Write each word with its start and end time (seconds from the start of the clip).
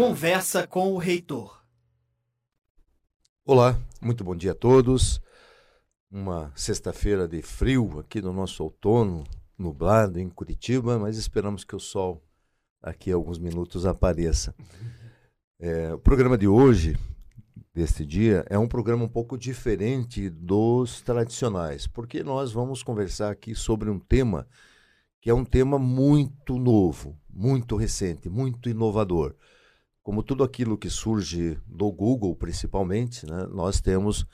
Conversa 0.00 0.66
com 0.66 0.94
o 0.94 0.96
reitor. 0.96 1.62
Olá, 3.44 3.78
muito 4.00 4.24
bom 4.24 4.34
dia 4.34 4.52
a 4.52 4.54
todos. 4.54 5.20
Uma 6.10 6.50
sexta-feira 6.56 7.28
de 7.28 7.42
frio 7.42 7.98
aqui 8.00 8.22
no 8.22 8.32
nosso 8.32 8.62
outono, 8.62 9.24
nublado 9.58 10.18
em 10.18 10.30
Curitiba, 10.30 10.98
mas 10.98 11.18
esperamos 11.18 11.64
que 11.64 11.76
o 11.76 11.78
sol 11.78 12.24
aqui 12.82 13.12
a 13.12 13.14
alguns 13.14 13.38
minutos 13.38 13.84
apareça. 13.84 14.54
É, 15.62 15.92
o 15.92 15.98
programa 15.98 16.38
de 16.38 16.48
hoje, 16.48 16.96
deste 17.74 18.06
dia, 18.06 18.46
é 18.48 18.58
um 18.58 18.66
programa 18.66 19.04
um 19.04 19.08
pouco 19.08 19.36
diferente 19.36 20.30
dos 20.30 21.02
tradicionais, 21.02 21.86
porque 21.86 22.24
nós 22.24 22.50
vamos 22.50 22.82
conversar 22.82 23.30
aqui 23.30 23.54
sobre 23.54 23.90
um 23.90 23.98
tema 23.98 24.48
que 25.20 25.28
é 25.28 25.34
um 25.34 25.44
tema 25.44 25.78
muito 25.78 26.58
novo, 26.58 27.14
muito 27.28 27.76
recente, 27.76 28.30
muito 28.30 28.70
inovador. 28.70 29.36
Como 30.02 30.22
tudo 30.22 30.42
aquilo 30.42 30.78
que 30.78 30.88
surge 30.88 31.58
do 31.66 31.90
Google, 31.90 32.34
principalmente, 32.34 33.26
né, 33.26 33.46
nós 33.50 33.80
temos 33.80 34.26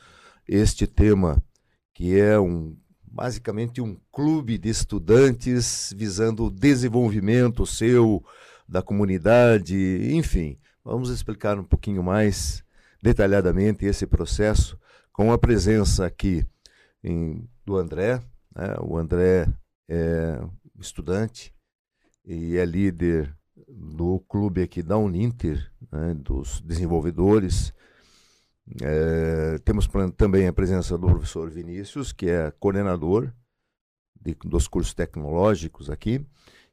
este 0.47 0.87
tema 0.87 1.43
que 1.93 2.19
é 2.19 2.39
um 2.39 2.77
basicamente 3.05 3.81
um 3.81 3.97
clube 4.13 4.59
de 4.59 4.69
estudantes 4.69 5.95
visando 5.97 6.45
o 6.45 6.51
desenvolvimento 6.51 7.65
seu, 7.65 8.23
da 8.69 8.83
comunidade, 8.83 9.77
enfim. 10.13 10.59
Vamos 10.85 11.11
explicar 11.11 11.59
um 11.59 11.65
pouquinho 11.65 12.03
mais 12.03 12.65
detalhadamente 13.03 13.85
esse 13.85 14.07
processo 14.07 14.79
com 15.13 15.33
a 15.33 15.39
presença 15.39 16.05
aqui 16.05 16.45
em, 17.03 17.49
do 17.65 17.77
André. 17.77 18.21
Né? 18.55 18.75
O 18.81 18.97
André 18.97 19.49
é 19.89 20.41
estudante 20.79 21.55
e 22.25 22.57
é 22.57 22.65
líder 22.65 23.36
do 23.67 24.21
clube 24.21 24.63
aqui 24.63 24.83
da 24.83 24.97
Uninter, 24.97 25.71
né? 25.91 26.15
dos 26.15 26.61
desenvolvedores. 26.61 27.73
É, 28.83 29.59
temos 29.59 29.89
também 30.17 30.47
a 30.47 30.53
presença 30.53 30.97
do 30.99 31.07
professor 31.07 31.51
Vinícius, 31.51 32.13
que 32.13 32.29
é 32.29 32.51
coordenador 32.53 33.33
de, 34.21 34.35
dos 34.45 34.67
cursos 34.67 34.95
tecnológicos 34.95 35.89
aqui, 35.89 36.25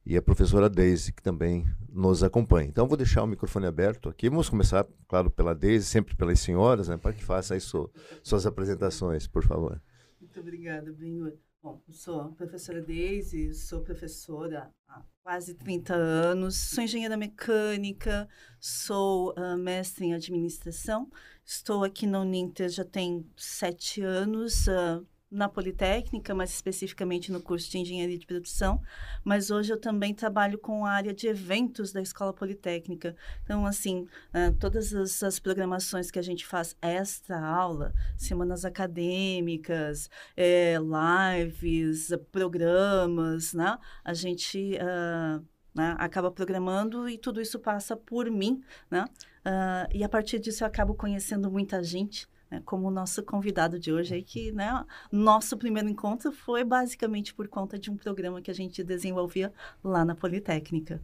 e 0.05 0.17
a 0.17 0.21
professora 0.21 0.69
Deise, 0.69 1.13
que 1.13 1.21
também 1.21 1.65
nos 1.89 2.23
acompanha. 2.23 2.67
Então, 2.67 2.87
vou 2.87 2.97
deixar 2.97 3.23
o 3.23 3.27
microfone 3.27 3.67
aberto 3.67 4.09
aqui. 4.09 4.29
Vamos 4.29 4.49
começar, 4.49 4.85
claro, 5.07 5.29
pela 5.29 5.55
Deise, 5.55 5.85
sempre 5.85 6.15
pelas 6.15 6.39
senhoras, 6.39 6.89
né, 6.89 6.97
para 6.97 7.13
que 7.13 7.23
faça 7.23 7.53
aí 7.53 7.61
su, 7.61 7.89
suas 8.21 8.45
apresentações, 8.45 9.27
por 9.27 9.43
favor. 9.43 9.81
Muito 10.19 10.39
obrigada, 10.39 10.91
Benhur. 10.91 11.33
Bom, 11.61 11.81
sou 11.89 12.19
a 12.19 12.29
professora 12.29 12.81
Deise, 12.81 13.53
sou 13.53 13.81
professora 13.81 14.69
há 14.85 15.01
quase 15.23 15.53
30 15.55 15.93
anos, 15.95 16.55
sou 16.55 16.83
engenheira 16.83 17.15
mecânica, 17.15 18.27
sou 18.59 19.33
uh, 19.37 19.57
mestre 19.57 20.05
em 20.05 20.13
administração, 20.13 21.09
estou 21.45 21.83
aqui 21.83 22.05
na 22.05 22.19
Uninter 22.19 22.67
já 22.69 22.83
tem 22.83 23.25
sete 23.37 24.01
anos, 24.01 24.67
uh, 24.67 25.07
na 25.33 25.49
Politécnica, 25.49 26.33
mais 26.33 26.51
especificamente 26.51 27.31
no 27.31 27.41
curso 27.41 27.69
de 27.69 27.79
Engenharia 27.79 28.17
de 28.17 28.25
Produção, 28.25 28.81
mas 29.23 29.49
hoje 29.49 29.73
eu 29.73 29.79
também 29.79 30.13
trabalho 30.13 30.57
com 30.57 30.85
a 30.85 30.91
área 30.91 31.13
de 31.13 31.27
eventos 31.27 31.91
da 31.91 32.01
Escola 32.01 32.31
Politécnica. 32.31 33.15
Então, 33.43 33.65
assim, 33.65 34.07
uh, 34.33 34.53
todas 34.59 34.93
as, 34.93 35.23
as, 35.23 35.39
programações 35.39 36.11
que 36.11 36.19
a 36.19 36.21
gente 36.21 36.45
faz 36.45 36.77
extra 36.81 37.39
aula, 37.39 37.93
semanas 38.15 38.63
acadêmicas, 38.63 40.09
é, 40.37 40.75
lives, 40.77 42.09
programas, 42.31 43.53
né? 43.53 43.77
A 44.03 44.13
gente 44.13 44.77
uh, 44.77 45.43
né, 45.73 45.95
acaba 45.97 46.29
programando 46.31 47.09
e 47.09 47.17
tudo 47.17 47.41
isso 47.41 47.59
passa 47.59 47.95
por 47.97 48.29
mim, 48.29 48.61
né? 48.89 49.05
Uh, 49.45 49.89
e 49.93 50.03
a 50.03 50.09
partir 50.09 50.39
disso 50.39 50.63
eu 50.63 50.67
acabo 50.67 50.93
conhecendo 50.93 51.51
muita 51.51 51.83
gente, 51.83 52.27
como 52.61 52.87
o 52.87 52.91
nosso 52.91 53.23
convidado 53.23 53.79
de 53.79 53.91
hoje, 53.91 54.15
aí, 54.15 54.23
que 54.23 54.51
né, 54.51 54.85
nosso 55.11 55.57
primeiro 55.57 55.89
encontro 55.89 56.31
foi 56.31 56.63
basicamente 56.63 57.33
por 57.33 57.47
conta 57.47 57.77
de 57.77 57.89
um 57.89 57.97
programa 57.97 58.41
que 58.41 58.51
a 58.51 58.53
gente 58.53 58.83
desenvolvia 58.83 59.51
lá 59.83 60.03
na 60.05 60.15
Politécnica. 60.15 61.01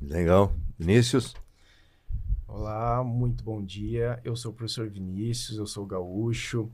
Legal. 0.00 0.52
Vinícius? 0.78 1.34
Olá, 2.48 3.04
muito 3.04 3.44
bom 3.44 3.62
dia. 3.62 4.20
Eu 4.24 4.34
sou 4.34 4.50
o 4.50 4.54
professor 4.54 4.88
Vinícius, 4.88 5.58
eu 5.58 5.66
sou 5.66 5.86
gaúcho, 5.86 6.70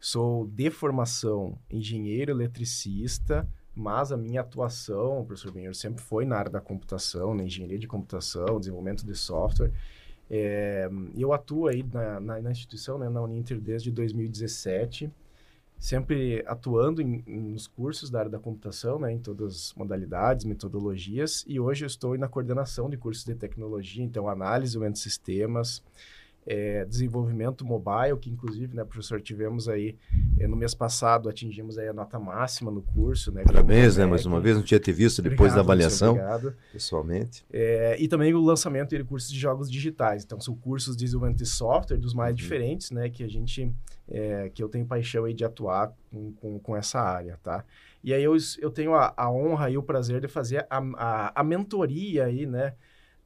sou 0.00 0.46
de 0.46 0.70
formação 0.70 1.58
engenheiro 1.70 2.32
eletricista, 2.32 3.48
mas 3.74 4.10
a 4.10 4.16
minha 4.16 4.40
atuação, 4.40 5.24
professor 5.24 5.52
Benhor, 5.52 5.74
sempre 5.74 6.02
foi 6.02 6.24
na 6.24 6.36
área 6.36 6.50
da 6.50 6.60
computação, 6.60 7.34
na 7.34 7.44
engenharia 7.44 7.78
de 7.78 7.86
computação, 7.86 8.58
desenvolvimento 8.58 9.06
de 9.06 9.14
software. 9.14 9.70
É, 10.30 10.88
eu 11.16 11.32
atuo 11.32 11.66
aí 11.66 11.82
na, 11.82 12.20
na, 12.20 12.40
na, 12.40 12.50
instituição, 12.52 12.96
né, 12.96 13.08
na 13.08 13.20
Uninter, 13.20 13.60
desde 13.60 13.90
2017, 13.90 15.10
sempre 15.76 16.44
atuando 16.46 17.02
em, 17.02 17.24
nos 17.26 17.66
cursos 17.66 18.10
da 18.10 18.20
área 18.20 18.30
da 18.30 18.38
computação, 18.38 19.00
né, 19.00 19.10
em 19.12 19.18
todas 19.18 19.54
as 19.54 19.74
modalidades, 19.74 20.44
metodologias, 20.44 21.44
e 21.48 21.58
hoje 21.58 21.84
eu 21.84 21.88
estou 21.88 22.16
na 22.16 22.28
coordenação 22.28 22.88
de 22.88 22.96
cursos 22.96 23.24
de 23.24 23.34
tecnologia, 23.34 24.04
então 24.04 24.28
análise 24.28 24.78
de 24.78 24.98
sistemas, 25.00 25.82
é, 26.46 26.84
desenvolvimento 26.84 27.64
mobile, 27.64 28.16
que 28.18 28.30
inclusive, 28.30 28.74
né, 28.74 28.84
professor, 28.84 29.20
tivemos 29.20 29.68
aí 29.68 29.96
é, 30.38 30.46
no 30.46 30.56
mês 30.56 30.74
passado, 30.74 31.28
atingimos 31.28 31.78
aí 31.78 31.88
a 31.88 31.92
nota 31.92 32.18
máxima 32.18 32.70
no 32.70 32.82
curso. 32.82 33.30
Né, 33.30 33.42
Parabéns, 33.44 33.96
né, 33.96 34.06
mais 34.06 34.24
uma 34.26 34.40
vez, 34.40 34.56
não 34.56 34.62
tinha 34.62 34.80
te 34.80 34.92
visto 34.92 35.22
depois 35.22 35.52
obrigado, 35.52 35.56
da 35.56 35.60
avaliação, 35.60 36.12
obrigado. 36.12 36.54
pessoalmente. 36.72 37.44
É, 37.52 37.96
e 38.00 38.08
também 38.08 38.34
o 38.34 38.40
lançamento 38.40 38.96
de 38.96 39.04
cursos 39.04 39.30
de 39.30 39.38
jogos 39.38 39.70
digitais, 39.70 40.24
então 40.24 40.40
são 40.40 40.54
cursos 40.54 40.96
de 40.96 41.04
desenvolvimento 41.04 41.38
de 41.38 41.46
software 41.46 41.98
dos 41.98 42.14
mais 42.14 42.30
uhum. 42.30 42.36
diferentes, 42.36 42.90
né, 42.90 43.08
que 43.08 43.22
a 43.22 43.28
gente, 43.28 43.72
é, 44.08 44.50
que 44.52 44.62
eu 44.62 44.68
tenho 44.68 44.86
paixão 44.86 45.24
aí 45.24 45.34
de 45.34 45.44
atuar 45.44 45.94
com, 46.10 46.32
com, 46.32 46.58
com 46.58 46.76
essa 46.76 47.00
área, 47.00 47.38
tá? 47.42 47.64
E 48.02 48.14
aí 48.14 48.24
eu, 48.24 48.34
eu 48.58 48.70
tenho 48.70 48.94
a, 48.94 49.12
a 49.14 49.30
honra 49.30 49.68
e 49.70 49.76
o 49.76 49.82
prazer 49.82 50.22
de 50.22 50.28
fazer 50.28 50.66
a, 50.70 50.78
a, 50.96 51.40
a 51.40 51.44
mentoria 51.44 52.24
aí, 52.24 52.46
né, 52.46 52.74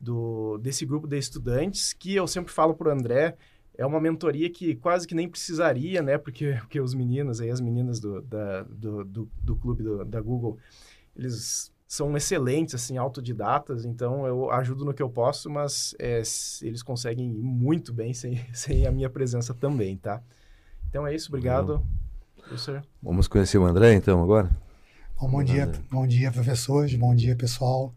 do, 0.05 0.59
desse 0.59 0.85
grupo 0.85 1.09
de 1.09 1.19
estudantes, 1.19 1.93
que 1.93 2.15
eu 2.15 2.27
sempre 2.27 2.53
falo 2.53 2.75
para 2.75 2.89
o 2.89 2.93
André, 2.93 3.37
é 3.77 3.85
uma 3.85 4.01
mentoria 4.01 4.49
que 4.51 4.77
quase 4.77 5.07
que 5.07 5.15
nem 5.15 5.29
precisaria, 5.29 6.03
né? 6.03 6.19
Porque, 6.19 6.53
porque 6.61 6.81
os 6.81 6.95
meninos 6.95 7.41
aí, 7.41 7.51
as 7.51 7.61
meninas 7.61 7.99
do, 7.99 8.21
da, 8.23 8.63
do, 8.63 9.05
do, 9.05 9.31
do 9.43 9.57
clube 9.57 9.83
do, 9.83 10.05
da 10.05 10.21
Google, 10.21 10.59
eles 11.17 11.73
são 11.89 12.17
excelentes, 12.17 12.75
assim, 12.75 12.97
autodidatas, 12.97 13.85
então 13.85 14.27
eu 14.27 14.51
ajudo 14.51 14.85
no 14.85 14.93
que 14.93 15.03
eu 15.03 15.09
posso, 15.09 15.49
mas 15.49 15.95
é, 15.99 16.23
eles 16.63 16.83
conseguem 16.83 17.31
ir 17.33 17.43
muito 17.43 17.93
bem 17.93 18.13
sem, 18.13 18.45
sem 18.53 18.87
a 18.87 18.93
minha 18.93 19.09
presença 19.09 19.55
também, 19.55 19.97
tá? 19.97 20.23
Então 20.89 21.07
é 21.07 21.15
isso, 21.15 21.29
obrigado, 21.29 21.79
Bom. 21.79 21.87
professor. 22.37 22.85
Vamos 23.03 23.27
conhecer 23.27 23.59
o 23.59 23.65
André, 23.65 23.95
então, 23.95 24.23
agora? 24.23 24.51
Bom, 25.21 25.31
bom 25.31 25.43
dia, 25.43 25.71
bom 25.91 26.07
dia, 26.07 26.31
professores, 26.31 26.95
bom 26.95 27.15
dia, 27.15 27.37
pessoal. 27.37 27.95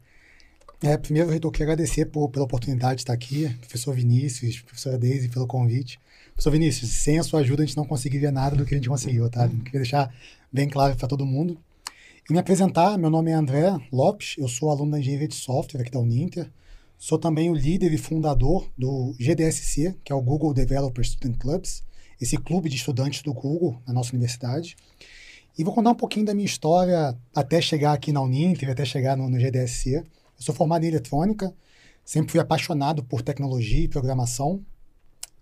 É, 0.80 0.96
primeiro, 0.96 1.32
Reitor, 1.32 1.52
quero 1.52 1.72
agradecer 1.72 2.06
por, 2.06 2.30
pela 2.30 2.46
oportunidade 2.46 2.98
de 2.98 3.02
estar 3.02 3.14
aqui, 3.14 3.50
professor 3.62 3.96
Vinícius, 3.96 4.62
professora 4.62 4.96
Deise, 4.96 5.28
pelo 5.28 5.48
convite. 5.48 6.00
Professor 6.34 6.52
Vinícius, 6.52 6.92
sem 6.92 7.18
a 7.18 7.24
sua 7.24 7.40
ajuda 7.40 7.64
a 7.64 7.66
gente 7.66 7.76
não 7.76 7.84
conseguiria 7.84 8.32
nada 8.32 8.56
do 8.56 8.64
que 8.64 8.76
a 8.76 8.78
gente 8.78 8.88
conseguiu, 8.88 9.28
tá? 9.28 9.50
Queria 9.50 9.80
deixar 9.80 10.14
bem 10.54 10.70
claro 10.70 10.96
para 10.96 11.08
todo 11.08 11.26
mundo. 11.26 11.58
E 12.30 12.32
me 12.32 12.38
apresentar, 12.38 12.96
meu 12.96 13.10
nome 13.10 13.32
é 13.32 13.34
André 13.34 13.76
Lopes, 13.92 14.36
eu 14.38 14.48
sou 14.48 14.70
aluno 14.70 14.92
da 14.92 15.00
Engenharia 15.00 15.28
de 15.28 15.34
Software 15.34 15.82
aqui 15.82 15.90
da 15.90 16.00
Uninter. 16.00 16.48
Sou 16.96 17.18
também 17.18 17.50
o 17.50 17.56
líder 17.56 17.92
e 17.92 17.98
fundador 17.98 18.70
do 18.78 19.16
GDSC, 19.20 19.96
que 20.04 20.12
é 20.12 20.16
o 20.16 20.22
Google 20.22 20.54
Developer 20.54 21.04
Student 21.04 21.38
Clubs, 21.40 21.84
esse 22.22 22.38
clube 22.38 22.70
de 22.70 22.76
estudantes 22.76 23.24
do 23.24 23.34
Google 23.34 23.82
na 23.88 23.94
nossa 23.94 24.12
universidade. 24.12 24.76
E 25.58 25.64
vou 25.64 25.74
contar 25.74 25.90
um 25.90 25.96
pouquinho 25.96 26.28
da 26.28 26.36
minha 26.36 26.46
história 26.46 27.18
até 27.36 27.60
chegar 27.62 27.94
aqui 27.94 28.12
na 28.12 28.22
Uninter, 28.22 28.70
até 28.70 28.86
chegar 28.86 29.18
no, 29.18 29.28
no 29.28 29.40
GDSC. 29.40 30.04
Eu 30.38 30.44
sou 30.44 30.56
formado 30.56 30.84
em 30.84 30.88
eletrônica, 30.88 31.54
sempre 32.06 32.32
fui 32.32 32.40
apaixonado 32.40 33.04
por 33.04 33.22
tecnologia 33.22 33.84
e 33.84 33.88
programação, 33.88 34.64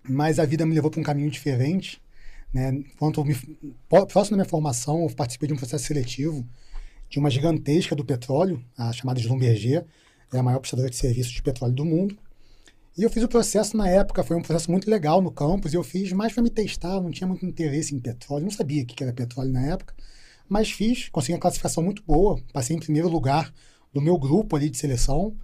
mas 0.07 0.39
a 0.39 0.45
vida 0.45 0.65
me 0.65 0.73
levou 0.73 0.89
para 0.89 0.99
um 0.99 1.03
caminho 1.03 1.29
diferente. 1.29 2.01
Né? 2.53 2.69
Enquanto 2.69 3.23
me, 3.25 3.35
próximo 3.87 4.31
da 4.31 4.43
minha 4.43 4.49
formação, 4.49 5.03
eu 5.03 5.15
participei 5.15 5.47
de 5.47 5.53
um 5.53 5.57
processo 5.57 5.85
seletivo 5.85 6.47
de 7.09 7.19
uma 7.19 7.29
gigantesca 7.29 7.95
do 7.95 8.03
petróleo, 8.03 8.63
a 8.77 8.91
chamada 8.91 9.19
Schlumberger, 9.19 9.85
é 10.33 10.39
a 10.39 10.43
maior 10.43 10.59
prestadora 10.59 10.89
de 10.89 10.95
serviços 10.95 11.31
de 11.31 11.41
petróleo 11.41 11.73
do 11.73 11.85
mundo. 11.85 12.17
E 12.97 13.03
eu 13.03 13.09
fiz 13.09 13.23
o 13.23 13.27
processo 13.27 13.75
na 13.75 13.89
época, 13.89 14.23
foi 14.23 14.37
um 14.37 14.41
processo 14.41 14.71
muito 14.71 14.89
legal 14.89 15.21
no 15.21 15.31
campus, 15.31 15.73
eu 15.73 15.83
fiz 15.83 16.11
mais 16.13 16.33
para 16.33 16.41
me 16.41 16.49
testar, 16.49 17.01
não 17.01 17.11
tinha 17.11 17.27
muito 17.27 17.45
interesse 17.45 17.93
em 17.93 17.99
petróleo, 17.99 18.45
não 18.45 18.51
sabia 18.51 18.83
o 18.83 18.85
que 18.85 19.03
era 19.03 19.13
petróleo 19.13 19.51
na 19.51 19.65
época, 19.67 19.93
mas 20.47 20.71
fiz, 20.71 21.09
consegui 21.09 21.33
uma 21.33 21.39
classificação 21.39 21.83
muito 21.83 22.01
boa, 22.03 22.41
passei 22.53 22.75
em 22.75 22.79
primeiro 22.79 23.09
lugar 23.09 23.53
do 23.95 24.01
meu 24.01 24.17
grupo 24.17 24.55
ali 24.55 24.69
de 24.69 24.77
seleção 24.77 25.35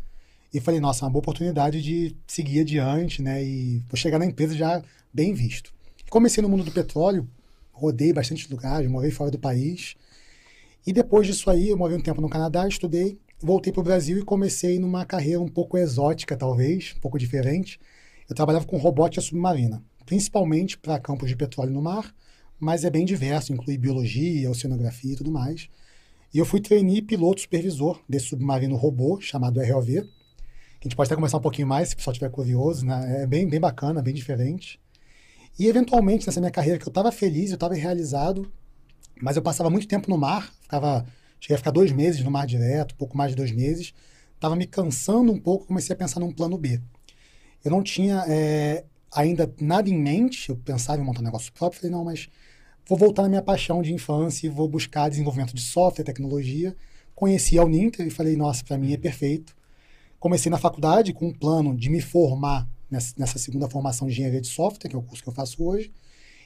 e 0.53 0.59
falei, 0.59 0.79
nossa, 0.79 1.03
é 1.03 1.07
uma 1.07 1.11
boa 1.11 1.21
oportunidade 1.21 1.81
de 1.81 2.15
seguir 2.27 2.59
adiante, 2.59 3.21
né? 3.21 3.43
E 3.43 3.81
vou 3.89 3.95
chegar 3.95 4.19
na 4.19 4.25
empresa 4.25 4.53
já 4.53 4.83
bem 5.11 5.33
visto. 5.33 5.73
Comecei 6.09 6.43
no 6.43 6.49
mundo 6.49 6.63
do 6.63 6.71
petróleo, 6.71 7.27
rodei 7.71 8.11
bastante 8.11 8.51
lugares, 8.51 8.91
morei 8.91 9.09
fora 9.09 9.31
do 9.31 9.39
país. 9.39 9.95
E 10.85 10.91
depois 10.91 11.25
disso 11.25 11.49
aí, 11.49 11.69
eu 11.69 11.77
morei 11.77 11.97
um 11.97 12.01
tempo 12.01 12.21
no 12.21 12.29
Canadá, 12.29 12.67
estudei 12.67 13.17
voltei 13.41 13.73
para 13.73 13.81
o 13.81 13.83
Brasil 13.83 14.19
e 14.19 14.23
comecei 14.23 14.77
numa 14.79 15.05
carreira 15.05 15.41
um 15.41 15.47
pouco 15.47 15.77
exótica, 15.77 16.37
talvez, 16.37 16.93
um 16.95 16.99
pouco 16.99 17.17
diferente. 17.17 17.79
Eu 18.29 18.35
trabalhava 18.35 18.65
com 18.65 18.77
robótica 18.77 19.21
submarina, 19.21 19.83
principalmente 20.05 20.77
para 20.77 20.99
campos 20.99 21.27
de 21.27 21.35
petróleo 21.35 21.71
no 21.71 21.81
mar, 21.81 22.13
mas 22.59 22.83
é 22.85 22.89
bem 22.89 23.03
diverso, 23.03 23.51
inclui 23.51 23.77
biologia, 23.77 24.49
oceanografia 24.49 25.13
e 25.13 25.15
tudo 25.15 25.31
mais. 25.31 25.67
E 26.33 26.39
eu 26.39 26.45
fui 26.45 26.61
trainee 26.61 27.01
piloto 27.01 27.41
supervisor 27.41 28.01
desse 28.07 28.27
submarino 28.27 28.75
robô 28.75 29.19
chamado 29.19 29.59
ROV. 29.59 29.99
A 29.99 30.83
gente 30.83 30.95
pode 30.95 31.07
até 31.07 31.15
conversar 31.15 31.37
um 31.37 31.41
pouquinho 31.41 31.67
mais, 31.67 31.89
se 31.89 31.93
o 31.93 31.97
pessoal 31.97 32.13
estiver 32.13 32.31
curioso, 32.31 32.85
né? 32.85 33.23
É 33.23 33.27
bem, 33.27 33.47
bem 33.47 33.59
bacana, 33.59 34.01
bem 34.01 34.13
diferente. 34.13 34.79
E 35.59 35.67
eventualmente, 35.67 36.25
nessa 36.25 36.39
minha 36.39 36.51
carreira, 36.51 36.79
que 36.79 36.85
eu 36.85 36.89
estava 36.89 37.11
feliz, 37.11 37.49
eu 37.49 37.55
estava 37.55 37.73
realizado, 37.75 38.51
mas 39.21 39.35
eu 39.35 39.41
passava 39.41 39.69
muito 39.69 39.87
tempo 39.87 40.09
no 40.09 40.17
mar, 40.17 40.51
ficava, 40.61 41.05
cheguei 41.39 41.55
a 41.55 41.57
ficar 41.57 41.71
dois 41.71 41.91
meses 41.91 42.23
no 42.23 42.31
mar 42.31 42.47
direto, 42.47 42.95
pouco 42.95 43.17
mais 43.17 43.31
de 43.31 43.37
dois 43.37 43.51
meses, 43.51 43.93
estava 44.33 44.55
me 44.55 44.65
cansando 44.65 45.31
um 45.31 45.39
pouco, 45.39 45.67
comecei 45.67 45.93
a 45.93 45.97
pensar 45.97 46.19
num 46.19 46.31
plano 46.31 46.57
B. 46.57 46.81
Eu 47.63 47.69
não 47.69 47.83
tinha 47.83 48.23
é, 48.27 48.85
ainda 49.13 49.53
nada 49.59 49.89
em 49.89 49.97
mente, 49.97 50.49
eu 50.49 50.55
pensava 50.55 50.99
em 50.99 51.05
montar 51.05 51.19
um 51.19 51.25
negócio 51.25 51.51
próprio, 51.53 51.81
falei, 51.81 51.95
não, 51.95 52.05
mas 52.05 52.27
vou 52.85 52.97
voltar 52.97 53.23
na 53.23 53.29
minha 53.29 53.41
paixão 53.41 53.81
de 53.81 53.93
infância 53.93 54.47
e 54.47 54.49
vou 54.49 54.67
buscar 54.67 55.09
desenvolvimento 55.09 55.53
de 55.53 55.61
software, 55.61 56.03
tecnologia. 56.03 56.75
Conheci 57.15 57.57
a 57.57 57.63
Uninter 57.63 58.05
e 58.05 58.09
falei, 58.09 58.35
nossa, 58.35 58.63
para 58.63 58.77
mim 58.77 58.93
é 58.93 58.97
perfeito. 58.97 59.55
Comecei 60.19 60.49
na 60.49 60.57
faculdade 60.57 61.13
com 61.13 61.27
um 61.27 61.33
plano 61.33 61.75
de 61.75 61.89
me 61.89 62.01
formar 62.01 62.67
nessa, 62.89 63.39
segunda 63.39 63.69
formação 63.69 64.07
de 64.07 64.13
engenharia 64.13 64.41
de 64.41 64.47
software, 64.47 64.89
que 64.89 64.95
é 64.95 64.99
o 64.99 65.01
curso 65.01 65.23
que 65.23 65.29
eu 65.29 65.33
faço 65.33 65.63
hoje, 65.63 65.91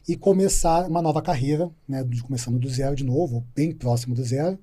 e 0.07 0.15
começar 0.15 0.87
uma 0.87 1.01
nova 1.01 1.21
carreira, 1.21 1.69
né, 1.87 2.05
começando 2.21 2.59
do 2.59 2.69
zero 2.69 2.95
de 2.95 3.03
novo, 3.03 3.45
bem 3.55 3.71
próximo 3.71 4.13
do 4.13 4.23
zero. 4.23 4.59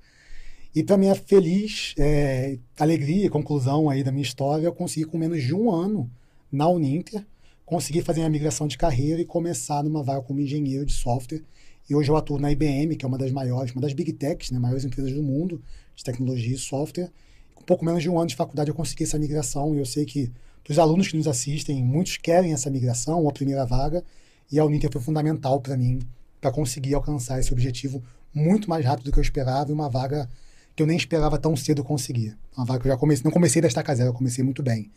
E 0.75 0.83
para 0.83 0.97
minha 0.97 1.15
feliz 1.15 1.95
é, 1.99 2.59
alegria 2.79 3.27
e 3.27 3.29
conclusão 3.29 3.91
aí 3.91 4.05
da 4.05 4.13
minha 4.13 4.23
história, 4.23 4.65
eu 4.65 4.73
consegui 4.73 5.05
com 5.05 5.19
menos 5.19 5.43
de 5.43 5.55
um 5.55 5.71
ano 5.71 6.11
na 6.51 6.69
Uninter, 6.69 7.27
conseguir 7.67 8.03
fazer 8.03 8.23
a 8.23 8.31
migração 8.31 8.67
de 8.67 8.79
carreira 8.79 9.21
e 9.21 9.25
começar 9.25 9.83
numa 9.83 10.03
vaga 10.03 10.23
como 10.23 10.41
engenheiro 10.41 10.87
de 10.87 10.93
software. 10.93 11.43
E 11.89 11.95
hoje 11.95 12.11
eu 12.11 12.17
atuo 12.17 12.39
na 12.39 12.51
IBM, 12.51 12.97
que 12.97 13.05
é 13.05 13.09
uma 13.09 13.19
das 13.19 13.33
maiores, 13.33 13.73
uma 13.73 13.83
das 13.83 13.93
big 13.93 14.13
techs, 14.13 14.51
né, 14.51 14.59
maiores 14.59 14.85
empresas 14.85 15.13
do 15.13 15.23
mundo 15.23 15.63
de 15.95 16.05
tecnologia 16.05 16.55
e 16.55 16.59
software. 16.59 17.11
Com 17.55 17.65
pouco 17.65 17.85
menos 17.85 18.03
de 18.03 18.09
um 18.09 18.19
ano 18.19 18.29
de 18.29 18.37
faculdade 18.37 18.71
eu 18.71 18.75
consegui 18.75 19.05
essa 19.05 19.19
migração 19.19 19.75
e 19.75 19.79
eu 19.79 19.87
sei 19.87 20.05
que 20.05 20.31
os 20.69 20.79
alunos 20.79 21.09
que 21.09 21.17
nos 21.17 21.27
assistem, 21.27 21.83
muitos 21.83 22.17
querem 22.17 22.53
essa 22.53 22.71
migração, 22.71 23.29
a 23.29 23.33
primeira 23.33 23.67
vaga, 23.67 24.05
e 24.51 24.59
a 24.59 24.65
Uninter 24.65 24.91
foi 24.93 25.01
fundamental 25.01 25.61
para 25.61 25.77
mim 25.77 26.01
para 26.41 26.53
conseguir 26.53 26.95
alcançar 26.95 27.39
esse 27.41 27.53
objetivo 27.53 28.03
muito 28.35 28.69
mais 28.69 28.85
rápido 28.85 29.07
do 29.07 29.13
que 29.13 29.19
eu 29.19 29.23
esperava 29.23 29.71
e 29.71 29.75
uma 29.75 29.89
vaga 29.89 30.29
que 30.75 30.83
eu 30.83 30.87
nem 30.87 30.97
esperava 30.97 31.39
tão 31.39 31.55
cedo 31.57 31.85
conseguir. 31.85 32.37
Uma 32.57 32.65
vaga 32.65 32.81
que 32.81 32.89
eu 32.89 32.93
já 32.93 32.99
comecei, 32.99 33.25
não 33.25 33.31
comecei 33.31 33.61
da 33.61 33.69
estaca 33.69 33.95
zero, 33.95 34.11
eu 34.11 34.15
comecei 34.15 34.43
muito 34.43 34.63
bem. 34.63 34.91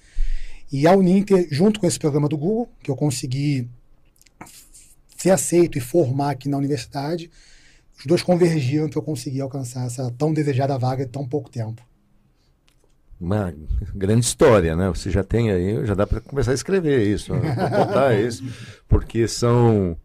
E 0.72 0.88
a 0.88 0.92
Uninter, 0.96 1.48
junto 1.52 1.80
com 1.80 1.86
esse 1.86 2.00
programa 2.00 2.28
do 2.28 2.38
Google, 2.38 2.70
que 2.82 2.90
eu 2.90 2.96
consegui 2.96 3.70
ser 5.26 5.32
aceito 5.32 5.78
e 5.78 5.82
formar 5.82 6.32
aqui 6.32 6.48
na 6.48 6.58
universidade, 6.58 7.32
os 7.98 8.06
dois 8.06 8.22
convergiram 8.22 8.88
para 8.88 9.00
eu 9.00 9.04
conseguir 9.04 9.42
alcançar 9.42 9.86
essa 9.86 10.12
tão 10.12 10.32
desejada 10.32 10.78
vaga 10.78 11.04
em 11.04 11.08
tão 11.08 11.28
pouco 11.28 11.50
tempo. 11.50 11.82
Uma 13.20 13.54
grande 13.96 14.26
história, 14.26 14.76
né? 14.76 14.88
Você 14.90 15.10
já 15.10 15.24
tem 15.24 15.50
aí, 15.50 15.84
já 15.86 15.96
dá 15.96 16.06
para 16.06 16.22
começar 16.22 16.52
a 16.52 16.54
escrever 16.54 17.08
isso, 17.08 17.34
né? 17.34 17.56
contar 17.56 18.14
isso, 18.20 18.44
porque 18.88 19.28
são 19.28 19.98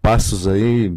passos 0.00 0.46
aí 0.46 0.96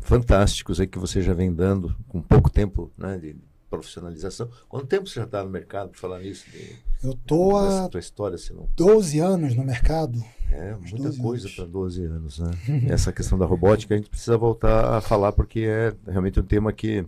fantásticos 0.00 0.80
aí 0.80 0.86
que 0.86 0.98
você 0.98 1.20
já 1.20 1.34
vem 1.34 1.52
dando 1.52 1.94
com 2.08 2.22
pouco 2.22 2.48
tempo, 2.48 2.90
né, 2.96 3.18
de 3.18 3.36
profissionalização. 3.68 4.48
Quanto 4.68 4.86
tempo 4.86 5.08
você 5.08 5.20
já 5.20 5.24
está 5.24 5.44
no 5.44 5.50
mercado 5.50 5.90
para 5.90 6.00
falar 6.00 6.20
nisso? 6.20 6.46
De, 6.50 6.76
eu 7.02 7.14
tô 7.26 7.56
há 7.56 7.88
tua 7.88 8.00
história, 8.00 8.38
se 8.38 8.52
não... 8.52 8.68
12 8.76 9.18
anos 9.18 9.54
no 9.54 9.64
mercado. 9.64 10.24
É, 10.52 10.76
muita 10.76 11.16
coisa 11.16 11.48
para 11.48 11.64
12 11.64 12.04
anos, 12.04 12.38
né? 12.38 12.50
Essa 12.88 13.12
questão 13.12 13.38
da 13.38 13.46
robótica 13.46 13.94
a 13.94 13.96
gente 13.96 14.10
precisa 14.10 14.36
voltar 14.36 14.96
a 14.96 15.00
falar 15.00 15.32
porque 15.32 15.60
é 15.60 15.94
realmente 16.06 16.38
um 16.40 16.44
tema 16.44 16.72
que 16.72 17.04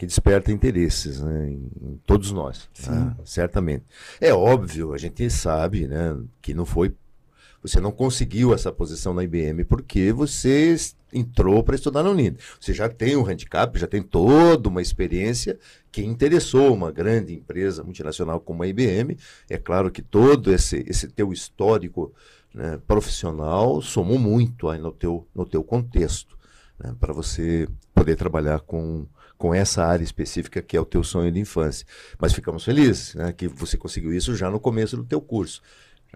que 0.00 0.06
desperta 0.06 0.50
interesses 0.50 1.20
né, 1.20 1.50
em, 1.50 1.70
em 1.82 2.00
todos 2.06 2.32
nós, 2.32 2.70
né, 2.88 3.14
certamente. 3.22 3.84
É 4.18 4.32
óbvio, 4.32 4.94
a 4.94 4.96
gente 4.96 5.28
sabe 5.28 5.86
né, 5.86 6.16
que 6.40 6.54
não 6.54 6.64
foi. 6.64 6.94
Você 7.62 7.78
não 7.82 7.92
conseguiu 7.92 8.54
essa 8.54 8.72
posição 8.72 9.12
na 9.12 9.22
IBM 9.22 9.62
porque 9.64 10.10
você 10.10 10.74
entrou 11.12 11.62
para 11.62 11.74
estudar 11.74 12.02
na 12.02 12.08
Unida. 12.08 12.38
Você 12.58 12.72
já 12.72 12.88
tem 12.88 13.14
um 13.14 13.26
handicap, 13.26 13.78
já 13.78 13.86
tem 13.86 14.02
toda 14.02 14.70
uma 14.70 14.80
experiência 14.80 15.58
que 15.92 16.02
interessou 16.02 16.72
uma 16.72 16.90
grande 16.90 17.34
empresa 17.34 17.84
multinacional 17.84 18.40
como 18.40 18.62
a 18.62 18.66
IBM. 18.66 19.18
É 19.50 19.58
claro 19.58 19.90
que 19.90 20.00
todo 20.00 20.50
esse, 20.50 20.82
esse 20.88 21.08
teu 21.08 21.30
histórico 21.30 22.10
né, 22.54 22.80
profissional 22.86 23.80
somou 23.80 24.18
muito 24.18 24.68
aí 24.68 24.78
no 24.78 24.92
teu, 24.92 25.26
no 25.34 25.46
teu 25.46 25.62
contexto, 25.62 26.36
né, 26.78 26.94
para 26.98 27.12
você 27.12 27.68
poder 27.94 28.16
trabalhar 28.16 28.60
com 28.60 29.06
com 29.40 29.54
essa 29.54 29.82
área 29.82 30.04
específica 30.04 30.60
que 30.60 30.76
é 30.76 30.80
o 30.80 30.84
teu 30.84 31.02
sonho 31.02 31.32
de 31.32 31.40
infância. 31.40 31.86
Mas 32.18 32.34
ficamos 32.34 32.62
felizes 32.62 33.14
né, 33.14 33.32
que 33.32 33.48
você 33.48 33.78
conseguiu 33.78 34.12
isso 34.12 34.36
já 34.36 34.50
no 34.50 34.60
começo 34.60 34.98
do 34.98 35.02
teu 35.02 35.18
curso. 35.18 35.62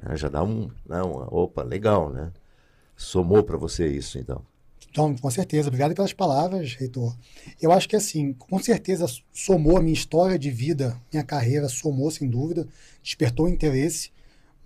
Né, 0.03 0.15
já 0.15 0.29
dá 0.29 0.45
um, 0.45 0.71
né, 0.87 1.01
uma, 1.01 1.35
opa, 1.35 1.63
legal, 1.63 2.11
né? 2.11 2.31
Somou 2.95 3.43
para 3.43 3.57
você 3.57 3.89
isso, 3.89 4.19
então. 4.19 4.45
Então, 4.91 5.17
com 5.17 5.31
certeza. 5.31 5.69
Obrigado 5.69 5.95
pelas 5.95 6.13
palavras, 6.13 6.75
reitor. 6.75 7.17
Eu 7.61 7.73
acho 7.73 7.89
que, 7.89 7.97
assim, 7.97 8.35
com 8.35 8.59
certeza 8.59 9.07
somou 9.33 9.79
a 9.79 9.81
minha 9.81 9.95
história 9.95 10.39
de 10.39 10.51
vida, 10.51 11.01
minha 11.11 11.25
carreira, 11.25 11.67
somou, 11.67 12.11
sem 12.11 12.29
dúvida, 12.29 12.69
despertou 13.03 13.49
interesse, 13.49 14.13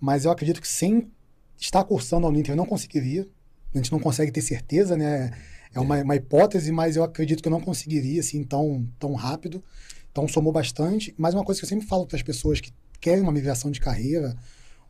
mas 0.01 0.25
eu 0.25 0.31
acredito 0.31 0.61
que 0.61 0.67
sem 0.67 1.09
estar 1.59 1.83
cursando 1.83 2.25
a 2.25 2.29
Uninter 2.29 2.53
eu 2.53 2.57
não 2.57 2.65
conseguiria. 2.65 3.27
A 3.73 3.77
gente 3.77 3.91
não 3.91 3.99
consegue 3.99 4.31
ter 4.31 4.41
certeza, 4.41 4.95
né? 4.97 5.31
É 5.73 5.79
uma, 5.79 6.01
uma 6.01 6.15
hipótese, 6.15 6.71
mas 6.71 6.95
eu 6.95 7.03
acredito 7.03 7.41
que 7.43 7.47
eu 7.47 7.51
não 7.51 7.61
conseguiria 7.61 8.19
assim 8.21 8.43
tão, 8.43 8.87
tão 8.97 9.13
rápido. 9.13 9.63
Então 10.11 10.27
somou 10.27 10.51
bastante. 10.51 11.13
Mas 11.17 11.33
uma 11.33 11.43
coisa 11.43 11.59
que 11.59 11.65
eu 11.65 11.69
sempre 11.69 11.85
falo 11.85 12.07
para 12.07 12.17
as 12.17 12.23
pessoas 12.23 12.59
que 12.59 12.73
querem 12.99 13.21
uma 13.21 13.31
migração 13.31 13.69
de 13.69 13.79
carreira, 13.79 14.35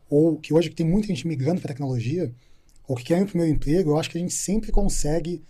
ou 0.08 0.38
que 0.38 0.54
hoje 0.54 0.70
tem 0.70 0.86
muita 0.86 1.08
gente 1.08 1.26
migrando 1.26 1.60
para 1.60 1.68
tecnologia, 1.68 2.32
ou 2.88 2.96
que 2.96 3.04
querem 3.04 3.22
o 3.22 3.26
primeiro 3.26 3.52
emprego, 3.54 3.90
eu 3.90 3.98
acho 3.98 4.10
que 4.10 4.18
a 4.18 4.20
gente 4.20 4.34
sempre 4.34 4.72
consegue 4.72 5.42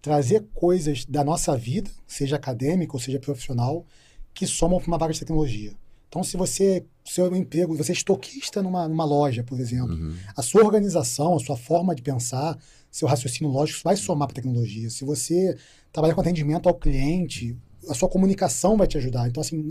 trazer 0.00 0.46
coisas 0.54 1.04
da 1.04 1.24
nossa 1.24 1.56
vida, 1.56 1.90
seja 2.06 2.36
acadêmica 2.36 2.92
ou 2.94 3.00
seja 3.00 3.18
profissional, 3.18 3.84
que 4.32 4.46
somam 4.46 4.78
para 4.78 4.86
uma 4.86 4.98
vaga 4.98 5.12
de 5.12 5.18
tecnologia. 5.18 5.72
Então, 6.08 6.22
se 6.22 6.36
você, 6.36 6.84
seu 7.04 7.34
emprego, 7.34 7.76
você 7.76 7.92
é 7.92 7.94
estoquista 7.94 8.62
numa, 8.62 8.88
numa 8.88 9.04
loja, 9.04 9.42
por 9.42 9.60
exemplo, 9.60 9.94
uhum. 9.94 10.14
a 10.36 10.42
sua 10.42 10.64
organização, 10.64 11.34
a 11.34 11.40
sua 11.40 11.56
forma 11.56 11.94
de 11.94 12.02
pensar, 12.02 12.58
seu 12.90 13.08
raciocínio 13.08 13.52
lógico 13.52 13.80
vai 13.84 13.96
somar 13.96 14.28
para 14.28 14.34
a 14.34 14.36
tecnologia. 14.36 14.88
Se 14.88 15.04
você 15.04 15.56
trabalha 15.92 16.14
com 16.14 16.20
atendimento 16.20 16.68
ao 16.68 16.74
cliente, 16.74 17.56
a 17.88 17.94
sua 17.94 18.08
comunicação 18.08 18.76
vai 18.76 18.86
te 18.86 18.96
ajudar. 18.96 19.28
Então, 19.28 19.40
assim, 19.40 19.70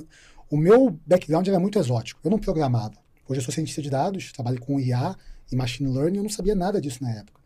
o 0.49 0.57
meu 0.57 0.99
background 1.05 1.47
era 1.47 1.59
muito 1.59 1.79
exótico. 1.79 2.19
Eu 2.23 2.31
não 2.31 2.37
programava. 2.37 2.95
Hoje 3.27 3.39
eu 3.39 3.43
sou 3.43 3.53
cientista 3.53 3.81
de 3.81 3.89
dados, 3.89 4.31
trabalho 4.31 4.59
com 4.59 4.79
IA 4.79 5.15
e 5.51 5.55
machine 5.55 5.91
learning, 5.91 6.17
eu 6.17 6.23
não 6.23 6.29
sabia 6.29 6.53
nada 6.53 6.79
disso 6.79 7.03
na 7.03 7.11
época. 7.11 7.41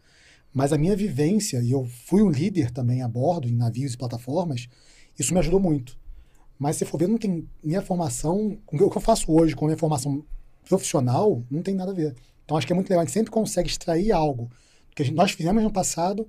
Mas 0.54 0.74
a 0.74 0.78
minha 0.78 0.96
vivência, 0.96 1.62
e 1.62 1.72
eu 1.72 1.86
fui 1.86 2.22
um 2.22 2.30
líder 2.30 2.72
também 2.72 3.02
a 3.02 3.08
bordo, 3.08 3.48
em 3.48 3.56
navios 3.56 3.94
e 3.94 3.98
plataformas, 3.98 4.68
isso 5.18 5.34
me 5.34 5.40
ajudou 5.40 5.60
muito. 5.60 5.99
Mas 6.60 6.76
se 6.76 6.86
for 6.86 6.98
ver, 6.98 7.08
não 7.08 7.18
tem 7.18 7.48
minha 7.64 7.82
formação, 7.82 8.58
o 8.68 8.78
que 8.78 8.84
eu 8.84 9.02
faço 9.02 9.32
hoje 9.32 9.56
com 9.56 9.66
a 9.66 9.70
minha 9.70 9.78
formação 9.78 10.24
profissional, 10.68 11.42
não 11.50 11.64
tem 11.64 11.74
nada 11.74 11.92
a 11.92 11.96
ver. 11.96 12.14
Então 12.44 12.58
acho 12.58 12.68
que 12.68 12.74
é 12.74 12.76
muito 12.76 12.90
legal, 12.90 13.02
a 13.02 13.06
gente 13.06 13.14
sempre 13.14 13.32
consegue 13.32 13.70
extrair 13.70 14.12
algo 14.12 14.50
que 14.96 15.04
gente, 15.04 15.16
nós 15.16 15.32
fizemos 15.32 15.64
no 15.64 15.72
passado 15.72 16.28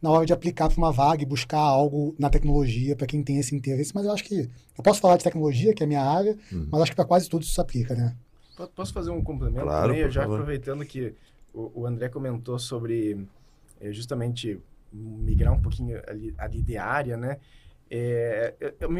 na 0.00 0.10
hora 0.10 0.24
de 0.24 0.32
aplicar 0.32 0.68
para 0.68 0.78
uma 0.78 0.92
vaga 0.92 1.22
e 1.22 1.26
buscar 1.26 1.58
algo 1.58 2.14
na 2.18 2.30
tecnologia 2.30 2.94
para 2.94 3.06
quem 3.06 3.22
tem 3.22 3.38
esse 3.38 3.54
interesse. 3.54 3.92
Mas 3.94 4.06
eu 4.06 4.12
acho 4.12 4.24
que 4.24 4.48
eu 4.76 4.84
posso 4.84 5.00
falar 5.00 5.16
de 5.16 5.24
tecnologia, 5.24 5.74
que 5.74 5.82
é 5.82 5.84
a 5.84 5.88
minha 5.88 6.02
área, 6.02 6.38
uhum. 6.52 6.68
mas 6.70 6.82
acho 6.82 6.92
que 6.92 6.96
para 6.96 7.04
quase 7.04 7.28
tudo 7.28 7.42
isso 7.42 7.52
se 7.52 7.60
aplica, 7.60 7.94
né? 7.94 8.16
Posso 8.74 8.92
fazer 8.92 9.10
um 9.10 9.22
complemento 9.22 9.64
claro, 9.64 9.92
também? 9.92 10.10
Já 10.10 10.22
favor. 10.22 10.34
aproveitando 10.36 10.84
que 10.84 11.14
o, 11.52 11.82
o, 11.82 11.86
André 11.86 12.08
comentou 12.08 12.58
sobre 12.58 13.26
é, 13.80 13.92
justamente 13.92 14.58
migrar 14.92 15.52
um 15.52 15.60
pouquinho 15.60 16.00
ali, 16.06 16.34
ali 16.38 16.62
de 16.62 16.76
área, 16.76 17.16
né? 17.16 17.38
É, 17.90 18.54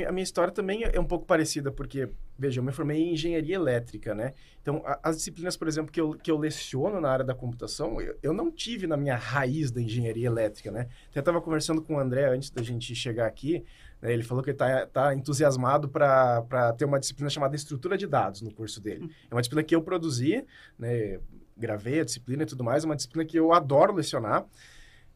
a 0.06 0.12
minha 0.12 0.22
história 0.22 0.52
também 0.52 0.82
é 0.82 0.98
um 0.98 1.04
pouco 1.04 1.26
parecida, 1.26 1.70
porque, 1.70 2.08
veja, 2.38 2.60
eu 2.60 2.64
me 2.64 2.72
formei 2.72 2.98
em 2.98 3.12
engenharia 3.12 3.54
elétrica, 3.54 4.14
né? 4.14 4.32
Então, 4.62 4.82
a, 4.84 4.98
as 5.02 5.18
disciplinas, 5.18 5.56
por 5.56 5.68
exemplo, 5.68 5.92
que 5.92 6.00
eu, 6.00 6.14
que 6.14 6.30
eu 6.30 6.38
leciono 6.38 6.98
na 7.00 7.10
área 7.10 7.24
da 7.24 7.34
computação, 7.34 8.00
eu, 8.00 8.16
eu 8.22 8.32
não 8.32 8.50
tive 8.50 8.86
na 8.86 8.96
minha 8.96 9.14
raiz 9.14 9.70
da 9.70 9.82
engenharia 9.82 10.26
elétrica, 10.26 10.70
né? 10.70 10.88
Até 11.10 11.20
estava 11.20 11.40
conversando 11.40 11.82
com 11.82 11.96
o 11.96 11.98
André 11.98 12.26
antes 12.28 12.50
da 12.50 12.62
gente 12.62 12.94
chegar 12.94 13.26
aqui, 13.26 13.62
né? 14.00 14.12
ele 14.12 14.22
falou 14.22 14.42
que 14.42 14.50
está 14.50 14.86
tá 14.86 15.14
entusiasmado 15.14 15.88
para 15.88 16.72
ter 16.78 16.86
uma 16.86 16.98
disciplina 16.98 17.28
chamada 17.28 17.54
Estrutura 17.54 17.98
de 17.98 18.06
Dados 18.06 18.40
no 18.40 18.50
curso 18.52 18.80
dele. 18.80 19.04
Hum. 19.04 19.10
É 19.30 19.34
uma 19.34 19.42
disciplina 19.42 19.62
que 19.62 19.74
eu 19.74 19.82
produzi, 19.82 20.44
né? 20.78 21.20
gravei 21.58 22.00
a 22.00 22.04
disciplina 22.04 22.44
e 22.44 22.46
tudo 22.46 22.64
mais, 22.64 22.84
é 22.84 22.86
uma 22.86 22.96
disciplina 22.96 23.24
que 23.24 23.38
eu 23.38 23.52
adoro 23.52 23.92
lecionar. 23.92 24.46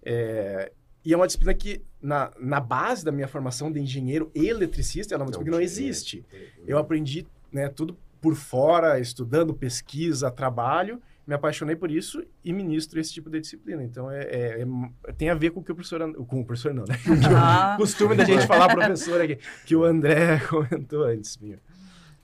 É, 0.05 0.73
e 1.05 1.13
é 1.13 1.17
uma 1.17 1.27
disciplina 1.27 1.53
que, 1.55 1.83
na, 2.01 2.31
na 2.39 2.61
base 2.61 3.05
da 3.05 3.11
minha 3.11 3.27
formação 3.27 3.73
de 3.73 3.81
engenheiro 3.81 4.31
e 4.35 4.47
eletricista, 4.47 5.15
ela 5.15 5.23
é 5.23 5.25
uma 5.25 5.31
disciplina 5.31 5.57
que 5.57 5.61
não 5.61 5.65
existe. 5.65 6.25
Eu 6.67 6.79
aprendi 6.79 7.27
né, 7.51 7.69
tudo 7.69 7.97
por 8.21 8.37
fora, 8.37 9.01
estudando, 9.01 9.53
pesquisa, 9.53 10.31
trabalho, 10.31 11.01
me 11.27 11.35
apaixonei 11.35 11.75
por 11.75 11.91
isso 11.91 12.25
e 12.45 12.53
ministro 12.53 13.01
esse 13.01 13.13
tipo 13.13 13.29
de 13.29 13.41
disciplina. 13.41 13.83
Então, 13.83 14.11
é, 14.11 14.23
é, 14.23 14.67
é 15.07 15.13
tem 15.13 15.29
a 15.29 15.35
ver 15.35 15.51
com 15.51 15.61
o 15.61 15.63
que 15.63 15.73
o 15.73 15.75
professor... 15.75 16.13
Com 16.27 16.41
o 16.41 16.45
professor 16.45 16.73
não, 16.73 16.85
né? 16.85 16.95
Ah. 17.37 17.75
o 17.79 17.83
costume 17.83 18.15
da 18.15 18.25
gente 18.25 18.47
falar 18.47 18.73
professor 18.73 19.21
aqui, 19.21 19.39
que 19.67 19.75
o 19.75 19.85
André 19.85 20.39
comentou 20.49 21.05
antes. 21.05 21.37
Minha. 21.39 21.59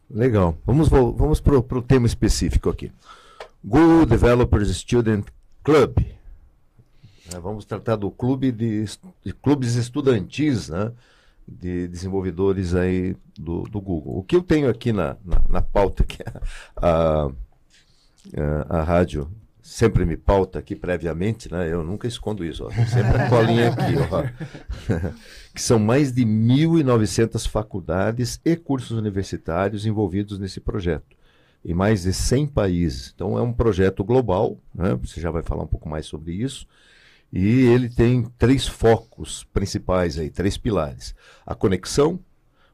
Legal. 0.09 0.57
Vamos, 0.65 0.89
vamos 0.89 1.41
para 1.41 1.57
o 1.57 1.83
tema 1.83 2.07
específico 2.07 2.71
aqui. 2.71 2.93
Google 3.63 4.07
Developers 4.07 4.69
Student 4.77 5.27
Club. 5.65 6.18
É, 7.35 7.39
vamos 7.39 7.65
tratar 7.65 7.97
do 7.97 8.11
clube 8.11 8.51
de, 8.51 8.85
de 9.25 9.33
clubes 9.33 9.75
estudantis, 9.75 10.69
né? 10.69 10.93
de 11.49 11.89
desenvolvedores 11.89 12.75
aí 12.75 13.17
do, 13.39 13.63
do, 13.63 13.81
Google. 13.81 14.19
O 14.19 14.23
que 14.23 14.37
eu 14.37 14.43
tenho 14.43 14.69
aqui 14.69 14.93
na, 14.93 15.17
na, 15.25 15.43
na 15.49 15.63
pauta, 15.63 16.05
que 16.05 16.23
a, 16.77 17.27
a, 17.27 17.31
a, 18.69 18.83
rádio 18.83 19.31
sempre 19.63 20.05
me 20.05 20.17
pauta 20.17 20.59
aqui 20.59 20.77
previamente, 20.77 21.51
né? 21.51 21.73
Eu 21.73 21.83
nunca 21.83 22.07
escondo 22.07 22.45
isso, 22.45 22.67
ó. 22.67 22.71
sempre 22.71 23.23
a 23.23 23.29
colinha 23.31 23.71
aqui, 23.71 23.95
ó. 24.11 24.23
que 25.55 25.63
são 25.63 25.79
mais 25.79 26.13
de 26.13 26.25
1.900 26.25 27.49
faculdades 27.49 28.41
e 28.45 28.55
cursos 28.55 28.99
universitários 28.99 29.87
envolvidos 29.87 30.39
nesse 30.39 30.61
projeto, 30.61 31.17
em 31.65 31.73
mais 31.73 32.03
de 32.03 32.13
100 32.13 32.47
países. 32.49 33.13
Então 33.15 33.39
é 33.39 33.43
um 33.43 33.55
projeto 33.55 34.05
global, 34.05 34.59
né? 34.75 34.95
Você 35.03 35.19
já 35.19 35.31
vai 35.31 35.43
falar 35.43 35.65
um 35.65 35.69
pouco 35.69 35.89
mais 35.89 36.05
sobre 36.05 36.33
isso 36.35 36.67
e 37.33 37.67
ele 37.67 37.89
tem 37.89 38.25
três 38.39 38.67
focos 38.67 39.45
principais 39.53 40.19
aí, 40.19 40.31
três 40.31 40.57
pilares: 40.57 41.15
a 41.47 41.55
conexão, 41.55 42.19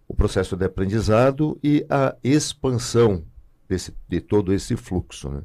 o 0.06 0.14
processo 0.14 0.56
de 0.56 0.64
aprendizado 0.64 1.58
e 1.62 1.84
a 1.88 2.16
expansão 2.22 3.24
desse, 3.68 3.92
de 4.08 4.20
todo 4.20 4.52
esse 4.52 4.76
fluxo. 4.76 5.28
Né? 5.28 5.42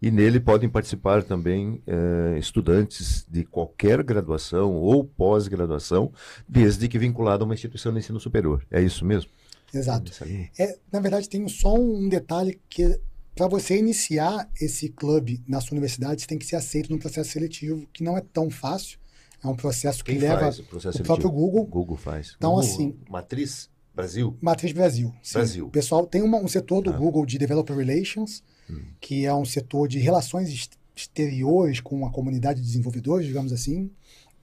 E 0.00 0.10
nele 0.10 0.40
podem 0.40 0.68
participar 0.68 1.22
também 1.22 1.80
eh, 1.86 2.36
estudantes 2.38 3.24
de 3.28 3.44
qualquer 3.44 4.02
graduação 4.02 4.74
ou 4.74 5.04
pós-graduação, 5.04 6.12
desde 6.48 6.88
que 6.88 6.98
vinculado 6.98 7.44
a 7.44 7.46
uma 7.46 7.54
instituição 7.54 7.92
de 7.92 8.00
ensino 8.00 8.18
superior. 8.18 8.66
É 8.70 8.82
isso 8.82 9.04
mesmo? 9.04 9.30
Exato. 9.72 10.12
É, 10.58 10.76
na 10.90 11.00
verdade, 11.00 11.28
tem 11.28 11.48
só 11.48 11.74
um 11.74 12.08
detalhe 12.08 12.60
que 12.68 13.00
para 13.34 13.48
você 13.48 13.78
iniciar 13.78 14.48
esse 14.60 14.88
clube 14.88 15.42
na 15.48 15.60
sua 15.60 15.72
universidade, 15.72 16.20
você 16.20 16.26
tem 16.26 16.38
que 16.38 16.46
ser 16.46 16.56
aceito 16.56 16.90
no 16.90 16.98
processo 16.98 17.30
seletivo, 17.30 17.86
que 17.92 18.04
não 18.04 18.16
é 18.16 18.20
tão 18.20 18.50
fácil. 18.50 18.98
É 19.42 19.48
um 19.48 19.56
processo 19.56 20.04
que 20.04 20.12
Quem 20.12 20.20
leva 20.20 20.50
o, 20.50 20.64
processo 20.64 21.00
o 21.00 21.04
próprio 21.04 21.30
Google. 21.30 21.64
Google 21.66 21.96
faz. 21.96 22.34
Então, 22.36 22.52
Google, 22.52 22.68
assim. 22.68 22.96
Matriz 23.08 23.68
Brasil? 23.94 24.36
Matriz 24.40 24.72
Brasil. 24.72 25.12
Sim. 25.22 25.34
Brasil. 25.34 25.68
Pessoal, 25.70 26.06
tem 26.06 26.22
uma, 26.22 26.38
um 26.38 26.46
setor 26.46 26.82
do 26.82 26.90
ah. 26.90 26.96
Google 26.96 27.26
de 27.26 27.38
Developer 27.38 27.76
Relations, 27.76 28.42
hum. 28.70 28.82
que 29.00 29.26
é 29.26 29.34
um 29.34 29.44
setor 29.44 29.88
de 29.88 29.98
relações 29.98 30.70
exteriores 30.94 31.80
com 31.80 32.06
a 32.06 32.10
comunidade 32.10 32.60
de 32.60 32.66
desenvolvedores, 32.66 33.26
digamos 33.26 33.52
assim, 33.52 33.90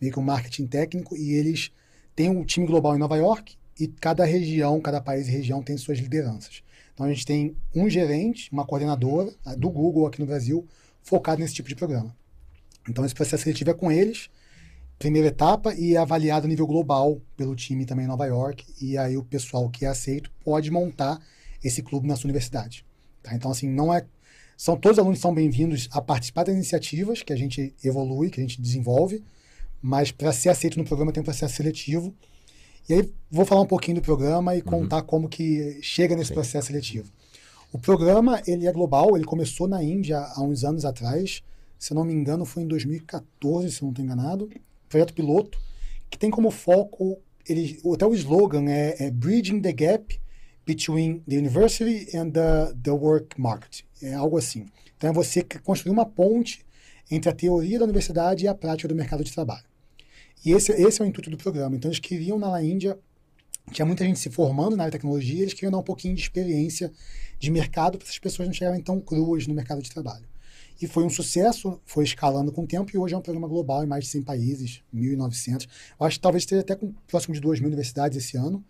meio 0.01 0.11
que 0.11 0.19
um 0.19 0.23
marketing 0.23 0.67
técnico, 0.67 1.15
e 1.15 1.33
eles 1.33 1.71
têm 2.15 2.29
um 2.29 2.43
time 2.43 2.65
global 2.65 2.95
em 2.95 2.99
Nova 2.99 3.15
York, 3.15 3.55
e 3.79 3.87
cada 3.87 4.25
região, 4.25 4.81
cada 4.81 4.99
país 4.99 5.27
e 5.27 5.31
região 5.31 5.63
tem 5.63 5.77
suas 5.77 5.99
lideranças. 5.99 6.61
Então 6.99 7.07
a 7.07 7.13
gente 7.13 7.25
tem 7.25 7.55
um 7.73 7.89
gerente, 7.89 8.51
uma 8.51 8.65
coordenadora 8.65 9.31
né, 9.45 9.55
do 9.55 9.69
Google 9.69 10.05
aqui 10.05 10.19
no 10.19 10.25
Brasil, 10.25 10.67
focado 11.01 11.39
nesse 11.39 11.53
tipo 11.53 11.69
de 11.69 11.75
programa. 11.75 12.13
Então 12.89 13.05
esse 13.05 13.15
processo 13.15 13.43
seletivo 13.43 13.69
é 13.69 13.73
com 13.73 13.89
eles, 13.89 14.29
primeira 14.97 15.29
etapa, 15.29 15.73
e 15.75 15.95
é 15.95 15.97
avaliado 15.97 16.45
a 16.45 16.49
nível 16.49 16.67
global 16.67 17.21
pelo 17.37 17.55
time 17.55 17.85
também 17.85 18.03
em 18.03 18.07
Nova 18.09 18.25
York. 18.25 18.65
E 18.81 18.97
aí 18.97 19.15
o 19.15 19.23
pessoal 19.23 19.69
que 19.69 19.85
é 19.85 19.87
aceito 19.87 20.29
pode 20.43 20.69
montar 20.69 21.25
esse 21.63 21.81
clube 21.81 22.05
na 22.05 22.17
sua 22.17 22.27
universidade. 22.27 22.85
Tá? 23.23 23.33
Então, 23.33 23.49
assim, 23.49 23.69
não 23.69 23.93
é. 23.93 24.05
São, 24.57 24.75
todos 24.75 24.97
os 24.97 24.99
alunos 24.99 25.19
são 25.21 25.33
bem-vindos 25.33 25.87
a 25.93 26.01
participar 26.01 26.43
das 26.43 26.55
iniciativas 26.55 27.23
que 27.23 27.31
a 27.31 27.37
gente 27.37 27.73
evolui, 27.81 28.29
que 28.29 28.41
a 28.41 28.43
gente 28.43 28.61
desenvolve, 28.61 29.23
mas 29.81 30.11
para 30.11 30.33
ser 30.33 30.49
aceito 30.49 30.77
no 30.77 30.83
programa 30.83 31.13
tem 31.13 31.21
um 31.21 31.23
processo 31.23 31.55
seletivo 31.55 32.13
e 32.89 32.93
aí 32.95 33.13
vou 33.29 33.45
falar 33.45 33.61
um 33.61 33.67
pouquinho 33.67 33.97
do 33.97 34.01
programa 34.01 34.55
e 34.55 34.59
uhum. 34.59 34.65
contar 34.65 35.03
como 35.03 35.29
que 35.29 35.77
chega 35.79 36.15
nesse 36.15 36.29
Sim. 36.29 36.33
processo 36.33 36.67
seletivo. 36.67 37.11
O 37.71 37.77
programa 37.77 38.41
ele 38.47 38.65
é 38.65 38.71
global, 38.71 39.15
ele 39.15 39.25
começou 39.25 39.67
na 39.67 39.83
Índia 39.83 40.17
há 40.17 40.41
uns 40.41 40.63
anos 40.63 40.83
atrás, 40.85 41.43
se 41.77 41.93
não 41.93 42.03
me 42.03 42.11
engano 42.11 42.45
foi 42.45 42.63
em 42.63 42.67
2014, 42.67 43.71
se 43.71 43.83
não 43.83 43.91
estou 43.91 44.03
enganado, 44.03 44.49
projeto 44.89 45.13
piloto, 45.13 45.59
que 46.09 46.17
tem 46.17 46.31
como 46.31 46.49
foco, 46.49 47.19
ele, 47.47 47.79
até 47.93 48.07
o 48.07 48.13
slogan 48.15 48.65
é, 48.67 49.05
é 49.05 49.11
Bridging 49.11 49.61
the 49.61 49.71
Gap 49.71 50.19
Between 50.65 51.23
the 51.27 51.37
University 51.37 52.17
and 52.17 52.31
the, 52.31 52.73
the 52.81 52.91
Work 52.91 53.39
Market, 53.39 53.83
é 54.01 54.15
algo 54.15 54.35
assim. 54.35 54.65
Então 54.97 55.11
é 55.11 55.13
você 55.13 55.45
construir 55.63 55.91
uma 55.91 56.07
ponte 56.07 56.65
entre 57.11 57.29
a 57.29 57.33
teoria 57.33 57.77
da 57.77 57.85
universidade 57.85 58.45
e 58.45 58.47
a 58.47 58.55
prática 58.55 58.87
do 58.87 58.95
mercado 58.95 59.23
de 59.23 59.31
trabalho. 59.31 59.68
E 60.45 60.51
esse, 60.51 60.71
esse 60.71 61.01
é 61.01 61.05
o 61.05 61.07
intuito 61.07 61.29
do 61.29 61.37
programa. 61.37 61.75
Então, 61.75 61.89
eles 61.89 61.99
queriam 61.99 62.39
na 62.39 62.61
Índia, 62.63 62.97
tinha 63.71 63.85
muita 63.85 64.03
gente 64.05 64.19
se 64.19 64.29
formando 64.29 64.75
na 64.75 64.83
área 64.83 64.91
de 64.91 64.97
tecnologia, 64.97 65.41
eles 65.41 65.53
queriam 65.53 65.71
dar 65.71 65.77
um 65.77 65.83
pouquinho 65.83 66.15
de 66.15 66.21
experiência 66.21 66.91
de 67.37 67.51
mercado 67.51 67.97
para 67.97 68.05
essas 68.05 68.19
pessoas 68.19 68.47
não 68.47 68.53
chegarem 68.53 68.81
tão 68.81 68.99
cruas 68.99 69.47
no 69.47 69.53
mercado 69.53 69.81
de 69.81 69.89
trabalho. 69.89 70.25
E 70.81 70.87
foi 70.87 71.03
um 71.03 71.09
sucesso, 71.09 71.79
foi 71.85 72.05
escalando 72.05 72.51
com 72.51 72.63
o 72.63 72.67
tempo, 72.67 72.89
e 72.93 72.97
hoje 72.97 73.13
é 73.13 73.17
um 73.17 73.21
programa 73.21 73.47
global 73.47 73.83
em 73.83 73.87
mais 73.87 74.05
de 74.05 74.11
100 74.11 74.23
países, 74.23 74.81
1.900. 74.95 75.67
Eu 75.99 76.05
acho 76.05 76.17
que 76.17 76.21
talvez 76.21 76.43
esteja 76.43 76.61
até 76.61 76.75
com 76.75 76.93
próximo 77.05 77.33
de 77.33 77.41
2 77.41 77.59
mil 77.59 77.67
universidades 77.67 78.17
esse 78.17 78.37
ano. 78.37 78.63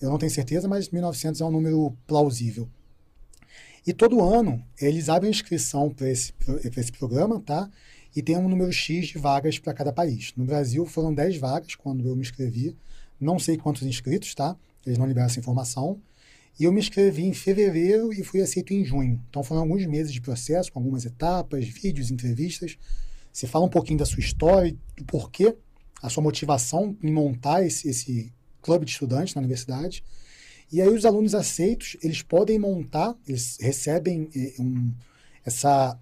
Eu 0.00 0.10
não 0.10 0.18
tenho 0.18 0.30
certeza, 0.30 0.68
mas 0.68 0.88
1.900 0.88 1.40
é 1.40 1.44
um 1.44 1.50
número 1.50 1.96
plausível. 2.06 2.68
E 3.86 3.92
todo 3.92 4.22
ano, 4.22 4.64
eles 4.80 5.08
abrem 5.08 5.30
inscrição 5.30 5.90
para 5.90 6.08
esse, 6.08 6.32
esse 6.76 6.92
programa, 6.92 7.40
tá? 7.40 7.68
E 8.14 8.22
tem 8.22 8.36
um 8.36 8.48
número 8.48 8.72
X 8.72 9.08
de 9.08 9.18
vagas 9.18 9.58
para 9.58 9.72
cada 9.72 9.92
país. 9.92 10.32
No 10.36 10.44
Brasil 10.44 10.84
foram 10.86 11.14
10 11.14 11.36
vagas 11.36 11.74
quando 11.74 12.06
eu 12.08 12.16
me 12.16 12.22
inscrevi, 12.22 12.76
não 13.20 13.38
sei 13.38 13.56
quantos 13.56 13.82
inscritos, 13.82 14.34
tá? 14.34 14.56
Eles 14.84 14.98
não 14.98 15.06
liberaram 15.06 15.30
essa 15.30 15.38
informação. 15.38 16.00
E 16.58 16.64
eu 16.64 16.72
me 16.72 16.80
inscrevi 16.80 17.24
em 17.24 17.32
fevereiro 17.32 18.12
e 18.12 18.22
fui 18.22 18.40
aceito 18.40 18.72
em 18.74 18.84
junho. 18.84 19.22
Então 19.28 19.42
foram 19.42 19.62
alguns 19.62 19.86
meses 19.86 20.12
de 20.12 20.20
processo, 20.20 20.72
com 20.72 20.78
algumas 20.78 21.04
etapas, 21.04 21.66
vídeos, 21.66 22.10
entrevistas. 22.10 22.76
Você 23.32 23.46
fala 23.46 23.64
um 23.64 23.70
pouquinho 23.70 23.98
da 23.98 24.04
sua 24.04 24.20
história, 24.20 24.76
do 24.96 25.04
porquê, 25.04 25.54
a 26.02 26.08
sua 26.08 26.22
motivação 26.22 26.96
em 27.02 27.12
montar 27.12 27.64
esse, 27.64 27.88
esse 27.88 28.32
clube 28.60 28.84
de 28.84 28.92
estudantes 28.92 29.34
na 29.34 29.40
universidade. 29.40 30.02
E 30.72 30.80
aí 30.80 30.88
os 30.88 31.04
alunos 31.04 31.34
aceitos, 31.34 31.96
eles 32.02 32.22
podem 32.22 32.58
montar, 32.58 33.16
eles 33.26 33.56
recebem 33.60 34.28
eh, 34.34 34.54
um, 34.58 34.92
essa 35.44 35.98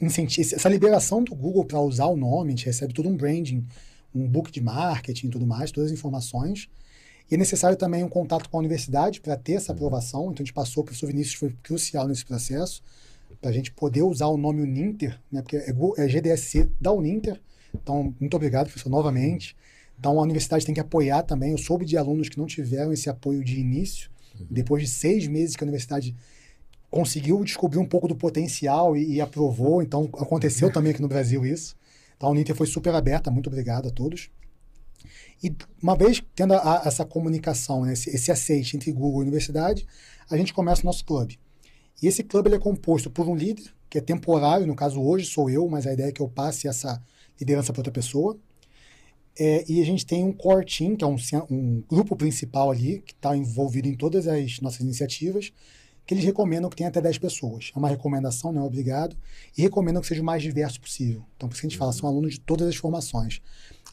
essa 0.00 0.68
liberação 0.68 1.22
do 1.22 1.34
Google 1.34 1.64
para 1.64 1.80
usar 1.80 2.06
o 2.06 2.16
nome, 2.16 2.48
a 2.48 2.56
gente 2.56 2.66
recebe 2.66 2.94
todo 2.94 3.08
um 3.08 3.16
branding, 3.16 3.66
um 4.14 4.26
book 4.26 4.50
de 4.50 4.60
marketing 4.60 5.26
e 5.26 5.30
tudo 5.30 5.46
mais, 5.46 5.70
todas 5.70 5.90
as 5.90 5.98
informações. 5.98 6.68
E 7.30 7.34
é 7.34 7.38
necessário 7.38 7.76
também 7.76 8.02
um 8.02 8.08
contato 8.08 8.48
com 8.48 8.56
a 8.56 8.60
universidade 8.60 9.20
para 9.20 9.36
ter 9.36 9.54
essa 9.54 9.72
aprovação. 9.72 10.30
Então 10.30 10.36
a 10.36 10.38
gente 10.38 10.52
passou, 10.52 10.82
o 10.82 10.84
professor 10.84 11.08
Vinícius 11.08 11.34
foi 11.34 11.54
crucial 11.62 12.08
nesse 12.08 12.24
processo, 12.24 12.82
para 13.40 13.50
a 13.50 13.52
gente 13.52 13.70
poder 13.72 14.02
usar 14.02 14.26
o 14.26 14.36
nome 14.36 14.62
Uninter, 14.62 15.18
né, 15.30 15.42
porque 15.42 15.56
é, 15.56 15.74
é 15.98 16.08
GDSC 16.08 16.68
da 16.80 16.92
Uninter. 16.92 17.40
Então, 17.74 18.14
muito 18.18 18.34
obrigado, 18.34 18.66
professor, 18.66 18.88
novamente. 18.88 19.54
Então 19.98 20.18
a 20.18 20.22
universidade 20.22 20.64
tem 20.64 20.74
que 20.74 20.80
apoiar 20.80 21.22
também. 21.22 21.50
Eu 21.50 21.58
soube 21.58 21.84
de 21.84 21.96
alunos 21.96 22.28
que 22.28 22.38
não 22.38 22.46
tiveram 22.46 22.92
esse 22.92 23.10
apoio 23.10 23.42
de 23.42 23.58
início. 23.58 24.10
Uhum. 24.38 24.46
Depois 24.48 24.82
de 24.82 24.88
seis 24.88 25.26
meses 25.26 25.56
que 25.56 25.64
a 25.64 25.66
universidade 25.66 26.14
conseguiu 26.90 27.42
descobrir 27.44 27.78
um 27.78 27.86
pouco 27.86 28.08
do 28.08 28.16
potencial 28.16 28.96
e, 28.96 29.14
e, 29.14 29.20
aprovou. 29.20 29.82
Então, 29.82 30.08
aconteceu 30.14 30.72
também 30.72 30.92
aqui 30.92 31.02
no 31.02 31.08
Brasil 31.08 31.44
isso. 31.44 31.76
Então, 32.16 32.28
a 32.28 32.32
Uninter 32.32 32.56
foi 32.56 32.66
super 32.66 32.94
aberta. 32.94 33.30
Muito 33.30 33.48
obrigado 33.48 33.88
a 33.88 33.90
todos. 33.90 34.30
E 35.42 35.54
uma 35.82 35.96
vez 35.96 36.22
tendo 36.34 36.54
a, 36.54 36.82
a, 36.82 36.88
essa 36.88 37.04
comunicação, 37.04 37.84
né, 37.84 37.92
esse, 37.92 38.10
esse 38.10 38.32
aceite 38.32 38.76
entre 38.76 38.90
Google 38.90 39.20
e 39.20 39.22
universidade, 39.22 39.86
a 40.28 40.36
gente 40.36 40.52
começa 40.52 40.82
o 40.82 40.86
nosso 40.86 41.04
clube. 41.04 41.38
E 42.02 42.06
esse 42.06 42.22
clube 42.22 42.48
ele 42.48 42.56
é 42.56 42.60
composto 42.60 43.10
por 43.10 43.28
um 43.28 43.34
líder, 43.34 43.72
que 43.88 43.98
é 43.98 44.00
temporário, 44.00 44.66
no 44.66 44.74
caso 44.74 45.00
hoje 45.00 45.26
sou 45.26 45.48
eu, 45.48 45.68
mas 45.68 45.86
a 45.86 45.92
ideia 45.92 46.08
é 46.08 46.12
que 46.12 46.20
eu 46.20 46.28
passe 46.28 46.68
essa 46.68 47.02
liderança 47.38 47.72
para 47.72 47.80
outra 47.80 47.92
pessoa. 47.92 48.38
É, 49.38 49.64
e 49.68 49.80
a 49.80 49.84
gente 49.84 50.04
tem 50.04 50.24
um 50.24 50.32
core 50.32 50.66
team, 50.66 50.96
que 50.96 51.04
é 51.04 51.06
um, 51.06 51.16
um 51.48 51.84
grupo 51.88 52.16
principal 52.16 52.70
ali, 52.70 53.00
que 53.00 53.12
está 53.12 53.36
envolvido 53.36 53.86
em 53.86 53.94
todas 53.94 54.26
as 54.26 54.60
nossas 54.60 54.80
iniciativas, 54.80 55.52
que 56.08 56.14
eles 56.14 56.24
recomendam 56.24 56.70
que 56.70 56.76
tenha 56.76 56.88
até 56.88 57.02
10 57.02 57.18
pessoas. 57.18 57.70
É 57.76 57.78
uma 57.78 57.90
recomendação, 57.90 58.50
não 58.50 58.62
é 58.62 58.64
obrigado, 58.64 59.14
e 59.56 59.60
recomendam 59.60 60.00
que 60.00 60.08
seja 60.08 60.22
o 60.22 60.24
mais 60.24 60.42
diverso 60.42 60.80
possível. 60.80 61.22
Então, 61.36 61.46
por 61.46 61.52
isso 61.52 61.60
que 61.60 61.66
a 61.66 61.68
gente 61.68 61.78
fala, 61.78 61.92
são 61.92 62.08
alunos 62.08 62.32
de 62.32 62.40
todas 62.40 62.66
as 62.66 62.76
formações. 62.76 63.42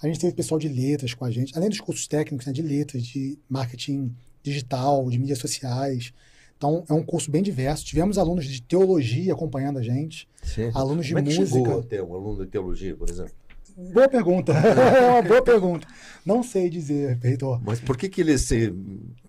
A 0.02 0.08
gente 0.08 0.22
teve 0.22 0.34
pessoal 0.34 0.58
de 0.58 0.70
letras 0.70 1.14
com 1.14 1.26
a 1.26 1.32
gente, 1.32 1.54
além 1.58 1.68
dos 1.68 1.82
cursos 1.82 2.08
técnicos, 2.08 2.48
né, 2.48 2.54
de 2.54 2.62
letras, 2.62 3.04
de 3.04 3.38
marketing 3.50 4.16
digital, 4.42 5.10
de 5.10 5.20
mídias 5.20 5.40
sociais. 5.40 6.14
Então, 6.56 6.86
é 6.88 6.94
um 6.94 7.04
curso 7.04 7.30
bem 7.30 7.44
diverso. 7.44 7.84
Tivemos 7.84 8.18
alunos 8.18 8.46
de 8.46 8.62
teologia 8.62 9.34
acompanhando 9.34 9.80
a 9.80 9.84
gente, 9.84 10.26
Sim. 10.42 10.72
alunos 10.74 11.06
de 11.06 11.14
Como 11.14 11.26
música. 11.26 11.46
Como 11.50 11.66
é 11.66 11.66
chegou 11.66 11.80
a 11.82 11.84
ter 11.84 12.02
um 12.02 12.14
aluno 12.16 12.46
de 12.46 12.50
teologia, 12.50 12.96
por 12.96 13.10
exemplo? 13.10 13.34
Boa 13.76 14.08
pergunta. 14.08 14.54
É 14.56 15.12
uma 15.12 15.22
boa 15.22 15.42
pergunta. 15.42 15.86
Não 16.26 16.42
sei 16.42 16.70
dizer, 16.70 17.18
reitor. 17.22 17.62
Mas 17.62 17.82
por 17.82 17.98
que, 17.98 18.08
que 18.08 18.22
ele 18.22 18.38
se 18.38 18.74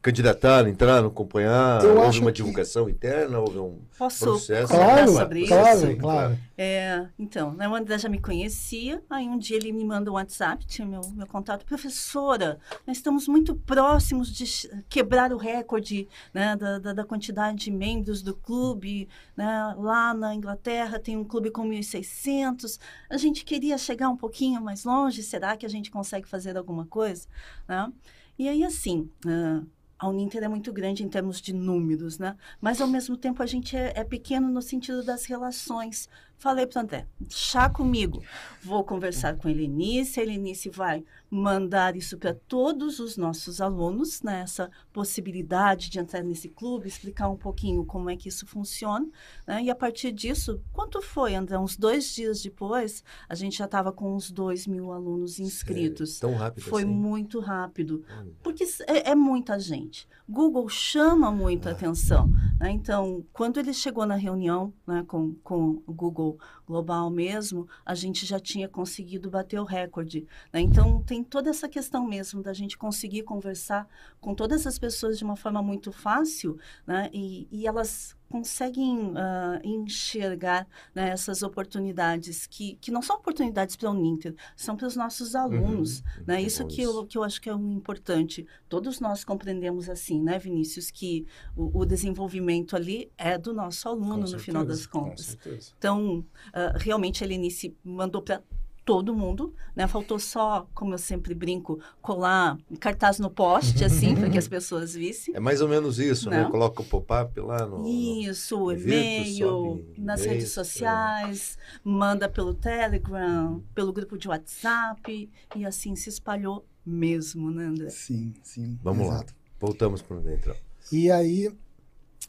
candidataram, 0.06 0.68
entraram, 0.68 1.08
acompanhar? 1.08 1.82
Eu 1.82 1.96
houve 1.96 2.06
acho 2.06 2.20
uma 2.20 2.30
que- 2.30 2.36
divulgação 2.36 2.88
interna? 2.88 3.40
Houve 3.40 3.58
um 3.58 3.78
Posso 3.98 4.24
processo? 4.24 4.72
Claro, 4.72 5.12
sobre 5.12 5.40
isso? 5.40 5.48
claro, 5.48 5.96
claro. 5.98 6.38
É, 6.56 7.06
então, 7.18 7.54
o 7.56 7.74
André 7.74 7.98
já 7.98 8.08
me 8.08 8.20
conhecia, 8.20 9.02
aí 9.10 9.26
um 9.28 9.36
dia 9.36 9.56
ele 9.56 9.72
me 9.72 9.84
manda 9.84 10.10
um 10.10 10.14
WhatsApp, 10.14 10.64
tinha 10.66 10.86
meu, 10.86 11.00
meu 11.14 11.26
contato, 11.26 11.66
professora, 11.66 12.58
nós 12.86 12.96
estamos 12.98 13.26
muito 13.28 13.54
próximos 13.54 14.32
de 14.32 14.44
quebrar 14.88 15.32
o 15.32 15.36
recorde 15.36 16.08
né, 16.32 16.56
da, 16.56 16.78
da, 16.78 16.92
da 16.92 17.04
quantidade 17.04 17.58
de 17.58 17.70
membros 17.70 18.22
do 18.22 18.34
clube, 18.34 19.08
né, 19.36 19.74
lá 19.76 20.14
na 20.14 20.34
Inglaterra 20.34 20.98
tem 20.98 21.16
um 21.16 21.24
clube 21.24 21.50
com 21.50 21.68
1.600, 21.68 22.78
a 23.10 23.16
gente 23.16 23.44
queria 23.44 23.76
chegar 23.76 24.08
um 24.08 24.16
pouquinho 24.16 24.60
mais 24.62 24.84
longe, 24.84 25.22
será 25.22 25.56
que 25.56 25.66
a 25.66 25.68
gente 25.68 25.90
consegue 25.90 26.28
fazer 26.28 26.56
alguma 26.56 26.86
coisa? 26.86 27.26
Né? 27.68 27.92
E 28.38 28.48
aí, 28.48 28.64
assim, 28.64 29.08
ah, 29.26 29.62
a 29.98 30.08
Uninter 30.08 30.42
é 30.42 30.48
muito 30.48 30.72
grande 30.72 31.02
em 31.02 31.08
termos 31.08 31.40
de 31.40 31.52
números, 31.52 32.18
né? 32.18 32.36
Mas, 32.60 32.80
ao 32.80 32.88
mesmo 32.88 33.16
tempo, 33.16 33.42
a 33.42 33.46
gente 33.46 33.76
é, 33.76 33.92
é 33.96 34.04
pequeno 34.04 34.48
no 34.48 34.60
sentido 34.60 35.02
das 35.02 35.24
relações. 35.24 36.08
Falei 36.36 36.66
para 36.66 36.80
o 36.80 36.82
André, 36.82 37.06
chá 37.30 37.70
comigo. 37.70 38.22
Vou 38.62 38.84
conversar 38.84 39.36
com 39.36 39.48
a 39.48 39.50
Helenice, 39.50 40.20
a 40.20 40.22
Helenice 40.22 40.68
vai 40.68 41.02
mandar 41.36 41.96
isso 41.96 42.18
para 42.18 42.34
todos 42.34 42.98
os 42.98 43.16
nossos 43.16 43.60
alunos, 43.60 44.22
né? 44.22 44.40
essa 44.40 44.70
possibilidade 44.92 45.90
de 45.90 45.98
entrar 45.98 46.22
nesse 46.22 46.48
clube, 46.48 46.88
explicar 46.88 47.28
um 47.28 47.36
pouquinho 47.36 47.84
como 47.84 48.10
é 48.10 48.16
que 48.16 48.28
isso 48.28 48.46
funciona. 48.46 49.06
Né? 49.46 49.64
E, 49.64 49.70
a 49.70 49.74
partir 49.74 50.12
disso, 50.12 50.60
quanto 50.72 51.00
foi, 51.02 51.34
André? 51.34 51.58
Uns 51.58 51.76
dois 51.76 52.14
dias 52.14 52.42
depois, 52.42 53.04
a 53.28 53.34
gente 53.34 53.58
já 53.58 53.66
estava 53.66 53.92
com 53.92 54.14
uns 54.14 54.30
dois 54.30 54.66
mil 54.66 54.92
alunos 54.92 55.38
inscritos. 55.38 56.18
Tão 56.18 56.34
rápido 56.34 56.64
Foi 56.64 56.82
assim? 56.82 56.90
muito 56.90 57.40
rápido. 57.40 58.04
Porque 58.42 58.64
é, 58.86 59.10
é 59.10 59.14
muita 59.14 59.58
gente. 59.58 60.08
Google 60.28 60.68
chama 60.68 61.30
muita 61.30 61.70
atenção. 61.70 62.28
né? 62.58 62.70
Então, 62.70 63.24
quando 63.32 63.58
ele 63.58 63.72
chegou 63.72 64.04
na 64.06 64.16
reunião 64.16 64.72
né, 64.86 65.04
com, 65.06 65.34
com 65.42 65.82
o 65.86 65.92
Google 65.92 66.38
Global 66.66 67.08
mesmo, 67.10 67.68
a 67.84 67.94
gente 67.94 68.26
já 68.26 68.40
tinha 68.40 68.68
conseguido 68.68 69.30
bater 69.30 69.60
o 69.60 69.64
recorde. 69.64 70.26
né? 70.52 70.60
Então, 70.60 71.02
tem 71.02 71.22
toda 71.26 71.50
essa 71.50 71.68
questão 71.68 72.06
mesmo 72.06 72.42
da 72.42 72.52
gente 72.52 72.78
conseguir 72.78 73.22
conversar 73.22 73.88
com 74.20 74.34
todas 74.34 74.66
as 74.66 74.78
pessoas 74.78 75.18
de 75.18 75.24
uma 75.24 75.36
forma 75.36 75.62
muito 75.62 75.92
fácil 75.92 76.58
né? 76.86 77.10
e, 77.12 77.46
e 77.50 77.66
elas 77.66 78.16
conseguem 78.28 79.12
ah, 79.16 79.60
enxergar 79.62 80.66
né, 80.94 81.10
essas 81.10 81.42
oportunidades 81.42 82.46
que, 82.46 82.76
que 82.80 82.90
não 82.90 83.00
são 83.00 83.16
oportunidades 83.16 83.76
para 83.76 83.90
o 83.90 83.92
Uninter, 83.92 84.34
são 84.56 84.76
para 84.76 84.86
os 84.86 84.96
nossos 84.96 85.34
alunos. 85.34 86.00
Uhum. 86.00 86.24
Né? 86.26 86.42
Isso 86.42 86.62
bom 86.62 86.68
que 86.68 86.82
eu, 86.82 87.06
que 87.06 87.18
eu 87.18 87.22
acho 87.22 87.40
que 87.40 87.48
é 87.48 87.54
o 87.54 87.70
importante. 87.70 88.46
Todos 88.68 89.00
nós 89.00 89.24
compreendemos 89.24 89.88
assim, 89.88 90.20
né, 90.20 90.38
Vinícius, 90.38 90.90
que 90.90 91.26
o, 91.56 91.80
o 91.80 91.86
desenvolvimento 91.86 92.74
ali 92.74 93.10
é 93.16 93.38
do 93.38 93.52
nosso 93.52 93.88
aluno, 93.88 94.26
no 94.26 94.38
final 94.38 94.64
das 94.64 94.86
contas. 94.86 95.26
certeza. 95.26 95.72
Então, 95.78 96.24
ah, 96.52 96.72
realmente 96.76 97.22
a 97.22 97.26
Helenice 97.26 97.76
mandou 97.84 98.22
para 98.22 98.42
todo 98.86 99.12
mundo, 99.12 99.52
né? 99.74 99.88
Faltou 99.88 100.16
só, 100.18 100.66
como 100.72 100.94
eu 100.94 100.98
sempre 100.98 101.34
brinco, 101.34 101.80
colar 102.00 102.56
cartaz 102.78 103.18
no 103.18 103.28
poste, 103.28 103.84
assim, 103.84 104.14
para 104.14 104.30
que 104.30 104.38
as 104.38 104.46
pessoas 104.46 104.94
vissem. 104.94 105.34
É 105.34 105.40
mais 105.40 105.60
ou 105.60 105.68
menos 105.68 105.98
isso, 105.98 106.30
né? 106.30 106.44
Não. 106.44 106.50
Coloca 106.52 106.80
o 106.80 106.84
pop-up 106.84 107.38
lá 107.40 107.66
no... 107.66 107.84
Isso, 107.86 108.70
e-mail, 108.72 109.84
nas 109.98 110.20
e-mail, 110.20 110.38
redes 110.38 110.52
sociais, 110.52 111.58
manda 111.82 112.28
pelo 112.28 112.54
Telegram, 112.54 113.60
pelo 113.74 113.92
grupo 113.92 114.16
de 114.16 114.28
WhatsApp, 114.28 115.28
e 115.56 115.66
assim 115.66 115.96
se 115.96 116.08
espalhou 116.08 116.64
mesmo, 116.86 117.50
né, 117.50 117.66
André? 117.66 117.90
Sim, 117.90 118.34
sim. 118.44 118.78
Vamos 118.84 119.08
exato. 119.08 119.32
lá. 119.32 119.38
Voltamos 119.58 120.00
para 120.00 120.18
dentro. 120.20 120.54
E 120.92 121.10
aí, 121.10 121.52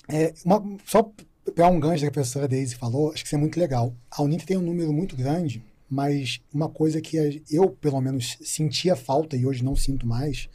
é, 0.10 0.34
uma- 0.44 0.64
só 0.86 1.08
pegar 1.46 1.68
um 1.68 1.80
gancho 1.80 2.00
que 2.02 2.08
a 2.08 2.12
professora 2.12 2.48
Daisy 2.48 2.76
falou, 2.76 3.12
acho 3.14 3.22
que 3.22 3.28
isso 3.28 3.36
é 3.36 3.40
muito 3.40 3.60
legal. 3.60 3.94
A 4.10 4.24
Uninter 4.24 4.48
tem 4.48 4.58
um 4.58 4.62
número 4.62 4.92
muito 4.92 5.16
grande, 5.16 5.64
mas 5.90 6.42
uma 6.54 6.70
coisa 6.70 7.02
que 7.02 7.44
eu, 7.50 7.70
pelo 7.70 8.02
menos, 8.02 8.38
sentia 8.42 8.96
falta 8.96 9.36
e 9.36 9.46
hoje 9.46 9.64
não 9.64 9.76
sinto 9.76 10.06
mais, 10.06 10.50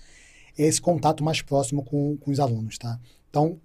é 0.58 0.66
esse 0.66 0.80
contato 0.80 1.24
mais 1.24 1.40
próximo 1.40 1.82
com, 1.82 2.16
com 2.18 2.30
os 2.30 2.38
alunos, 2.38 2.78
tá? 2.78 3.00
Então, 3.30 3.58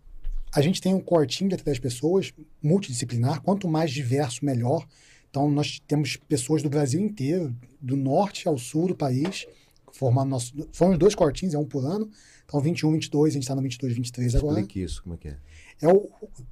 a 0.53 0.61
gente 0.61 0.81
tem 0.81 0.93
um 0.93 0.99
cortinho 0.99 1.49
de 1.49 1.55
até 1.55 1.65
10 1.65 1.79
pessoas, 1.79 2.33
multidisciplinar, 2.63 3.41
quanto 3.41 3.67
mais 3.67 3.91
diverso, 3.91 4.45
melhor. 4.45 4.87
Então, 5.29 5.49
nós 5.51 5.81
temos 5.85 6.15
pessoas 6.15 6.63
do 6.63 6.69
Brasil 6.69 7.01
inteiro, 7.01 7.53
do 7.81 7.97
norte 7.97 8.47
ao 8.47 8.57
sul 8.57 8.87
do 8.87 8.95
país, 8.95 9.45
formando 9.91 10.29
nosso... 10.29 10.53
Foram 10.71 10.97
dois 10.97 11.15
cortinhos, 11.15 11.53
é 11.53 11.57
um 11.57 11.65
por 11.65 11.85
ano. 11.85 12.09
Então, 12.45 12.61
21, 12.61 12.93
22, 12.93 13.31
a 13.31 13.33
gente 13.33 13.43
está 13.43 13.55
no 13.55 13.61
22, 13.61 13.93
23 13.93 14.35
agora. 14.35 14.61
Explique 14.61 14.81
isso, 14.81 15.03
como 15.03 15.15
é 15.15 15.17
que 15.17 15.27
é. 15.27 15.37
É 15.81 15.87
o 15.87 16.09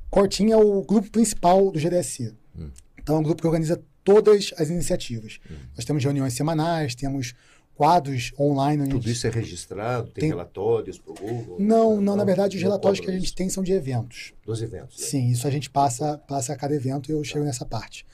Cortinho 0.09 0.53
é 0.53 0.57
o 0.57 0.83
grupo 0.83 1.09
principal 1.09 1.71
do 1.71 1.79
GDSC. 1.79 2.33
Hum. 2.57 2.69
Então 2.99 3.17
é 3.17 3.19
um 3.19 3.23
grupo 3.23 3.41
que 3.41 3.47
organiza 3.47 3.81
todas 4.05 4.53
as 4.57 4.69
iniciativas. 4.69 5.39
Hum. 5.51 5.55
Nós 5.75 5.83
temos 5.83 6.01
reuniões 6.01 6.33
semanais, 6.33 6.95
temos 6.95 7.33
quadros 7.73 8.31
online. 8.39 8.83
Tudo 8.87 9.01
gente- 9.03 9.11
isso 9.11 9.27
é 9.27 9.29
registrado? 9.29 10.07
Tem, 10.11 10.21
Tem- 10.21 10.29
relatórios 10.29 10.97
para 10.97 11.11
o 11.11 11.15
Google? 11.15 11.57
Não, 11.59 11.99
não, 11.99 12.15
na 12.15 12.23
verdade, 12.23 12.55
os 12.55 12.63
não 12.63 12.69
relatórios 12.69 13.01
que 13.01 13.09
a 13.09 13.13
gente 13.13 13.25
isso. 13.25 13.35
tem 13.35 13.49
são 13.49 13.61
de 13.63 13.73
eventos. 13.73 14.31
Dos 14.45 14.61
eventos. 14.61 14.97
né? 15.01 15.05
Sim, 15.07 15.29
isso 15.31 15.45
a 15.45 15.51
gente 15.51 15.69
passa, 15.69 16.17
passa 16.19 16.53
a 16.53 16.55
cada 16.55 16.73
evento 16.73 17.11
e 17.11 17.13
eu 17.13 17.21
chego 17.25 17.43
nessa 17.43 17.65
parte. 17.65 18.05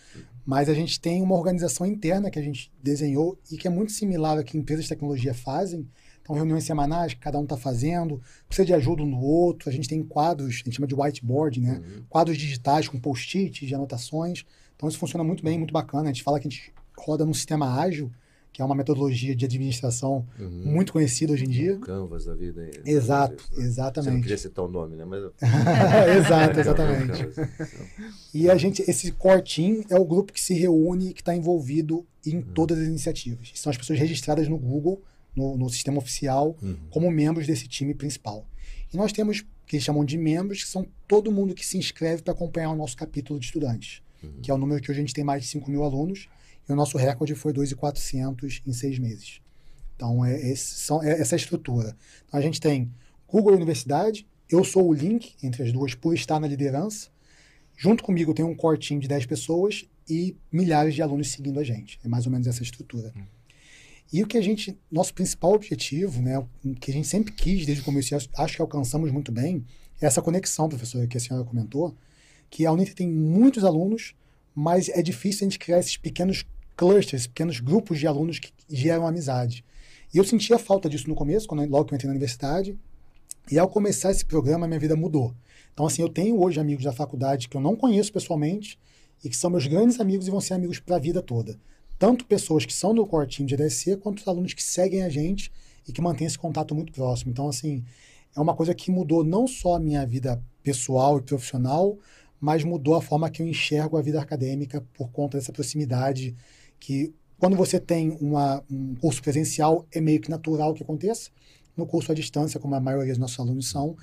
Mas 0.44 0.68
a 0.70 0.74
gente 0.74 1.00
tem 1.00 1.22
uma 1.22 1.36
organização 1.36 1.86
interna 1.86 2.32
que 2.32 2.40
a 2.40 2.42
gente 2.42 2.72
desenhou 2.82 3.38
e 3.52 3.58
que 3.58 3.68
é 3.68 3.70
muito 3.70 3.92
similar 3.92 4.38
ao 4.40 4.44
que 4.44 4.58
empresas 4.58 4.86
de 4.86 4.90
tecnologia 4.90 5.36
fazem. 5.36 5.88
Então, 6.24 6.36
reuniões 6.36 6.64
semanais 6.64 7.14
que 7.14 7.20
cada 7.20 7.38
um 7.38 7.44
está 7.44 7.58
fazendo, 7.58 8.20
precisa 8.48 8.66
de 8.66 8.74
ajuda 8.74 9.04
um 9.04 9.08
no 9.08 9.22
outro. 9.22 9.70
A 9.70 9.72
gente 9.72 9.88
tem 9.88 10.02
quadros, 10.02 10.48
a 10.62 10.66
gente 10.66 10.76
chama 10.76 10.88
de 10.88 10.96
whiteboard, 10.96 11.60
né? 11.60 11.80
Uhum. 11.84 12.04
Quadros 12.10 12.38
digitais 12.38 12.88
com 12.88 13.00
post-its 13.00 13.68
de 13.68 13.76
anotações. 13.76 14.44
Então, 14.82 14.90
isso 14.90 14.98
funciona 14.98 15.24
muito 15.24 15.44
bem, 15.44 15.60
muito 15.60 15.72
bacana. 15.72 16.06
A 16.06 16.08
gente 16.08 16.24
fala 16.24 16.40
que 16.40 16.48
a 16.48 16.50
gente 16.50 16.74
roda 16.98 17.24
num 17.24 17.36
sistema 17.36 17.80
ágil, 17.80 18.12
que 18.52 18.64
é 18.64 18.66
uma 18.66 18.74
metodologia 18.74 19.36
de 19.36 19.46
administração 19.46 20.26
Uhum. 20.40 20.50
muito 20.66 20.92
conhecida 20.92 21.32
hoje 21.34 21.46
em 21.46 21.50
dia. 21.50 21.78
Canvas 21.78 22.26
da 22.26 22.34
vida. 22.34 22.62
aí, 22.64 22.72
Exato, 22.84 23.34
né? 23.36 23.40
Você 23.48 23.60
não 23.62 23.66
exatamente. 23.68 24.22
queria 24.24 24.38
citar 24.40 24.66
o 24.66 24.68
nome, 24.68 24.96
né? 24.96 25.06
Mas... 25.06 25.22
Exato, 26.18 26.60
exatamente. 26.60 27.28
Canvas. 27.28 27.72
E 28.34 28.50
a 28.50 28.58
gente, 28.58 28.82
esse 28.90 29.12
cortim 29.12 29.86
é 29.88 29.96
o 30.00 30.04
grupo 30.04 30.34
que 30.34 30.42
se 30.42 30.56
reúne 30.56 31.10
e 31.10 31.14
que 31.14 31.22
está 31.22 31.36
envolvido 31.36 32.04
em 32.26 32.42
todas 32.42 32.80
as 32.80 32.88
iniciativas. 32.88 33.52
São 33.54 33.70
as 33.70 33.78
pessoas 33.78 34.00
registradas 34.00 34.48
no 34.48 34.58
Google, 34.58 35.00
no, 35.36 35.56
no 35.58 35.70
sistema 35.70 36.00
oficial, 36.00 36.58
Uhum. 36.62 36.76
como 36.90 37.12
membros 37.12 37.46
desse 37.46 37.68
time 37.68 37.94
principal. 37.94 38.48
E 38.92 38.98
nós 38.98 39.14
temos, 39.14 39.42
que 39.68 39.76
eles 39.76 39.86
chamam 39.86 40.04
de 40.04 40.18
membros, 40.18 40.64
que 40.64 40.70
são 40.70 40.86
todo 41.08 41.32
mundo 41.32 41.54
que 41.54 41.66
se 41.66 41.78
inscreve 41.78 42.24
para 42.24 42.34
acompanhar 42.34 42.72
o 42.72 42.76
nosso 42.76 42.98
capítulo 42.98 43.40
de 43.40 43.46
estudantes, 43.46 44.02
Uhum. 44.24 44.42
que 44.42 44.52
é 44.52 44.54
o 44.54 44.58
número 44.58 44.82
que 44.82 44.92
hoje 44.92 45.00
a 45.00 45.04
gente 45.04 45.14
tem 45.14 45.24
mais 45.24 45.44
de 45.44 45.50
5 45.50 45.70
mil 45.70 45.84
alunos, 45.84 46.30
e 46.68 46.72
o 46.72 46.76
nosso 46.76 46.98
recorde 46.98 47.34
foi 47.36 47.52
2.400 47.54 48.62
em 48.66 48.74
seis 48.74 49.00
meses. 49.00 49.42
Então, 49.96 50.24
é, 50.26 50.36
esse, 50.52 50.76
são, 50.76 51.02
é 51.04 51.20
essa 51.20 51.36
estrutura. 51.36 51.96
Então, 52.28 52.40
a 52.40 52.44
gente 52.44 52.60
tem 52.62 52.92
Google 53.28 53.54
Universidade, 53.56 54.28
eu 54.50 54.64
sou 54.64 54.88
o 54.90 54.94
link 54.94 55.36
entre 55.44 55.64
as 55.64 55.72
duas 55.72 55.94
por 55.96 56.14
estar 56.14 56.40
na 56.40 56.48
liderança, 56.48 57.10
Junto 57.78 58.04
comigo 58.04 58.32
tem 58.32 58.46
um 58.46 58.54
cortinho 58.54 59.00
de 59.00 59.08
10 59.08 59.26
pessoas 59.26 59.86
e 60.08 60.36
milhares 60.52 60.94
de 60.94 61.02
alunos 61.02 61.32
seguindo 61.32 61.60
a 61.60 61.64
gente. 61.64 62.00
É 62.04 62.08
mais 62.08 62.28
ou 62.28 62.32
menos 62.32 62.46
essa 62.46 62.62
estrutura. 62.62 63.12
E 64.14 64.22
o 64.22 64.28
que 64.28 64.38
a 64.38 64.42
gente, 64.42 64.78
nosso 64.92 65.12
principal 65.16 65.54
objetivo, 65.54 66.22
né, 66.22 66.38
o 66.38 66.76
que 66.80 66.92
a 66.92 66.94
gente 66.94 67.08
sempre 67.08 67.32
quis 67.34 67.66
desde 67.66 67.82
o 67.82 67.86
começo, 67.86 68.14
e 68.14 68.16
acho- 68.16 68.30
acho 68.38 68.56
que 68.58 68.62
alcançamos 68.62 69.10
muito 69.10 69.32
bem, 69.32 69.66
é 70.00 70.06
essa 70.06 70.22
conexão, 70.22 70.70
professora, 70.70 71.08
que 71.08 71.18
a 71.18 71.20
senhora 71.20 71.44
comentou, 71.44 71.96
que 72.52 72.66
a 72.66 72.72
Uninter 72.72 72.94
tem 72.94 73.10
muitos 73.10 73.64
alunos, 73.64 74.14
mas 74.54 74.90
é 74.90 75.02
difícil 75.02 75.48
a 75.48 75.50
gente 75.50 75.58
criar 75.58 75.80
esses 75.80 75.96
pequenos 75.98 76.46
clusters, 76.76 77.26
pequenos 77.26 77.60
grupos 77.60 77.98
de 77.98 78.06
alunos 78.06 78.38
que 78.38 78.52
geram 78.70 79.08
amizade. 79.08 79.64
E 80.14 80.18
eu 80.18 80.24
sentia 80.26 80.60
falta 80.60 80.90
disso 80.90 81.08
no 81.08 81.16
começo, 81.16 81.48
quando, 81.48 81.68
logo 81.70 81.86
que 81.86 81.94
eu 81.94 81.96
entrei 81.96 82.08
na 82.08 82.12
universidade, 82.12 82.78
e 83.50 83.58
ao 83.58 83.70
começar 83.70 84.12
esse 84.12 84.26
programa, 84.26 84.68
minha 84.68 84.80
vida 84.80 84.96
mudou. 84.96 85.34
Então, 85.74 85.86
assim, 85.86 86.02
eu 86.02 86.10
tenho 86.10 86.40
hoje 86.40 86.60
amigos 86.60 86.84
da 86.84 86.92
faculdade 86.92 87.48
que 87.48 87.56
eu 87.56 87.62
não 87.62 87.76
conheço 87.76 88.12
pessoalmente 88.12 88.78
e 89.24 89.30
que 89.30 89.38
são 89.38 89.50
meus 89.50 89.66
grandes 89.66 90.00
amigos 90.00 90.28
e 90.28 90.32
vão 90.32 90.42
ser 90.42 90.54
amigos 90.54 90.80
para 90.80 90.98
a 90.98 91.00
vida 91.00 91.22
toda. 91.22 91.58
Tanto 91.98 92.26
pessoas 92.26 92.66
que 92.66 92.74
são 92.74 92.94
do 92.94 93.06
cortinho 93.06 93.48
de 93.48 93.54
EDSC, 93.54 93.96
quanto 93.98 94.20
os 94.20 94.28
alunos 94.28 94.54
que 94.54 94.64
seguem 94.64 95.04
a 95.04 95.10
gente 95.10 95.52
e 95.88 95.94
que 95.94 96.02
mantêm 96.02 96.28
esse 96.28 96.38
contato 96.38 96.76
muito 96.76 96.92
próximo. 96.92 97.32
Então, 97.32 97.48
assim, 97.48 97.84
é 98.36 98.42
uma 98.42 98.54
coisa 98.54 98.74
que 98.76 98.92
mudou 98.92 99.24
não 99.24 99.48
só 99.48 99.76
a 99.76 99.80
minha 99.80 100.06
vida 100.06 100.44
pessoal 100.64 101.18
e 101.18 101.22
profissional, 101.22 101.98
mas 102.42 102.64
mudou 102.64 102.96
a 102.96 103.02
forma 103.02 103.30
que 103.30 103.44
eu 103.44 103.48
enxergo 103.48 103.96
a 103.96 104.02
vida 104.02 104.20
acadêmica 104.20 104.84
por 104.94 105.12
conta 105.12 105.38
dessa 105.38 105.54
proximidade 105.54 106.36
que 106.80 107.14
quando 107.38 107.56
você 107.56 107.80
tem 107.80 108.18
uma, 108.20 108.64
um 108.70 108.96
curso 108.96 109.22
presencial 109.22 109.86
é 109.92 110.02
meio 110.02 110.20
que 110.20 110.30
natural 110.30 110.74
que 110.74 110.84
aconteça. 110.84 111.30
No 111.78 111.86
curso 111.86 112.12
à 112.12 112.16
distância, 112.16 112.60
como 112.60 112.76
a 112.76 112.80
maioria 112.80 113.14
dos 113.14 113.20
nossos 113.20 113.40
alunos 113.40 113.70
são, 113.70 113.96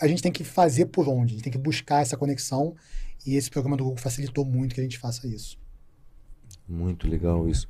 a 0.00 0.06
gente 0.06 0.22
tem 0.22 0.32
que 0.32 0.44
fazer 0.44 0.86
por 0.86 1.08
onde, 1.08 1.32
a 1.32 1.36
gente 1.36 1.44
tem 1.44 1.52
que 1.52 1.58
buscar 1.58 2.00
essa 2.00 2.16
conexão 2.16 2.74
e 3.26 3.36
esse 3.36 3.50
programa 3.50 3.76
do 3.76 3.84
Google 3.84 3.98
facilitou 3.98 4.44
muito 4.44 4.74
que 4.74 4.80
a 4.80 4.84
gente 4.84 4.98
faça 4.98 5.26
isso. 5.26 5.58
Muito 6.68 7.06
legal 7.06 7.48
isso. 7.48 7.68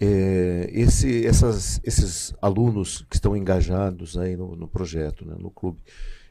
é, 0.00 0.68
esse, 0.72 1.26
essas, 1.26 1.80
esses 1.84 2.34
alunos 2.40 3.04
que 3.08 3.16
estão 3.16 3.36
engajados 3.36 4.16
aí 4.16 4.36
no, 4.36 4.56
no 4.56 4.66
projeto, 4.66 5.26
né, 5.26 5.36
no 5.38 5.50
clube, 5.50 5.78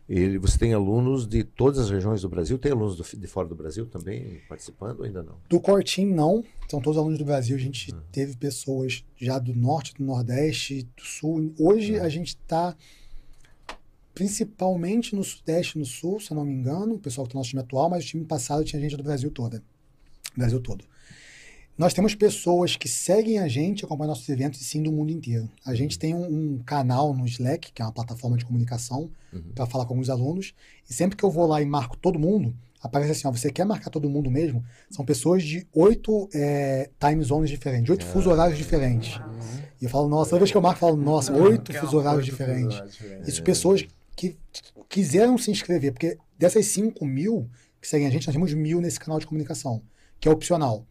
ele, 0.10 0.40
você 0.40 0.58
tem 0.58 0.74
alunos 0.74 1.28
de 1.28 1.44
todas 1.44 1.78
as 1.78 1.92
regiões 1.92 2.24
do 2.24 2.30
Brasil? 2.30 2.58
Tem 2.58 2.72
alunos 2.72 2.98
do, 2.98 3.04
de 3.04 3.28
fora 3.28 3.48
do 3.48 3.54
Brasil 3.54 3.86
também 3.86 4.42
participando 4.50 5.00
ou 5.00 5.06
ainda 5.06 5.22
não? 5.22 5.36
Do 5.48 5.60
Cortim, 5.60 6.06
não. 6.08 6.44
São 6.68 6.82
todos 6.82 6.98
alunos 6.98 7.20
do 7.20 7.26
Brasil. 7.26 7.56
A 7.56 7.60
gente 7.60 7.94
teve 8.12 8.36
pessoas 8.36 9.06
já 9.16 9.38
do 9.38 9.56
Norte, 9.56 9.94
do 9.94 10.04
Nordeste, 10.04 10.88
do 10.98 11.04
Sul. 11.04 11.54
Hoje 11.60 11.98
uhum. 11.98 12.04
a 12.04 12.10
gente 12.10 12.30
está 12.30 12.76
principalmente 14.16 15.16
no 15.16 15.24
Sudeste 15.24 15.78
e 15.78 15.80
no 15.80 15.86
Sul, 15.86 16.20
se 16.20 16.32
eu 16.32 16.36
não 16.36 16.44
me 16.44 16.54
engano, 16.54 16.96
o 16.96 17.00
pessoal 17.00 17.26
que 17.26 17.30
está 17.30 17.38
no 17.38 17.42
nosso 17.42 17.52
time 17.52 17.62
atual, 17.62 17.90
mas 17.90 18.04
o 18.04 18.08
time 18.08 18.26
passado 18.26 18.66
tinha 18.66 18.82
gente 18.82 18.98
do 18.98 19.04
Brasil 19.04 19.30
todo. 19.30 19.62
Brasil 20.36 20.60
todo. 20.60 20.84
Nós 21.80 21.94
temos 21.94 22.14
pessoas 22.14 22.76
que 22.76 22.90
seguem 22.90 23.40
a 23.40 23.48
gente, 23.48 23.86
acompanham 23.86 24.10
nossos 24.10 24.28
eventos, 24.28 24.60
e 24.60 24.66
sim 24.66 24.84
do 24.84 24.92
mundo 24.92 25.14
inteiro. 25.14 25.50
A 25.66 25.74
gente 25.74 25.98
tem 25.98 26.14
um, 26.14 26.26
um 26.26 26.60
canal 26.60 27.14
no 27.14 27.26
Slack, 27.26 27.72
que 27.72 27.82
é 27.82 27.86
uma 27.86 27.94
plataforma 27.94 28.36
de 28.36 28.44
comunicação, 28.44 29.10
uhum. 29.32 29.54
para 29.56 29.66
falar 29.66 29.86
com 29.86 29.94
alguns 29.94 30.10
alunos. 30.10 30.54
E 30.90 30.94
sempre 30.94 31.16
que 31.16 31.24
eu 31.24 31.32
vou 31.32 31.48
lá 31.48 31.62
e 31.62 31.66
marco 31.66 31.96
todo 31.96 32.20
mundo, 32.20 32.54
aparece 32.82 33.12
assim: 33.12 33.28
ó, 33.30 33.32
você 33.32 33.50
quer 33.50 33.66
marcar 33.66 33.90
todo 33.90 34.10
mundo 34.10 34.30
mesmo? 34.30 34.62
São 34.92 35.06
pessoas 35.06 35.42
de 35.42 35.66
oito 35.74 36.28
é, 36.34 36.90
time 37.00 37.24
zones 37.24 37.50
diferentes, 37.50 37.90
oito 37.90 38.06
ah. 38.06 38.10
fuso 38.10 38.30
horários 38.30 38.58
diferentes. 38.58 39.16
Uhum. 39.16 39.62
E 39.82 39.86
eu 39.86 39.90
falo, 39.90 40.10
nossa, 40.10 40.32
toda 40.32 40.40
vez 40.40 40.52
que 40.52 40.58
eu 40.58 40.62
marco, 40.62 40.84
eu 40.84 40.90
falo, 40.90 41.02
nossa, 41.02 41.32
oito 41.32 41.74
fuso 41.74 41.96
horários 41.96 42.26
diferentes. 42.26 42.78
Isso, 43.26 43.42
pessoas 43.42 43.88
que 44.18 44.38
quiseram 44.90 45.38
se 45.38 45.50
inscrever, 45.50 45.94
porque 45.94 46.18
dessas 46.38 46.66
5 46.66 47.06
mil 47.06 47.50
que 47.80 47.88
seguem 47.88 48.06
a 48.06 48.10
gente, 48.10 48.28
nós 48.28 48.34
temos 48.34 48.54
mil 48.54 48.82
nesse 48.82 49.00
canal 49.00 49.18
de 49.18 49.26
comunicação, 49.26 49.82
que 50.20 50.28
é 50.28 50.32
opcional. 50.32 50.86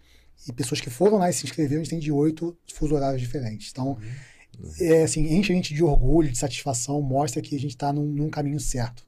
E 0.46 0.52
pessoas 0.52 0.80
que 0.80 0.90
foram 0.90 1.18
lá 1.18 1.28
e 1.28 1.32
se 1.32 1.44
inscreveram, 1.44 1.80
a 1.80 1.84
gente 1.84 1.90
tem 1.90 1.98
de 1.98 2.12
oito 2.12 2.56
fuso 2.72 2.94
horários 2.94 3.20
diferentes. 3.20 3.70
Então, 3.70 3.98
uhum. 4.58 4.72
é, 4.80 5.02
assim, 5.02 5.20
enche 5.34 5.52
a 5.52 5.56
gente 5.56 5.74
de 5.74 5.82
orgulho, 5.82 6.30
de 6.30 6.38
satisfação, 6.38 7.02
mostra 7.02 7.42
que 7.42 7.54
a 7.54 7.58
gente 7.58 7.72
está 7.72 7.92
num, 7.92 8.06
num, 8.06 8.30
caminho 8.30 8.60
certo. 8.60 9.04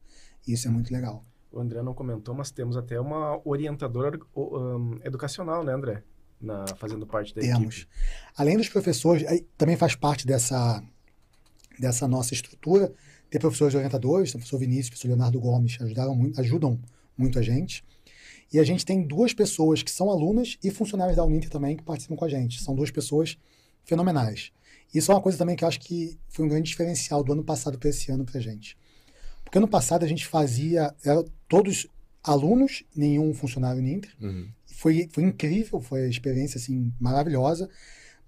E 0.47 0.53
isso 0.53 0.66
é 0.66 0.71
muito 0.71 0.93
legal. 0.93 1.25
O 1.53 1.61
André 1.61 1.83
não 1.83 1.95
comentou, 1.95 2.35
mas 2.35 2.51
temos 2.51 2.77
até 2.77 3.01
uma 3.01 3.40
orientadora 3.45 4.19
um, 4.37 4.99
educacional, 5.05 5.64
né, 5.64 5.73
André? 5.73 6.03
Na, 6.40 6.66
fazendo 6.77 7.07
parte 7.07 7.35
da 7.35 7.43
temos. 7.43 7.77
equipe. 7.77 7.88
Além 8.35 8.57
dos 8.57 8.69
professores, 8.69 9.25
também 9.59 9.77
faz 9.77 9.95
parte 9.95 10.27
dessa, 10.27 10.83
dessa 11.79 12.09
nossa 12.09 12.33
estrutura, 12.33 12.93
ter 13.29 13.38
professores 13.38 13.75
orientadores, 13.75 14.31
o 14.31 14.33
professor 14.33 14.59
Vinícius, 14.59 14.87
o 14.87 14.90
professor 14.90 15.09
Leonardo 15.09 15.40
Gomes, 15.40 15.79
ajudaram 15.81 16.14
muito, 16.14 16.40
ajudam 16.40 16.81
muito 17.16 17.38
a 17.38 17.43
gente. 17.43 17.85
E 18.52 18.58
a 18.58 18.64
gente 18.64 18.84
tem 18.84 19.06
duas 19.06 19.32
pessoas 19.32 19.82
que 19.82 19.90
são 19.90 20.10
alunas 20.10 20.58
e 20.62 20.70
funcionários 20.70 21.16
da 21.16 21.24
Uninter 21.24 21.50
também 21.50 21.76
que 21.76 21.82
participam 21.82 22.16
com 22.16 22.24
a 22.24 22.28
gente. 22.28 22.62
São 22.62 22.74
duas 22.74 22.90
pessoas 22.90 23.38
fenomenais. 23.84 24.52
Isso 24.92 25.12
é 25.12 25.14
uma 25.14 25.20
coisa 25.20 25.38
também 25.38 25.54
que 25.54 25.62
eu 25.62 25.68
acho 25.68 25.78
que 25.80 26.18
foi 26.28 26.44
um 26.44 26.48
grande 26.48 26.68
diferencial 26.68 27.22
do 27.22 27.32
ano 27.32 27.44
passado 27.44 27.78
para 27.78 27.88
esse 27.88 28.10
ano 28.10 28.24
para 28.24 28.38
a 28.38 28.42
gente. 28.42 28.76
Porque 29.44 29.58
ano 29.58 29.68
passado 29.68 30.04
a 30.04 30.08
gente 30.08 30.26
fazia, 30.26 30.94
era 31.04 31.24
todos 31.48 31.86
alunos, 32.22 32.84
nenhum 32.94 33.32
funcionário 33.32 33.80
Uninter. 33.80 34.10
Uhum. 34.20 34.48
Foi, 34.66 35.08
foi 35.12 35.22
incrível, 35.24 35.80
foi 35.80 36.04
a 36.04 36.08
experiência 36.08 36.58
assim, 36.58 36.92
maravilhosa. 36.98 37.68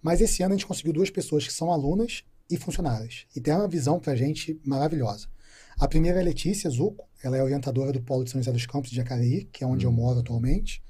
Mas 0.01 0.21
esse 0.21 0.43
ano 0.43 0.55
a 0.55 0.57
gente 0.57 0.67
conseguiu 0.67 0.93
duas 0.93 1.11
pessoas 1.11 1.47
que 1.47 1.53
são 1.53 1.73
alunas 1.73 2.25
e 2.49 2.57
funcionárias. 2.57 3.27
E 3.35 3.41
tem 3.41 3.55
uma 3.55 3.69
visão 3.69 3.99
para 3.99 4.13
a 4.13 4.17
gente 4.17 4.61
maravilhosa. 4.65 5.29
A 5.79 5.89
primeira 5.89 6.19
é 6.19 6.23
a 6.23 6.25
Letícia 6.25 6.69
Zuco, 6.71 7.09
ela 7.23 7.37
é 7.37 7.43
orientadora 7.43 7.93
do 7.93 8.01
Polo 8.03 8.25
de 8.25 8.31
São 8.31 8.41
José 8.41 8.53
dos 8.53 8.67
Campos 8.67 8.91
de 8.91 8.97
Jacareí, 8.97 9.45
que 9.53 9.65
é 9.65 9.67
onde 9.67 9.87
uhum. 9.87 9.93
eu 9.93 9.97
moro 9.97 10.21
atualmente. 10.21 10.83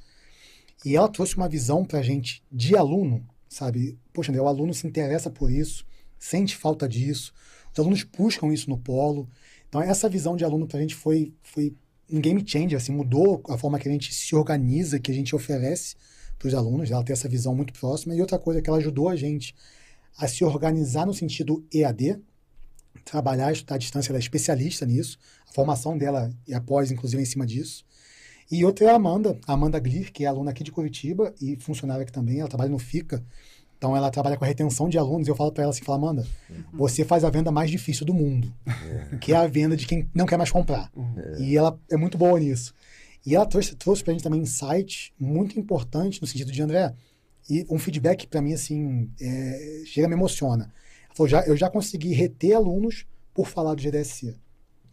E 0.85 0.97
ela 0.97 1.09
trouxe 1.09 1.37
uma 1.37 1.49
visão 1.49 1.85
para 1.85 2.01
a 2.01 2.03
gente 2.03 2.43
de 2.51 2.77
aluno, 2.77 3.27
sabe? 3.49 3.99
Poxa, 4.13 4.33
André, 4.33 4.43
o 4.43 4.49
aluno 4.49 4.75
se 4.75 4.87
interessa 4.87 5.31
por 5.31 5.51
isso, 5.51 5.85
sente 6.19 6.57
falta 6.57 6.89
disso, 6.89 7.33
os 7.73 7.79
alunos 7.79 8.03
buscam 8.05 8.53
isso 8.53 8.69
no 8.69 8.79
Polo. 8.79 9.29
Então, 9.69 9.81
essa 9.81 10.09
visão 10.09 10.37
de 10.37 10.45
aluno 10.45 10.67
para 10.67 10.79
a 10.79 10.81
gente 10.81 10.95
foi, 10.95 11.33
foi 11.43 11.75
um 12.11 12.21
game 12.21 12.43
changer, 12.47 12.77
assim, 12.77 12.93
mudou 12.93 13.43
a 13.49 13.57
forma 13.57 13.79
que 13.79 13.89
a 13.89 13.93
gente 13.93 14.13
se 14.13 14.35
organiza, 14.35 14.99
que 14.99 15.11
a 15.11 15.15
gente 15.15 15.35
oferece 15.35 15.97
para 16.39 16.49
os 16.49 16.55
alunos, 16.55 16.91
ela 16.91 17.05
tem 17.05 17.13
essa 17.13 17.29
visão 17.29 17.55
muito 17.55 17.73
próxima. 17.73 18.15
E 18.15 18.21
outra 18.21 18.39
coisa 18.39 18.61
que 18.61 18.69
ela 18.69 18.79
ajudou 18.79 19.09
a 19.09 19.17
gente 19.17 19.55
a 20.19 20.27
se 20.27 20.45
organizar 20.45 21.07
no 21.07 21.15
sentido 21.15 21.65
EAD, 21.73 22.21
trabalhar, 23.05 23.53
estudar 23.53 23.77
à 23.77 23.79
distância, 23.79 24.11
ela 24.11 24.19
é 24.19 24.21
especialista 24.21 24.87
nisso, 24.87 25.19
a 25.49 25.53
formação 25.53 25.97
dela 25.97 26.31
e 26.47 26.55
após, 26.55 26.91
inclusive, 26.91 27.23
em 27.23 27.27
cima 27.27 27.47
disso. 27.47 27.85
E 28.51 28.65
outra 28.65 28.87
é 28.87 28.91
a 28.91 28.95
Amanda, 28.97 29.39
a 29.47 29.55
Amanda 29.55 29.79
Glir, 29.79 30.13
que 30.13 30.25
é 30.25 30.27
aluna 30.27 30.51
aqui 30.51 30.63
de 30.63 30.71
Curitiba 30.71 31.35
e 31.41 31.57
funcionária 31.57 32.03
aqui 32.03 32.13
também, 32.13 32.41
ela 32.41 32.49
trabalha 32.49 32.71
no 32.71 32.79
FICA, 32.79 33.25
então 33.79 33.97
ela 33.97 34.11
trabalha 34.11 34.37
com 34.37 34.45
a 34.45 34.47
retenção 34.47 34.89
de 34.89 34.97
alunos, 34.97 35.27
eu 35.27 35.35
falo 35.35 35.51
para 35.51 35.65
ela 35.65 35.71
assim, 35.71 35.83
fala, 35.83 35.99
Amanda, 35.99 36.27
uhum. 36.49 36.63
você 36.73 37.05
faz 37.05 37.25
a 37.25 37.31
venda 37.31 37.51
mais 37.51 37.71
difícil 37.71 38.07
do 38.07 38.15
mundo, 38.15 38.53
é. 39.13 39.17
que 39.17 39.33
é 39.33 39.37
a 39.37 39.47
venda 39.47 39.77
de 39.77 39.87
quem 39.87 40.09
não 40.15 40.27
quer 40.27 40.37
mais 40.37 40.51
comprar. 40.51 40.89
É. 41.17 41.43
E 41.43 41.57
ela 41.57 41.77
é 41.91 41.97
muito 41.97 42.17
boa 42.17 42.39
nisso. 42.39 42.73
E 43.27 43.35
ela 43.35 43.47
trouxe, 43.47 43.75
trouxe 43.75 44.05
para 44.05 44.13
gente 44.13 44.23
também 44.23 44.41
insight 44.41 45.13
muito 45.19 45.59
importante 45.59 46.21
no 46.21 46.29
sentido 46.29 46.53
de, 46.53 46.63
André, 46.63 46.95
e 47.49 47.67
um 47.69 47.79
feedback 47.79 48.27
para 48.27 48.41
mim, 48.41 48.53
assim, 48.53 49.11
é, 49.21 49.83
chega 49.87 50.07
me 50.07 50.15
emociona. 50.15 50.73
Falou, 51.15 51.29
já, 51.29 51.43
eu 51.43 51.57
já 51.57 51.69
consegui 51.69 52.13
reter 52.13 52.55
alunos 52.55 53.07
por 53.35 53.47
falar 53.47 53.75
do 53.75 53.83
GDSC. 53.83 54.37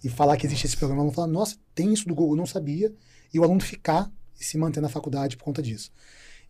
E 0.04 0.10
falar 0.10 0.38
que 0.38 0.46
existe 0.46 0.66
esse 0.66 0.78
programa. 0.78 1.02
O 1.02 1.04
aluno 1.04 1.16
fala, 1.16 1.28
nossa, 1.28 1.58
tem 1.76 1.94
isso 1.94 2.08
do 2.08 2.16
Google, 2.16 2.34
eu 2.34 2.38
não 2.38 2.46
sabia. 2.46 2.94
E 3.34 3.40
o 3.40 3.44
aluno 3.44 3.60
ficar 3.60 4.12
e 4.40 4.44
se 4.44 4.58
manter 4.58 4.82
na 4.82 4.90
faculdade 4.90 5.36
por 5.36 5.44
conta 5.44 5.62
disso. 5.62 5.92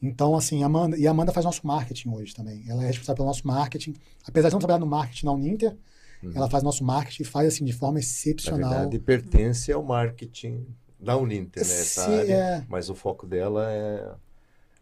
Então, 0.01 0.35
assim, 0.35 0.63
Amanda, 0.63 0.97
e 0.97 1.07
a 1.07 1.11
Amanda 1.11 1.31
faz 1.31 1.45
nosso 1.45 1.65
marketing 1.65 2.09
hoje 2.09 2.33
também. 2.33 2.63
Ela 2.67 2.83
é 2.83 2.87
responsável 2.87 3.17
pelo 3.17 3.27
nosso 3.27 3.45
marketing. 3.45 3.95
Apesar 4.25 4.49
de 4.49 4.53
não 4.53 4.59
trabalhar 4.59 4.79
no 4.79 4.85
marketing 4.85 5.25
na 5.25 5.31
Uninter, 5.33 5.75
uhum. 6.23 6.31
ela 6.33 6.49
faz 6.49 6.63
nosso 6.63 6.83
marketing 6.83 7.23
e 7.23 7.25
faz, 7.25 7.47
assim, 7.47 7.65
de 7.65 7.73
forma 7.73 7.99
excepcional. 7.99 8.69
Na 8.69 8.69
verdade, 8.69 8.99
pertence 8.99 9.71
ao 9.71 9.83
marketing 9.83 10.65
da 10.99 11.17
Uninter, 11.17 11.65
né? 11.65 11.73
Essa 11.73 12.05
Sim, 12.05 12.13
área, 12.13 12.33
é... 12.33 12.65
Mas 12.69 12.89
o 12.89 12.95
foco 12.95 13.25
dela 13.27 13.69
é 13.71 14.11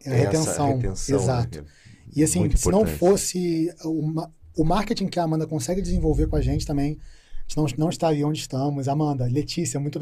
é 0.05 0.11
a 0.11 0.15
retenção. 0.15 0.77
retenção. 0.77 1.17
Né, 1.17 1.23
Exato. 1.23 1.61
Né? 1.61 1.67
E 2.15 2.23
assim, 2.23 2.39
Muito 2.39 2.57
se 2.57 2.67
importante. 2.67 2.89
não 2.91 2.97
fosse 2.97 3.73
o, 3.83 4.29
o 4.57 4.63
marketing 4.63 5.07
que 5.07 5.19
a 5.19 5.23
Amanda 5.23 5.45
consegue 5.45 5.81
desenvolver 5.81 6.27
com 6.27 6.35
a 6.35 6.41
gente 6.41 6.65
também, 6.65 6.97
a 6.97 7.41
gente 7.41 7.57
não, 7.57 7.65
não 7.85 7.89
estaria 7.89 8.27
onde 8.27 8.39
estamos. 8.39 8.87
Amanda, 8.87 9.25
Letícia, 9.25 9.79
muito 9.79 9.99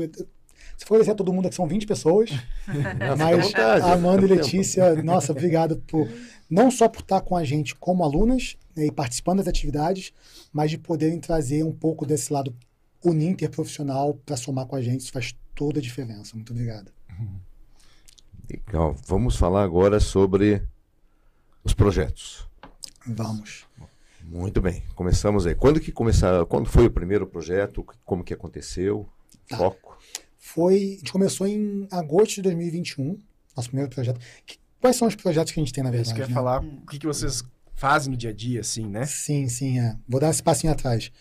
se 0.78 0.86
for 0.86 1.00
dizer 1.00 1.16
todo 1.16 1.32
mundo 1.32 1.46
aqui 1.46 1.56
são 1.56 1.68
20 1.68 1.86
pessoas, 1.86 2.30
mas 3.18 3.54
a 3.56 3.94
Amanda 3.94 4.26
e 4.26 4.28
Letícia, 4.28 5.02
nossa, 5.04 5.32
obrigado 5.32 5.78
por 5.88 6.10
não 6.50 6.70
só 6.70 6.90
por 6.90 7.02
estar 7.02 7.22
com 7.22 7.36
a 7.36 7.44
gente 7.44 7.76
como 7.76 8.04
alunas 8.04 8.58
né, 8.76 8.88
e 8.88 8.92
participando 8.92 9.38
das 9.40 9.48
atividades, 9.48 10.12
mas 10.52 10.72
de 10.72 10.78
poderem 10.78 11.20
trazer 11.20 11.64
um 11.64 11.72
pouco 11.72 12.06
desse 12.06 12.32
lado 12.32 12.54
uninterprofissional 13.04 14.16
para 14.26 14.36
somar 14.36 14.66
com 14.66 14.76
a 14.76 14.82
gente. 14.82 15.02
Isso 15.02 15.12
faz 15.12 15.36
toda 15.54 15.80
a 15.80 15.82
diferença. 15.82 16.36
Muito 16.36 16.52
obrigado. 16.52 16.92
Legal. 18.50 18.96
Vamos 19.08 19.36
falar 19.36 19.64
agora 19.64 20.00
sobre 20.00 20.62
os 21.64 21.74
projetos. 21.74 22.48
Vamos. 23.08 23.66
Muito 24.28 24.62
bem. 24.62 24.84
Começamos 24.96 25.46
aí. 25.46 25.56
Quando 25.56 25.80
que 25.80 25.92
começar? 25.92 26.46
Quando 26.46 26.68
foi 26.68 26.88
o 26.88 26.92
primeiro 26.92 27.28
projeto? 27.28 27.86
Como 28.04 28.24
que 28.24 28.34
aconteceu? 28.34 29.08
Tá. 29.48 29.58
Foco? 29.58 29.98
Foi. 30.38 30.76
A 30.76 30.98
gente 30.98 31.12
começou 31.12 31.48
em 31.48 31.88
agosto 31.92 32.36
de 32.36 32.42
2021. 32.44 33.20
Nosso 33.56 33.70
primeiro 33.70 33.90
projeto. 33.90 34.20
Que, 34.46 34.58
quais 34.82 34.96
são 34.96 35.08
os 35.08 35.16
projetos 35.16 35.54
que 35.54 35.60
a 35.60 35.64
gente 35.64 35.74
tem 35.74 35.84
na 35.84 35.92
verdade? 35.92 36.08
Isso 36.08 36.16
que 36.16 36.22
eu 36.22 36.26
ia 36.26 36.30
né? 36.30 36.34
falar. 36.34 36.64
O 36.64 36.86
que, 36.88 37.00
que 37.00 37.08
vocês 37.08 37.44
fazem 37.76 38.12
no 38.12 38.18
dia 38.18 38.32
a 38.32 38.34
dia, 38.34 38.62
assim, 38.62 38.88
né? 38.88 39.06
Sim, 39.06 39.48
sim. 39.48 39.80
É. 39.80 39.96
Vou 40.08 40.20
dar 40.20 40.30
esse 40.30 40.42
passinho 40.42 40.74
atrás. 40.74 41.12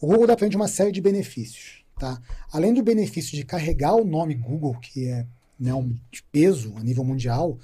O 0.00 0.06
Google 0.06 0.26
dá 0.26 0.36
para 0.36 0.46
gente 0.46 0.56
uma 0.56 0.68
série 0.68 0.92
de 0.92 1.00
benefícios, 1.00 1.84
tá? 1.98 2.20
Além 2.52 2.72
do 2.72 2.82
benefício 2.82 3.36
de 3.36 3.44
carregar 3.44 3.94
o 3.94 4.04
nome 4.04 4.34
Google, 4.34 4.78
que 4.80 5.06
é 5.06 5.26
né, 5.58 5.74
um 5.74 5.94
de 6.10 6.22
peso 6.32 6.74
a 6.76 6.82
nível 6.82 7.04
mundial, 7.04 7.58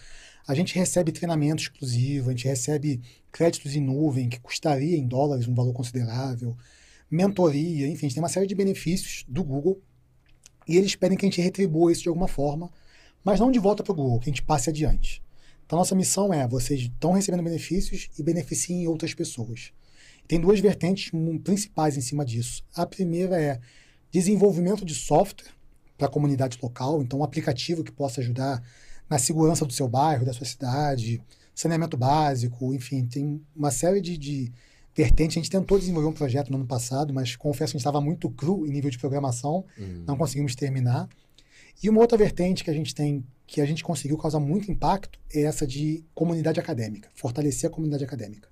a 0.47 0.55
gente 0.55 0.75
recebe 0.75 1.11
treinamento 1.11 1.63
exclusivo, 1.63 2.29
a 2.29 2.33
gente 2.33 2.47
recebe 2.47 3.01
créditos 3.33 3.75
em 3.75 3.81
nuvem, 3.81 4.29
que 4.29 4.41
custaria 4.41 4.97
em 4.97 5.07
dólares 5.07 5.49
um 5.49 5.55
valor 5.55 5.73
considerável, 5.73 6.57
mentoria, 7.11 7.89
enfim, 7.89 8.07
a 8.07 8.09
gente 8.09 8.15
tem 8.15 8.23
uma 8.23 8.29
série 8.29 8.47
de 8.47 8.55
benefícios 8.55 9.25
do 9.29 9.43
Google 9.43 9.81
e 10.69 10.77
eles 10.77 10.95
pedem 10.95 11.17
que 11.17 11.25
a 11.25 11.29
gente 11.29 11.41
retribua 11.41 11.93
isso 11.93 12.03
de 12.03 12.09
alguma 12.09 12.29
forma, 12.29 12.71
mas 13.25 13.41
não 13.41 13.51
de 13.51 13.59
volta 13.59 13.83
para 13.83 13.93
o 13.93 13.95
Google, 13.95 14.21
que 14.21 14.31
a 14.31 14.33
gente 14.33 14.43
passe 14.43 14.71
adiante. 14.71 15.23
Então, 15.65 15.79
nossa 15.79 15.95
missão 15.95 16.33
é: 16.33 16.47
vocês 16.47 16.81
estão 16.81 17.13
recebendo 17.13 17.43
benefícios 17.43 18.09
e 18.17 18.23
beneficiem 18.23 18.87
outras 18.87 19.15
pessoas. 19.15 19.73
Tem 20.29 20.41
duas 20.41 20.61
vertentes 20.61 21.11
principais 21.43 21.97
em 21.97 22.01
cima 22.01 22.25
disso. 22.25 22.65
A 22.75 22.87
primeira 22.87 23.41
é 23.41 23.61
desenvolvimento 24.11 24.85
de 24.85 24.95
software 24.95 25.51
para 25.97 26.07
a 26.07 26.11
comunidade 26.11 26.59
local, 26.63 27.03
então 27.03 27.21
um 27.21 27.25
aplicativo 27.25 27.83
que 27.83 27.93
possa 27.93 28.21
ajudar 28.21 28.63
na 29.09 29.19
segurança 29.19 29.65
do 29.65 29.73
seu 29.73 29.89
bairro, 29.89 30.25
da 30.25 30.33
sua 30.33 30.47
cidade, 30.47 31.21
saneamento 31.55 31.97
básico, 31.97 32.75
enfim, 32.75 33.07
tem 33.07 33.41
uma 33.55 33.71
série 33.71 34.01
de, 34.01 34.19
de 34.19 34.53
vertentes. 34.95 35.37
A 35.37 35.41
gente 35.41 35.51
tentou 35.51 35.79
desenvolver 35.79 36.09
um 36.09 36.13
projeto 36.13 36.51
no 36.51 36.57
ano 36.57 36.67
passado, 36.67 37.15
mas 37.15 37.35
confesso 37.37 37.73
que 37.73 37.77
a 37.77 37.79
gente 37.79 37.87
estava 37.87 38.01
muito 38.01 38.29
cru 38.31 38.67
em 38.67 38.71
nível 38.71 38.91
de 38.91 38.99
programação, 38.99 39.65
uhum. 39.79 40.05
não 40.07 40.17
conseguimos 40.17 40.55
terminar. 40.55 41.09
E 41.83 41.89
uma 41.89 42.01
outra 42.01 42.17
vertente 42.17 42.65
que 42.65 42.71
a 42.71 42.75
gente 42.75 42.95
tem, 42.95 43.25
que 43.47 43.61
a 43.61 43.67
gente 43.67 43.85
conseguiu 43.85 44.17
causar 44.19 44.41
muito 44.41 44.71
impacto, 44.71 45.19
é 45.33 45.43
essa 45.43 45.67
de 45.67 46.05
comunidade 46.15 46.59
acadêmica, 46.59 47.09
fortalecer 47.15 47.69
a 47.69 47.73
comunidade 47.73 48.05
acadêmica. 48.05 48.49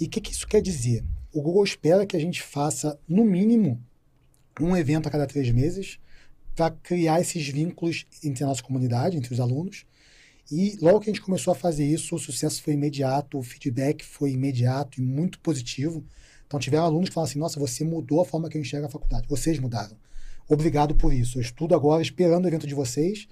E 0.00 0.04
o 0.04 0.08
que, 0.08 0.20
que 0.20 0.32
isso 0.32 0.46
quer 0.46 0.62
dizer? 0.62 1.04
O 1.32 1.42
Google 1.42 1.64
espera 1.64 2.06
que 2.06 2.16
a 2.16 2.20
gente 2.20 2.42
faça, 2.42 2.98
no 3.08 3.24
mínimo, 3.24 3.82
um 4.60 4.76
evento 4.76 5.08
a 5.08 5.10
cada 5.10 5.26
três 5.26 5.50
meses 5.50 5.98
para 6.58 6.72
criar 6.72 7.20
esses 7.20 7.46
vínculos 7.46 8.04
entre 8.24 8.42
a 8.42 8.48
nossa 8.48 8.64
comunidade, 8.64 9.16
entre 9.16 9.32
os 9.32 9.38
alunos. 9.38 9.86
E 10.50 10.76
logo 10.82 10.98
que 10.98 11.08
a 11.08 11.12
gente 11.12 11.22
começou 11.22 11.52
a 11.52 11.54
fazer 11.54 11.86
isso, 11.86 12.16
o 12.16 12.18
sucesso 12.18 12.60
foi 12.64 12.74
imediato, 12.74 13.38
o 13.38 13.42
feedback 13.44 14.04
foi 14.04 14.32
imediato 14.32 15.00
e 15.00 15.04
muito 15.04 15.38
positivo. 15.38 16.04
Então 16.48 16.58
tiveram 16.58 16.82
alunos 16.82 17.10
que 17.10 17.14
falaram 17.14 17.30
assim, 17.30 17.38
nossa, 17.38 17.60
você 17.60 17.84
mudou 17.84 18.20
a 18.20 18.24
forma 18.24 18.48
que 18.48 18.56
eu 18.56 18.60
enxergo 18.60 18.86
a 18.86 18.90
faculdade. 18.90 19.28
Vocês 19.28 19.56
mudaram. 19.60 19.96
Obrigado 20.48 20.96
por 20.96 21.12
isso. 21.12 21.38
Eu 21.38 21.42
estudo 21.42 21.76
agora 21.76 22.02
esperando 22.02 22.46
o 22.46 22.48
evento 22.48 22.66
de 22.66 22.74
vocês. 22.74 23.28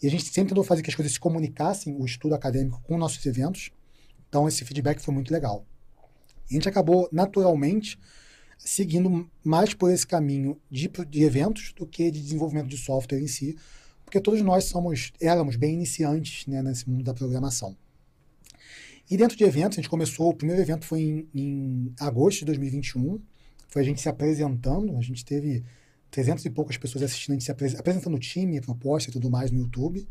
E 0.00 0.06
a 0.06 0.10
gente 0.10 0.22
sempre 0.26 0.50
tentou 0.50 0.62
fazer 0.62 0.80
que 0.80 0.90
as 0.90 0.94
coisas 0.94 1.12
se 1.12 1.18
comunicassem, 1.18 1.96
o 1.98 2.04
estudo 2.04 2.36
acadêmico, 2.36 2.80
com 2.84 2.96
nossos 2.96 3.26
eventos. 3.26 3.72
Então 4.28 4.46
esse 4.46 4.64
feedback 4.64 5.00
foi 5.00 5.12
muito 5.12 5.32
legal. 5.32 5.66
E 6.48 6.52
a 6.52 6.54
gente 6.54 6.68
acabou, 6.68 7.08
naturalmente, 7.10 7.98
seguindo 8.58 9.30
mais 9.42 9.72
por 9.72 9.90
esse 9.90 10.06
caminho 10.06 10.60
de, 10.70 10.90
de 11.08 11.22
eventos 11.22 11.72
do 11.76 11.86
que 11.86 12.10
de 12.10 12.20
desenvolvimento 12.20 12.68
de 12.68 12.76
software 12.76 13.20
em 13.20 13.28
si, 13.28 13.56
porque 14.04 14.20
todos 14.20 14.40
nós 14.42 14.64
somos, 14.64 15.12
éramos 15.20 15.56
bem 15.56 15.74
iniciantes 15.74 16.46
né, 16.46 16.62
nesse 16.62 16.88
mundo 16.88 17.04
da 17.04 17.14
programação. 17.14 17.76
E 19.10 19.16
dentro 19.16 19.36
de 19.36 19.44
eventos, 19.44 19.78
a 19.78 19.80
gente 19.80 19.88
começou, 19.88 20.28
o 20.28 20.34
primeiro 20.34 20.60
evento 20.60 20.84
foi 20.84 21.00
em, 21.00 21.28
em 21.34 21.94
agosto 21.98 22.40
de 22.40 22.44
2021, 22.46 23.20
foi 23.68 23.82
a 23.82 23.84
gente 23.84 24.00
se 24.00 24.08
apresentando, 24.08 24.96
a 24.96 25.00
gente 25.00 25.24
teve 25.24 25.64
300 26.10 26.44
e 26.44 26.50
poucas 26.50 26.76
pessoas 26.76 27.04
assistindo, 27.04 27.32
a 27.32 27.34
gente 27.38 27.44
se 27.44 27.50
apresentando 27.50 28.14
o 28.14 28.18
time, 28.18 28.58
a 28.58 28.62
proposta 28.62 29.10
e 29.10 29.12
tudo 29.12 29.30
mais 29.30 29.50
no 29.50 29.60
YouTube. 29.60 30.06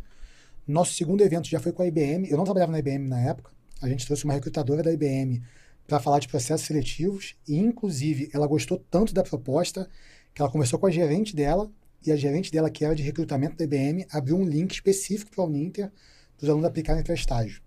Nosso 0.68 0.94
segundo 0.94 1.22
evento 1.22 1.48
já 1.48 1.60
foi 1.60 1.72
com 1.72 1.82
a 1.82 1.88
IBM, 1.88 2.30
eu 2.30 2.38
não 2.38 2.44
trabalhava 2.44 2.72
na 2.72 2.80
IBM 2.80 3.08
na 3.08 3.20
época, 3.20 3.52
a 3.82 3.88
gente 3.88 4.06
trouxe 4.06 4.26
uma 4.26 4.34
recrutadora 4.34 4.82
da 4.82 4.92
IBM 4.92 5.42
para 5.88 6.00
falar 6.00 6.20
de 6.20 6.28
processos 6.28 6.68
seletivos 6.68 7.36
e, 7.48 7.58
inclusive, 7.58 8.30
ela 8.34 8.46
gostou 8.46 8.78
tanto 8.92 9.14
da 9.14 9.24
proposta 9.24 9.90
que 10.34 10.42
ela 10.42 10.52
conversou 10.52 10.78
com 10.78 10.86
a 10.86 10.92
gerente 10.92 11.36
dela 11.36 11.72
e 12.06 12.12
a 12.12 12.16
gerente 12.16 12.52
dela, 12.52 12.70
que 12.70 12.86
era 12.86 12.94
de 12.94 13.02
recrutamento 13.02 13.56
da 13.58 13.64
IBM, 13.64 14.06
abriu 14.12 14.38
um 14.38 14.46
link 14.46 14.74
específico 14.74 15.32
para 15.32 15.44
a 15.44 15.48
Uninter 15.48 15.92
para 16.38 16.44
os 16.44 16.50
alunos 16.50 16.68
aplicarem 16.68 17.04
para 17.04 17.16
estágio. 17.16 17.62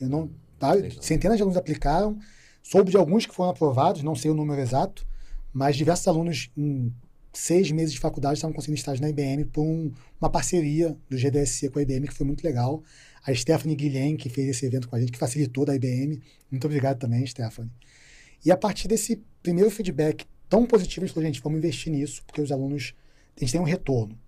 Eu 0.00 0.08
não, 0.08 0.30
tá, 0.58 0.72
centenas 1.00 1.36
de 1.36 1.42
alunos 1.42 1.56
aplicaram, 1.56 2.18
soube 2.62 2.90
de 2.90 2.96
alguns 2.96 3.26
que 3.26 3.34
foram 3.34 3.50
aprovados, 3.50 4.02
não 4.02 4.16
sei 4.16 4.30
o 4.30 4.34
número 4.34 4.60
exato, 4.60 5.06
mas 5.52 5.76
diversos 5.76 6.08
alunos 6.08 6.50
em 6.56 6.92
seis 7.36 7.70
meses 7.70 7.92
de 7.92 8.00
faculdade 8.00 8.38
estavam 8.38 8.54
conseguindo 8.54 8.78
estágio 8.78 9.02
na 9.02 9.10
IBM 9.10 9.44
por 9.44 9.62
um, 9.62 9.92
uma 10.20 10.30
parceria 10.30 10.96
do 11.08 11.16
GDSC 11.16 11.68
com 11.68 11.78
a 11.78 11.82
IBM, 11.82 12.08
que 12.08 12.14
foi 12.14 12.26
muito 12.26 12.42
legal 12.42 12.82
a 13.22 13.34
Stephanie 13.34 13.76
Guilhem, 13.76 14.16
que 14.16 14.28
fez 14.28 14.48
esse 14.48 14.64
evento 14.64 14.88
com 14.88 14.96
a 14.96 15.00
gente, 15.00 15.12
que 15.12 15.18
facilitou 15.18 15.64
da 15.64 15.74
IBM. 15.74 16.22
Muito 16.50 16.64
obrigado 16.64 16.98
também, 16.98 17.26
Stephanie. 17.26 17.70
E 18.44 18.50
a 18.50 18.56
partir 18.56 18.88
desse 18.88 19.20
primeiro 19.42 19.70
feedback 19.70 20.24
tão 20.48 20.64
positivo, 20.64 21.04
a 21.04 21.06
gente 21.06 21.14
falou, 21.14 21.26
gente, 21.26 21.42
vamos 21.42 21.58
investir 21.58 21.92
nisso, 21.92 22.22
porque 22.24 22.40
os 22.40 22.52
alunos, 22.52 22.94
a 23.36 23.40
gente 23.40 23.52
tem 23.52 23.60
um 23.60 23.64
retorno. 23.64 24.18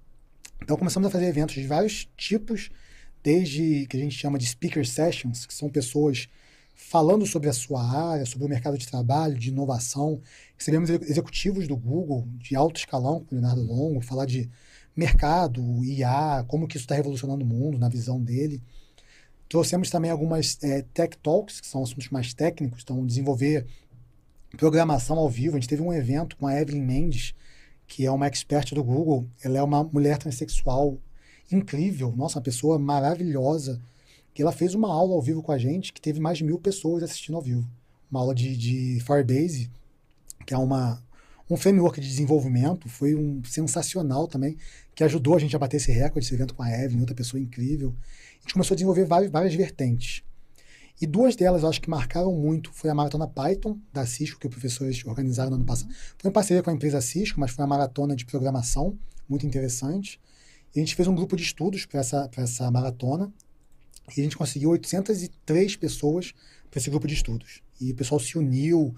Então 0.63 0.77
começamos 0.77 1.07
a 1.07 1.11
fazer 1.11 1.27
eventos 1.27 1.55
de 1.55 1.67
vários 1.67 2.09
tipos, 2.17 2.71
desde 3.23 3.87
que 3.87 3.97
a 3.97 4.01
gente 4.01 4.17
chama 4.17 4.39
de 4.39 4.47
speaker 4.47 4.87
sessions, 4.87 5.47
que 5.47 5.55
são 5.55 5.71
pessoas 5.71 6.29
falando 6.79 7.27
sobre 7.27 7.49
a 7.49 7.53
sua 7.53 7.83
área, 7.83 8.25
sobre 8.25 8.47
o 8.47 8.49
mercado 8.49 8.79
de 8.79 8.87
trabalho, 8.87 9.37
de 9.37 9.49
inovação. 9.49 10.23
Recebemos 10.57 10.89
executivos 10.89 11.67
do 11.67 11.77
Google, 11.77 12.27
de 12.39 12.55
alto 12.55 12.79
escalão, 12.79 13.25
com 13.25 13.35
o 13.35 13.39
Leonardo 13.39 13.63
Longo, 13.63 14.01
falar 14.01 14.25
de 14.25 14.49
mercado, 14.97 15.61
IA, 15.85 16.45
como 16.47 16.69
que 16.69 16.77
isso 16.77 16.85
está 16.85 16.95
revolucionando 16.95 17.45
o 17.45 17.47
mundo, 17.47 17.79
na 17.79 17.89
visão 17.89 18.23
dele. 18.23 18.63
Trouxemos 19.49 19.91
também 19.91 20.11
algumas 20.11 20.57
é, 20.63 20.83
tech 20.95 21.19
talks, 21.19 21.61
que 21.61 21.67
são 21.67 21.83
assuntos 21.83 22.11
mais 22.11 22.33
técnicos, 22.33 22.83
então 22.85 23.05
desenvolver 23.05 23.67
programação 24.57 25.19
ao 25.19 25.29
vivo. 25.29 25.57
A 25.57 25.61
gente 25.61 25.69
teve 25.69 25.83
um 25.83 25.93
evento 25.93 26.37
com 26.37 26.47
a 26.47 26.59
Evelyn 26.59 26.83
Mendes, 26.83 27.35
que 27.89 28.07
é 28.07 28.11
uma 28.11 28.27
expert 28.29 28.73
do 28.73 28.85
Google. 28.85 29.27
Ela 29.43 29.59
é 29.59 29.63
uma 29.63 29.83
mulher 29.83 30.17
transexual 30.17 30.97
incrível, 31.51 32.15
nossa, 32.17 32.39
uma 32.39 32.45
pessoa 32.45 32.79
maravilhosa. 32.79 33.81
Que 34.39 34.43
ela 34.43 34.53
fez 34.53 34.73
uma 34.73 34.87
aula 34.87 35.15
ao 35.15 35.21
vivo 35.21 35.43
com 35.43 35.51
a 35.51 35.59
gente, 35.59 35.93
que 35.93 36.01
teve 36.01 36.21
mais 36.21 36.39
de 36.39 36.45
mil 36.45 36.61
pessoas 36.61 37.03
assistindo 37.03 37.35
ao 37.35 37.43
vivo. 37.43 37.69
Uma 38.09 38.21
aula 38.21 38.33
de, 38.33 38.57
de 38.57 39.01
Firebase, 39.01 39.69
que 40.47 40.55
é 40.55 40.57
uma, 40.57 41.03
um 41.51 41.57
framework 41.57 42.01
de 42.01 42.07
desenvolvimento. 42.07 42.89
Foi 42.89 43.17
um 43.17 43.43
sensacional 43.43 44.29
também, 44.29 44.57
que 44.95 45.03
ajudou 45.03 45.35
a 45.35 45.41
gente 45.41 45.57
a 45.57 45.59
bater 45.59 45.79
esse 45.79 45.91
recorde, 45.91 46.25
esse 46.25 46.33
evento 46.33 46.55
com 46.55 46.63
a 46.63 46.71
Evelyn, 46.71 47.01
outra 47.01 47.17
pessoa 47.17 47.41
incrível 47.41 47.93
gente 48.49 48.55
começou 48.55 48.75
a 48.75 48.77
desenvolver 48.77 49.05
várias, 49.05 49.31
várias 49.31 49.55
vertentes. 49.55 50.23
E 51.01 51.07
duas 51.07 51.37
delas 51.37 51.63
eu 51.63 51.69
acho 51.69 51.81
que 51.81 51.91
marcaram 51.91 52.33
muito 52.33 52.73
foi 52.73 52.91
a 52.91 52.95
maratona 52.95 53.29
Python 53.29 53.79
da 53.93 54.05
Cisco, 54.05 54.41
que 54.41 54.47
os 54.47 54.53
professores 54.53 55.05
organizaram 55.05 55.51
no 55.51 55.57
ano 55.57 55.65
passado. 55.65 55.93
Foi 56.19 56.31
em 56.31 56.33
parceria 56.33 56.63
com 56.63 56.71
a 56.71 56.73
empresa 56.73 57.01
Cisco, 57.01 57.39
mas 57.39 57.53
foi 57.53 57.63
uma 57.63 57.69
maratona 57.69 58.17
de 58.17 58.25
programação 58.25 58.99
muito 59.29 59.47
interessante. 59.47 60.21
E 60.75 60.81
a 60.81 60.83
gente 60.83 60.97
fez 60.97 61.07
um 61.07 61.15
grupo 61.15 61.37
de 61.37 61.43
estudos 61.43 61.87
para 61.87 62.01
essa, 62.01 62.29
essa 62.37 62.71
maratona 62.71 63.33
e 64.17 64.21
a 64.21 64.25
gente 64.25 64.37
conseguiu 64.37 64.71
803 64.71 65.77
pessoas 65.77 66.35
para 66.71 66.79
esse 66.79 66.91
grupo 66.91 67.07
de 67.07 67.15
estudos. 67.15 67.63
E 67.81 67.93
o 67.93 67.95
pessoal 67.95 68.21
se 68.21 68.37
uniu, 68.37 68.95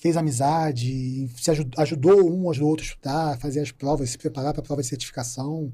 fez 0.00 0.16
amizade, 0.16 1.28
se 1.36 1.50
ajudou, 1.50 1.82
ajudou 1.82 2.30
um 2.30 2.50
ajudou 2.50 2.70
outro 2.70 2.84
a 2.84 2.88
estudar, 2.88 3.38
fazer 3.38 3.60
as 3.60 3.70
provas, 3.70 4.10
se 4.10 4.18
preparar 4.18 4.52
para 4.52 4.60
a 4.60 4.64
prova 4.64 4.82
de 4.82 4.88
certificação. 4.88 5.72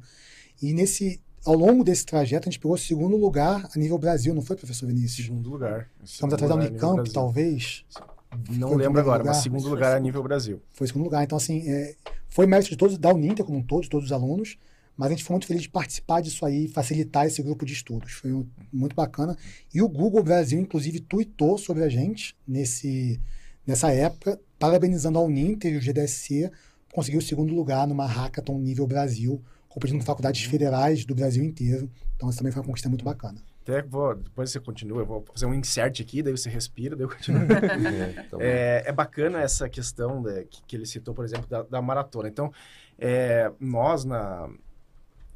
E 0.60 0.72
nesse 0.72 1.20
ao 1.44 1.54
longo 1.54 1.82
desse 1.82 2.06
trajeto, 2.06 2.48
a 2.48 2.50
gente 2.50 2.60
pegou 2.60 2.76
segundo 2.76 3.16
lugar 3.16 3.68
a 3.74 3.78
nível 3.78 3.98
Brasil, 3.98 4.32
não 4.32 4.42
foi, 4.42 4.56
professor 4.56 4.86
Vinícius? 4.86 5.26
Segundo 5.26 5.50
lugar. 5.50 5.88
Estamos 6.04 6.34
atrás 6.34 6.48
da 6.48 6.56
Unicamp, 6.56 7.10
talvez. 7.12 7.84
Não 8.50 8.68
foi 8.68 8.76
lembro 8.78 9.00
agora, 9.00 9.18
lugar. 9.18 9.34
mas 9.34 9.42
segundo 9.42 9.68
lugar 9.68 9.96
a 9.96 10.00
nível 10.00 10.22
Brasil. 10.22 10.62
Foi 10.72 10.86
segundo 10.86 11.04
lugar. 11.04 11.24
Então, 11.24 11.36
assim, 11.36 11.68
é, 11.68 11.96
foi 12.28 12.46
mérito 12.46 12.70
de 12.70 12.76
todos, 12.76 12.96
da 12.96 13.12
Uninter 13.12 13.44
como 13.44 13.58
um 13.58 13.62
todo, 13.62 13.82
de 13.82 13.90
todos 13.90 14.06
os 14.06 14.12
alunos, 14.12 14.56
mas 14.96 15.08
a 15.08 15.10
gente 15.10 15.24
foi 15.24 15.34
muito 15.34 15.46
feliz 15.46 15.62
de 15.62 15.68
participar 15.68 16.20
disso 16.20 16.44
aí, 16.44 16.68
facilitar 16.68 17.26
esse 17.26 17.42
grupo 17.42 17.64
de 17.64 17.72
estudos. 17.72 18.12
Foi 18.12 18.32
um, 18.32 18.46
muito 18.72 18.94
bacana. 18.94 19.36
E 19.72 19.80
o 19.80 19.88
Google 19.88 20.22
Brasil, 20.22 20.60
inclusive, 20.60 21.00
tweetou 21.00 21.56
sobre 21.58 21.82
a 21.82 21.88
gente 21.88 22.36
nesse, 22.46 23.20
nessa 23.66 23.90
época, 23.90 24.38
parabenizando 24.58 25.18
a 25.18 25.22
Uninter 25.22 25.72
e 25.72 25.76
o 25.76 25.80
GDSC, 25.80 26.50
conseguiu 26.92 27.20
o 27.20 27.22
segundo 27.22 27.54
lugar 27.54 27.86
numa 27.86 28.06
hackathon 28.06 28.58
nível 28.58 28.86
Brasil, 28.86 29.42
competindo 29.68 30.00
com 30.00 30.06
faculdades 30.06 30.42
federais 30.44 31.04
do 31.04 31.14
Brasil 31.14 31.42
inteiro. 31.42 31.90
Então, 32.16 32.28
essa 32.28 32.38
também 32.38 32.52
foi 32.52 32.60
uma 32.60 32.66
conquista 32.66 32.88
muito 32.88 33.04
bacana. 33.04 33.42
Até 33.62 33.80
vou, 33.80 34.14
depois 34.16 34.50
você 34.50 34.58
continua, 34.58 35.02
eu 35.02 35.06
vou 35.06 35.24
fazer 35.32 35.46
um 35.46 35.54
insert 35.54 36.00
aqui, 36.00 36.20
daí 36.20 36.36
você 36.36 36.50
respira, 36.50 36.96
daí 36.96 37.04
eu 37.04 37.08
continuo. 37.10 37.42
é, 37.42 38.24
então... 38.26 38.40
é, 38.40 38.82
é, 38.86 38.92
bacana 38.92 39.40
essa 39.40 39.68
questão 39.68 40.20
né, 40.20 40.44
que, 40.50 40.62
que, 40.66 40.76
ele 40.76 40.84
citou, 40.84 41.14
por 41.14 41.24
exemplo, 41.24 41.46
da, 41.48 41.62
da 41.62 41.80
maratona. 41.80 42.28
Então, 42.28 42.52
é, 42.98 43.50
nós, 43.60 44.04
na, 44.04 44.50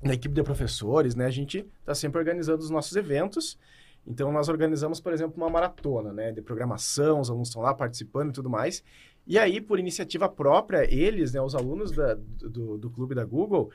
na 0.06 0.14
equipe 0.14 0.34
de 0.34 0.42
professores, 0.42 1.14
né, 1.14 1.26
a 1.26 1.30
gente 1.30 1.66
está 1.80 1.94
sempre 1.94 2.18
organizando 2.18 2.62
os 2.62 2.70
nossos 2.70 2.96
eventos. 2.96 3.58
Então, 4.06 4.30
nós 4.30 4.48
organizamos, 4.48 5.00
por 5.00 5.12
exemplo, 5.12 5.34
uma 5.36 5.50
maratona 5.50 6.12
né, 6.12 6.30
de 6.30 6.40
programação, 6.40 7.20
os 7.20 7.28
alunos 7.28 7.48
estão 7.48 7.62
lá 7.62 7.74
participando 7.74 8.30
e 8.30 8.32
tudo 8.32 8.48
mais. 8.48 8.82
E 9.26 9.38
aí, 9.38 9.60
por 9.60 9.80
iniciativa 9.80 10.28
própria, 10.28 10.86
eles, 10.92 11.32
né, 11.32 11.40
os 11.40 11.54
alunos 11.54 11.90
da, 11.90 12.14
do, 12.14 12.78
do 12.78 12.88
clube 12.88 13.14
da 13.14 13.24
Google, 13.24 13.70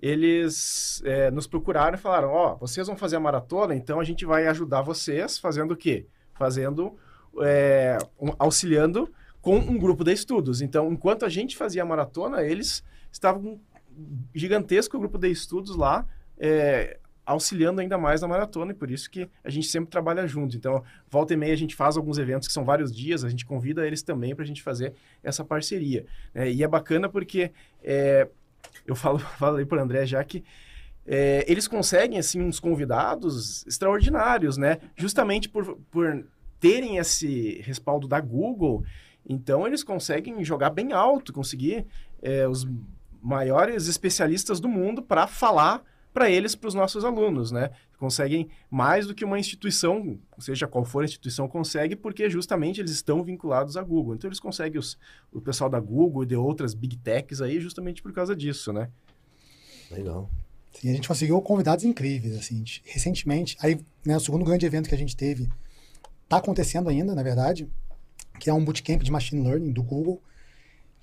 eles 0.00 1.02
é, 1.04 1.30
nos 1.30 1.46
procuraram 1.46 1.96
e 1.96 2.00
falaram: 2.00 2.30
Ó, 2.30 2.54
oh, 2.54 2.56
vocês 2.58 2.86
vão 2.86 2.96
fazer 2.96 3.16
a 3.16 3.20
maratona, 3.20 3.74
então 3.74 4.00
a 4.00 4.04
gente 4.04 4.24
vai 4.24 4.46
ajudar 4.46 4.82
vocês 4.82 5.38
fazendo 5.38 5.72
o 5.72 5.76
quê? 5.76 6.06
Fazendo, 6.32 6.96
é, 7.42 7.98
um, 8.18 8.30
auxiliando 8.38 9.12
com 9.40 9.56
um 9.56 9.78
grupo 9.78 10.02
de 10.02 10.12
estudos. 10.12 10.62
Então, 10.62 10.90
enquanto 10.90 11.24
a 11.24 11.28
gente 11.28 11.56
fazia 11.56 11.82
a 11.82 11.86
maratona, 11.86 12.42
eles 12.42 12.82
estavam 13.12 13.60
gigantesco 14.34 14.98
grupo 14.98 15.18
de 15.18 15.30
estudos 15.30 15.76
lá, 15.76 16.06
é, 16.38 16.98
auxiliando 17.26 17.80
ainda 17.80 17.96
mais 17.96 18.20
na 18.20 18.28
maratona, 18.28 18.72
e 18.72 18.74
por 18.74 18.90
isso 18.90 19.10
que 19.10 19.28
a 19.42 19.50
gente 19.50 19.66
sempre 19.66 19.90
trabalha 19.90 20.26
junto. 20.26 20.56
Então, 20.56 20.82
volta 21.08 21.32
e 21.32 21.36
meia 21.36 21.52
a 21.52 21.56
gente 21.56 21.74
faz 21.74 21.96
alguns 21.96 22.18
eventos 22.18 22.46
que 22.46 22.54
são 22.54 22.64
vários 22.64 22.94
dias, 22.94 23.24
a 23.24 23.28
gente 23.28 23.46
convida 23.46 23.86
eles 23.86 24.02
também 24.02 24.34
para 24.34 24.44
a 24.44 24.46
gente 24.46 24.62
fazer 24.62 24.92
essa 25.22 25.44
parceria. 25.44 26.04
Né? 26.34 26.52
E 26.52 26.62
é 26.62 26.68
bacana 26.68 27.08
porque 27.08 27.50
é, 27.82 28.28
eu 28.86 28.94
falo, 28.94 29.18
falei 29.38 29.64
para 29.64 29.78
o 29.78 29.82
André 29.82 30.06
já 30.06 30.22
que 30.22 30.44
é, 31.06 31.44
eles 31.46 31.68
conseguem, 31.68 32.18
assim, 32.18 32.40
uns 32.40 32.58
convidados 32.58 33.66
extraordinários, 33.66 34.56
né? 34.56 34.78
Justamente 34.96 35.50
por, 35.50 35.76
por 35.90 36.24
terem 36.58 36.96
esse 36.96 37.60
respaldo 37.62 38.08
da 38.08 38.18
Google, 38.20 38.82
então 39.28 39.66
eles 39.66 39.84
conseguem 39.84 40.42
jogar 40.42 40.70
bem 40.70 40.92
alto, 40.92 41.32
conseguir 41.32 41.86
é, 42.22 42.48
os 42.48 42.66
maiores 43.24 43.88
especialistas 43.88 44.60
do 44.60 44.68
mundo 44.68 45.02
para 45.02 45.26
falar 45.26 45.82
para 46.12 46.30
eles, 46.30 46.54
para 46.54 46.68
os 46.68 46.74
nossos 46.74 47.04
alunos, 47.04 47.50
né? 47.50 47.70
Conseguem 47.98 48.48
mais 48.70 49.06
do 49.06 49.14
que 49.14 49.24
uma 49.24 49.38
instituição, 49.38 50.16
seja 50.38 50.68
qual 50.68 50.84
for 50.84 51.02
a 51.02 51.06
instituição, 51.06 51.48
consegue, 51.48 51.96
porque 51.96 52.30
justamente 52.30 52.80
eles 52.80 52.92
estão 52.92 53.24
vinculados 53.24 53.76
à 53.76 53.82
Google. 53.82 54.14
Então 54.14 54.28
eles 54.28 54.38
conseguem 54.38 54.78
os, 54.78 54.96
o 55.32 55.40
pessoal 55.40 55.68
da 55.68 55.80
Google 55.80 56.22
e 56.22 56.26
de 56.26 56.36
outras 56.36 56.72
big 56.72 56.96
techs 56.98 57.40
aí 57.40 57.58
justamente 57.60 58.00
por 58.00 58.12
causa 58.12 58.36
disso, 58.36 58.72
né? 58.72 58.88
Legal. 59.90 60.30
Sim, 60.72 60.90
a 60.90 60.94
gente 60.94 61.08
conseguiu 61.08 61.40
convidados 61.40 61.84
incríveis, 61.84 62.36
assim. 62.36 62.62
Recentemente, 62.84 63.56
aí, 63.60 63.80
né, 64.04 64.16
o 64.16 64.20
segundo 64.20 64.44
grande 64.44 64.66
evento 64.66 64.88
que 64.88 64.94
a 64.94 64.98
gente 64.98 65.16
teve 65.16 65.48
está 66.24 66.36
acontecendo 66.36 66.88
ainda, 66.88 67.14
na 67.14 67.22
verdade. 67.22 67.68
que 68.38 68.50
é 68.50 68.52
um 68.52 68.64
bootcamp 68.64 69.02
de 69.02 69.10
machine 69.10 69.42
learning 69.42 69.72
do 69.72 69.82
Google, 69.82 70.22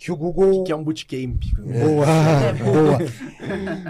que 0.03 0.11
o 0.11 0.15
Google... 0.15 0.63
Que 0.63 0.71
é 0.71 0.75
um 0.75 0.83
bootcamp. 0.83 1.43
Boa, 1.59 2.05
boa. 2.57 2.97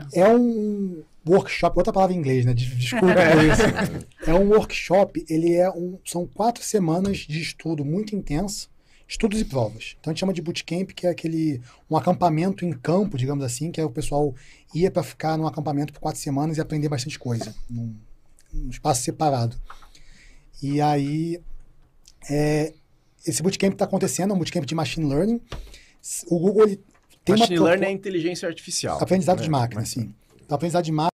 É 0.13 0.28
um 0.36 1.04
workshop, 1.26 1.78
outra 1.78 1.93
palavra 1.93 2.13
em 2.13 2.19
inglês, 2.19 2.45
né? 2.45 2.54
Des- 2.54 2.76
Desculpa 2.76 3.06
por 3.15 3.43
isso. 3.45 4.30
É 4.30 4.34
um 4.34 4.50
workshop, 4.50 5.26
ele 5.30 5.54
é 5.54 5.69
um, 5.71 5.97
são 6.04 6.28
quatro 6.28 6.62
semanas 6.63 7.19
de 7.19 7.41
estudo 7.41 7.86
muito 7.86 8.13
intenso, 8.13 8.69
estudos 9.08 9.39
e 9.39 9.45
provas. 9.45 9.95
Então 10.00 10.12
a 10.12 10.13
gente 10.13 10.19
chama 10.19 10.34
de 10.34 10.41
bootcamp, 10.41 10.89
que 10.91 11.08
é 11.08 11.12
aquele 11.12 11.62
um 11.89 11.95
acampamento 11.95 12.65
em 12.65 12.74
campo, 12.74 13.17
digamos 13.17 13.45
assim, 13.45 13.71
que 13.71 13.80
é 13.80 13.86
o 13.86 13.89
pessoal 13.89 14.36
ia 14.76 14.91
para 14.91 15.04
ficar 15.04 15.38
num 15.38 15.47
acampamento 15.47 15.93
por 15.93 16.00
quatro 16.00 16.19
semanas 16.19 16.58
e 16.58 16.62
aprender 16.62 16.89
bastante 16.89 17.17
coisa, 17.17 17.56
num, 17.69 17.95
num 18.54 18.69
espaço 18.69 19.04
separado. 19.04 19.56
E 20.62 20.82
aí 20.82 21.39
é, 22.30 22.74
esse 23.26 23.41
bootcamp 23.41 23.74
está 23.74 23.86
acontecendo, 23.86 24.32
é 24.32 24.34
um 24.34 24.38
bootcamp 24.38 24.65
de 24.65 24.76
machine 24.76 25.08
learning. 25.08 25.39
O 26.27 26.39
Google 26.39 26.63
ele 26.63 26.83
tem 27.23 27.35
Machine 27.37 27.59
uma 27.59 27.65
learning 27.65 27.81
propo- 27.81 27.91
é 27.91 27.95
inteligência 27.95 28.47
artificial. 28.47 29.01
Aprendizado 29.01 29.37
né? 29.39 29.43
de 29.43 29.49
máquina, 29.49 29.85
sim. 29.85 30.13
Então, 30.43 30.55
aprendizado 30.55 30.83
de 30.83 30.91
máquina. 30.91 31.11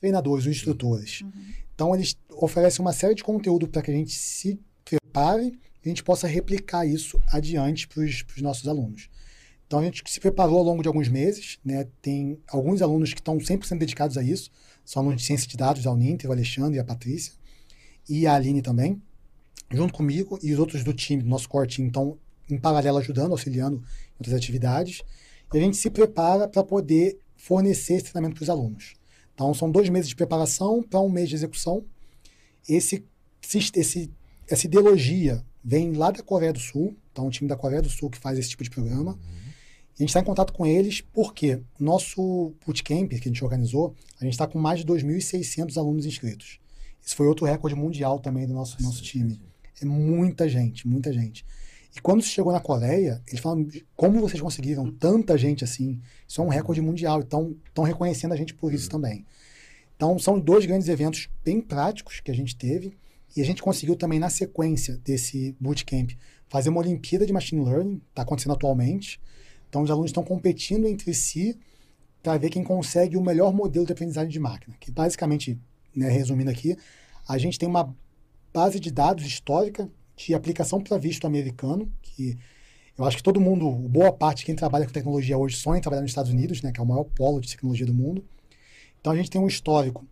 Treinadores, 0.00 0.46
os 0.46 0.50
instrutores. 0.50 1.22
Então, 1.74 1.94
eles 1.94 2.16
oferecem 2.30 2.84
uma 2.84 2.92
série 2.92 3.14
de 3.14 3.22
conteúdo 3.22 3.68
para 3.68 3.82
que 3.82 3.90
a 3.90 3.94
gente 3.94 4.12
se 4.12 4.60
prepare 4.84 5.46
e 5.46 5.86
a 5.86 5.88
gente 5.88 6.02
possa 6.02 6.26
replicar 6.26 6.84
isso 6.84 7.20
adiante 7.28 7.86
para 7.86 8.02
os 8.02 8.24
nossos 8.42 8.66
alunos. 8.66 9.08
Então, 9.66 9.78
a 9.78 9.84
gente 9.84 10.02
se 10.10 10.18
preparou 10.20 10.58
ao 10.58 10.64
longo 10.64 10.82
de 10.82 10.88
alguns 10.88 11.08
meses. 11.08 11.58
Né? 11.64 11.86
Tem 12.00 12.40
alguns 12.48 12.82
alunos 12.82 13.14
que 13.14 13.20
estão 13.20 13.38
100% 13.38 13.78
dedicados 13.78 14.18
a 14.18 14.22
isso. 14.22 14.50
São 14.84 15.02
alunos 15.02 15.20
de 15.20 15.26
ciência 15.26 15.48
de 15.48 15.56
dados, 15.56 15.86
a 15.86 15.92
Uninter, 15.92 16.28
o 16.28 16.32
Alexandre 16.32 16.76
e 16.76 16.80
a 16.80 16.84
Patrícia. 16.84 17.32
E 18.08 18.26
a 18.26 18.34
Aline 18.34 18.62
também 18.62 19.00
junto 19.72 19.92
comigo 19.92 20.38
e 20.42 20.52
os 20.52 20.58
outros 20.58 20.84
do 20.84 20.92
time, 20.92 21.22
do 21.22 21.28
nosso 21.28 21.48
core 21.48 21.66
team, 21.66 21.86
estão 21.86 22.18
em 22.50 22.58
paralelo 22.58 22.98
ajudando, 22.98 23.32
auxiliando 23.32 23.78
em 23.78 24.14
outras 24.18 24.36
atividades. 24.36 25.02
E 25.52 25.58
a 25.58 25.60
gente 25.60 25.76
se 25.76 25.90
prepara 25.90 26.46
para 26.46 26.62
poder 26.62 27.18
fornecer 27.36 27.94
esse 27.94 28.04
treinamento 28.04 28.36
para 28.36 28.42
os 28.42 28.50
alunos. 28.50 28.94
Então, 29.34 29.52
são 29.54 29.70
dois 29.70 29.88
meses 29.88 30.08
de 30.08 30.16
preparação 30.16 30.82
para 30.82 31.00
um 31.00 31.08
mês 31.08 31.28
de 31.28 31.34
execução. 31.34 31.84
Esse, 32.68 33.04
esse, 33.54 34.10
essa 34.48 34.66
ideologia 34.66 35.44
vem 35.64 35.92
lá 35.92 36.10
da 36.10 36.22
Coreia 36.22 36.52
do 36.52 36.60
Sul, 36.60 36.96
então, 37.10 37.26
o 37.26 37.30
time 37.30 37.48
da 37.48 37.56
Coreia 37.56 37.82
do 37.82 37.90
Sul 37.90 38.10
que 38.10 38.18
faz 38.18 38.38
esse 38.38 38.50
tipo 38.50 38.62
de 38.62 38.70
programa. 38.70 39.12
A 39.12 39.41
gente 40.02 40.10
está 40.10 40.20
em 40.20 40.24
contato 40.24 40.52
com 40.52 40.66
eles 40.66 41.00
porque 41.00 41.60
nosso 41.78 42.54
bootcamp 42.64 43.08
que 43.08 43.14
a 43.16 43.18
gente 43.32 43.44
organizou, 43.44 43.94
a 44.20 44.24
gente 44.24 44.34
está 44.34 44.46
com 44.46 44.58
mais 44.58 44.80
de 44.80 44.86
2.600 44.86 45.76
alunos 45.76 46.06
inscritos. 46.06 46.60
Esse 47.04 47.14
foi 47.14 47.26
outro 47.26 47.46
recorde 47.46 47.74
mundial 47.74 48.18
também 48.18 48.46
do 48.46 48.54
nosso, 48.54 48.80
nosso 48.82 49.02
time. 49.02 49.40
É 49.80 49.84
muita 49.84 50.48
gente, 50.48 50.86
muita 50.86 51.12
gente. 51.12 51.44
E 51.94 52.00
quando 52.00 52.22
chegou 52.22 52.52
na 52.52 52.60
Coreia, 52.60 53.22
eles 53.28 53.40
falam, 53.40 53.66
como 53.94 54.20
vocês 54.20 54.40
conseguiram 54.40 54.90
tanta 54.90 55.36
gente 55.36 55.62
assim? 55.62 56.00
Isso 56.26 56.40
é 56.40 56.44
um 56.44 56.48
recorde 56.48 56.80
mundial. 56.80 57.20
Então, 57.20 57.54
estão 57.66 57.84
reconhecendo 57.84 58.32
a 58.32 58.36
gente 58.36 58.54
por 58.54 58.72
isso 58.72 58.88
também. 58.88 59.26
Então, 59.96 60.18
são 60.18 60.38
dois 60.38 60.64
grandes 60.64 60.88
eventos 60.88 61.28
bem 61.44 61.60
práticos 61.60 62.20
que 62.20 62.30
a 62.30 62.34
gente 62.34 62.56
teve. 62.56 62.96
E 63.36 63.42
a 63.42 63.44
gente 63.44 63.62
conseguiu 63.62 63.94
também, 63.96 64.18
na 64.18 64.30
sequência 64.30 64.96
desse 65.04 65.54
bootcamp, 65.60 66.12
fazer 66.48 66.70
uma 66.70 66.80
Olimpíada 66.80 67.26
de 67.26 67.32
Machine 67.32 67.64
Learning, 67.64 68.00
está 68.10 68.22
acontecendo 68.22 68.52
atualmente. 68.52 69.20
Então, 69.72 69.80
os 69.80 69.90
alunos 69.90 70.10
estão 70.10 70.22
competindo 70.22 70.86
entre 70.86 71.14
si 71.14 71.58
para 72.22 72.36
ver 72.36 72.50
quem 72.50 72.62
consegue 72.62 73.16
o 73.16 73.22
melhor 73.22 73.54
modelo 73.54 73.86
de 73.86 73.92
aprendizagem 73.92 74.28
de 74.28 74.38
máquina. 74.38 74.76
Que 74.78 74.90
basicamente, 74.90 75.58
né, 75.96 76.10
resumindo 76.10 76.50
aqui, 76.50 76.76
a 77.26 77.38
gente 77.38 77.58
tem 77.58 77.66
uma 77.66 77.96
base 78.52 78.78
de 78.78 78.90
dados 78.90 79.24
histórica 79.24 79.90
de 80.14 80.34
aplicação 80.34 80.78
para 80.78 80.98
visto 80.98 81.26
americano, 81.26 81.90
que 82.02 82.36
eu 82.98 83.06
acho 83.06 83.16
que 83.16 83.22
todo 83.22 83.40
mundo, 83.40 83.70
boa 83.88 84.12
parte 84.12 84.40
de 84.40 84.44
quem 84.44 84.54
trabalha 84.54 84.84
com 84.84 84.92
tecnologia 84.92 85.38
hoje 85.38 85.56
sonha 85.56 85.78
em 85.78 85.80
trabalhar 85.80 86.02
nos 86.02 86.10
Estados 86.10 86.30
Unidos, 86.30 86.60
né, 86.60 86.70
que 86.70 86.78
é 86.78 86.82
o 86.82 86.86
maior 86.86 87.04
polo 87.04 87.40
de 87.40 87.48
tecnologia 87.48 87.86
do 87.86 87.94
mundo. 87.94 88.22
Então 89.00 89.10
a 89.10 89.16
gente 89.16 89.30
tem 89.30 89.40
um 89.40 89.46
histórico 89.46 90.06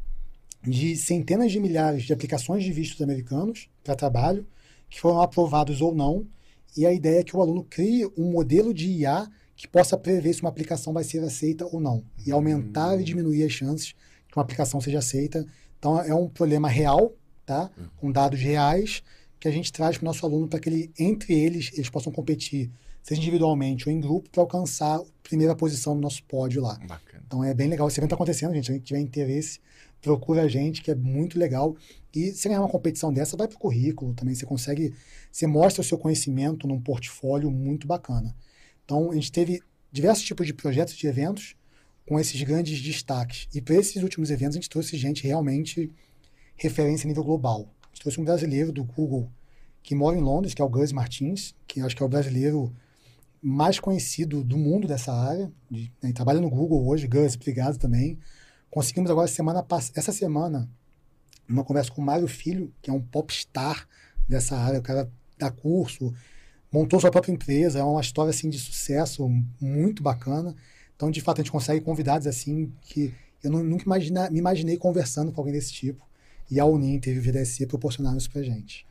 de 0.63 0.97
centenas 0.97 1.53
de 1.53 1.61
milhares 1.61 2.05
de 2.05 2.15
aplicações 2.15 2.65
de 2.65 2.73
vistos 2.73 3.03
americanos 3.03 3.69
para 3.85 3.95
trabalho, 3.95 4.47
que 4.89 4.99
foram 4.99 5.21
aprovados 5.21 5.83
ou 5.83 5.95
não, 5.95 6.27
e 6.75 6.87
a 6.87 6.93
ideia 6.95 7.21
é 7.21 7.25
que 7.25 7.37
o 7.37 7.43
aluno 7.43 7.63
crie 7.63 8.07
um 8.17 8.33
modelo 8.33 8.73
de 8.73 8.89
IA 8.89 9.31
que 9.61 9.69
possa 9.69 9.95
prever 9.95 10.33
se 10.33 10.41
uma 10.41 10.49
aplicação 10.49 10.91
vai 10.91 11.05
ser 11.05 11.23
aceita 11.23 11.67
ou 11.67 11.79
não, 11.79 12.03
e 12.27 12.33
aumentar 12.33 12.99
e 12.99 13.05
diminuir 13.05 13.45
as 13.45 13.53
chances 13.53 13.93
que 14.27 14.35
uma 14.35 14.43
aplicação 14.43 14.81
seja 14.81 15.01
aceita. 15.01 15.47
Então 15.79 16.01
é 16.01 16.15
um 16.15 16.31
problema 16.31 16.67
real, 16.67 17.13
tá? 17.45 17.71
Com 17.99 18.11
dados 18.11 18.41
reais 18.41 19.03
que 19.39 19.47
a 19.47 19.51
gente 19.51 19.71
traz 19.71 19.99
para 19.99 20.05
o 20.05 20.07
nosso 20.07 20.25
aluno 20.25 20.49
para 20.49 20.59
que 20.59 20.71
ele, 20.71 20.91
entre 20.99 21.35
eles, 21.35 21.73
eles 21.75 21.91
possam 21.91 22.11
competir, 22.11 22.71
seja 23.03 23.21
individualmente 23.21 23.87
ou 23.87 23.95
em 23.95 24.01
grupo, 24.01 24.31
para 24.31 24.41
alcançar 24.41 24.97
a 24.97 25.03
primeira 25.23 25.55
posição 25.55 25.95
no 25.95 26.01
nosso 26.01 26.25
pódio 26.25 26.63
lá. 26.63 26.79
Bacana. 26.89 27.23
Então 27.27 27.45
é 27.45 27.53
bem 27.53 27.69
legal. 27.69 27.87
Esse 27.87 28.01
evento 28.01 28.07
está 28.07 28.17
acontecendo, 28.17 28.55
gente. 28.55 28.65
Se 28.65 28.73
alguém 28.73 28.83
tiver 28.83 29.01
interesse, 29.01 29.61
procura 30.01 30.45
a 30.45 30.49
gente, 30.49 30.81
que 30.81 30.91
é 30.91 30.95
muito 30.95 31.39
legal. 31.39 31.77
E 32.15 32.33
se 32.33 32.49
ganhar 32.49 32.61
uma 32.61 32.69
competição 32.69 33.13
dessa, 33.13 33.37
vai 33.37 33.47
para 33.47 33.57
o 33.57 33.61
currículo 33.61 34.15
também. 34.15 34.35
Você 34.35 34.47
consegue, 34.47 34.95
você 35.31 35.47
mostra 35.47 35.83
o 35.83 35.85
seu 35.85 35.99
conhecimento 35.99 36.67
num 36.67 36.81
portfólio 36.81 37.51
muito 37.51 37.87
bacana. 37.87 38.35
Então 38.91 39.13
a 39.13 39.15
gente 39.15 39.31
teve 39.31 39.63
diversos 39.93 40.25
tipos 40.25 40.45
de 40.49 40.53
projetos 40.53 40.97
de 40.97 41.07
eventos 41.07 41.55
com 42.05 42.19
esses 42.19 42.43
grandes 42.43 42.83
destaques. 42.83 43.47
E 43.55 43.63
para 43.63 43.77
esses 43.77 44.03
últimos 44.03 44.33
eventos, 44.33 44.57
a 44.57 44.61
gente 44.61 44.69
trouxe 44.69 44.97
gente 44.97 45.23
realmente 45.23 45.95
referência 46.57 47.07
a 47.07 47.09
nível 47.09 47.23
global. 47.23 47.73
A 47.85 47.87
gente 47.87 48.01
trouxe 48.01 48.21
um 48.21 48.25
brasileiro 48.25 48.73
do 48.73 48.83
Google 48.83 49.31
que 49.81 49.95
mora 49.95 50.17
em 50.17 50.21
Londres, 50.21 50.55
que 50.55 50.61
é 50.61 50.65
o 50.65 50.69
Gus 50.69 50.91
Martins, 50.91 51.55
que 51.69 51.81
acho 51.81 51.95
que 51.95 52.03
é 52.03 52.07
o 52.07 52.09
brasileiro 52.09 52.75
mais 53.41 53.79
conhecido 53.79 54.43
do 54.43 54.59
mundo 54.59 54.89
dessa 54.89 55.13
área. 55.13 55.53
De, 55.71 55.93
né, 56.03 56.13
trabalha 56.13 56.41
no 56.41 56.51
Google 56.51 56.89
hoje, 56.89 57.07
Gus, 57.07 57.37
obrigado 57.37 57.79
também. 57.79 58.19
Conseguimos 58.69 59.09
agora, 59.09 59.29
semana 59.29 59.65
essa 59.95 60.11
semana, 60.11 60.69
uma 61.49 61.63
conversa 61.63 61.93
com 61.93 62.03
o 62.03 62.05
Mário 62.05 62.27
Filho, 62.27 62.75
que 62.83 62.91
é 62.91 62.93
um 62.93 63.01
popstar 63.01 63.87
dessa 64.29 64.57
área, 64.57 64.81
o 64.81 64.83
cara 64.83 65.09
dá 65.39 65.49
curso, 65.49 66.13
montou 66.73 67.01
sua 67.01 67.11
própria 67.11 67.33
empresa, 67.33 67.79
é 67.79 67.83
uma 67.83 68.01
história 68.01 68.31
assim 68.31 68.49
de 68.49 68.59
sucesso 68.59 69.29
muito 69.61 70.03
bacana. 70.03 70.55
Então, 70.97 71.11
de 71.11 71.21
fato, 71.21 71.41
a 71.41 71.43
gente 71.43 71.53
consegue 71.53 71.81
convidados 71.85 72.27
assim 72.27 72.73
que 72.83 73.13
eu 73.43 73.51
nu- 73.51 73.65
nunca 73.65 73.85
imagina, 73.85 74.29
me 74.31 74.39
imaginei 74.39 74.77
conversando 74.77 75.33
com 75.33 75.41
alguém 75.41 75.55
desse 75.55 75.73
tipo. 75.73 76.07
E 76.51 76.59
a 76.61 76.65
Uninter 76.67 77.15
e 77.15 77.19
o 77.19 77.23
VDSC 77.23 77.67
proporcionaram 77.67 78.19
isso 78.19 78.31
pra 78.31 78.43
gente. 78.43 78.87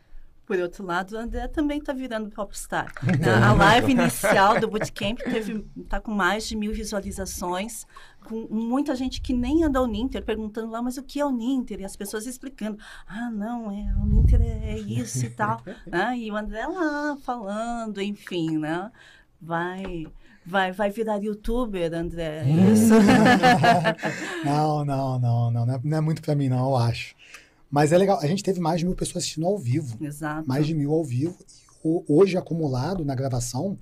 Por 0.45 0.57
outro 0.57 0.83
lado, 0.83 1.11
o 1.13 1.17
André 1.19 1.47
também 1.47 1.77
está 1.77 1.93
virando 1.93 2.31
popstar. 2.31 2.91
A 3.23 3.49
a 3.51 3.53
live 3.53 3.91
inicial 3.91 4.59
do 4.59 4.67
Bootcamp 4.67 5.19
teve, 5.19 5.63
tá 5.87 5.99
com 6.01 6.09
mais 6.11 6.47
de 6.47 6.55
mil 6.55 6.73
visualizações, 6.73 7.85
com 8.27 8.47
muita 8.49 8.95
gente 8.95 9.21
que 9.21 9.31
nem 9.31 9.63
é 9.63 9.69
da 9.69 9.79
Uninter 9.79 10.23
perguntando 10.25 10.71
lá, 10.71 10.81
mas 10.81 10.97
o 10.97 11.03
que 11.03 11.19
é 11.19 11.25
Uninter? 11.25 11.81
E 11.81 11.85
as 11.85 11.95
pessoas 11.95 12.25
explicando, 12.25 12.79
ah, 13.07 13.29
não, 13.29 13.69
é, 13.71 13.89
a 13.91 13.97
Uninter 13.99 14.41
é, 14.41 14.45
é 14.45 14.58
isso 14.93 15.25
e 15.25 15.29
tal. 15.29 15.61
né? 15.87 16.17
E 16.17 16.31
o 16.31 16.35
André 16.37 16.65
lá 16.67 17.17
falando, 17.23 18.01
enfim, 18.01 18.57
né? 18.57 18.91
Vai, 19.41 20.05
vai, 20.45 20.71
vai 20.71 20.89
virar 20.89 21.17
youtuber, 21.23 21.93
André, 21.93 22.43
isso? 22.71 22.93
não, 24.43 24.85
não, 24.85 25.19
não, 25.19 25.51
não, 25.51 25.65
não 25.65 25.73
é, 25.75 25.79
não 25.83 25.97
é 25.97 26.01
muito 26.01 26.21
pra 26.21 26.35
mim, 26.35 26.49
não, 26.49 26.69
eu 26.69 26.75
acho. 26.75 27.15
Mas 27.71 27.91
é 27.91 27.97
legal, 27.97 28.19
a 28.19 28.27
gente 28.27 28.43
teve 28.43 28.59
mais 28.59 28.79
de 28.79 28.85
mil 28.85 28.95
pessoas 28.95 29.17
assistindo 29.23 29.45
ao 29.45 29.57
vivo. 29.57 29.97
Exato. 30.03 30.47
mais 30.47 30.65
de 30.65 30.73
mil 30.73 30.91
ao 30.91 31.03
vivo. 31.03 31.37
E 31.83 31.87
ho- 31.87 32.03
hoje, 32.07 32.35
acumulado 32.37 33.05
na 33.05 33.13
gravação, 33.15 33.77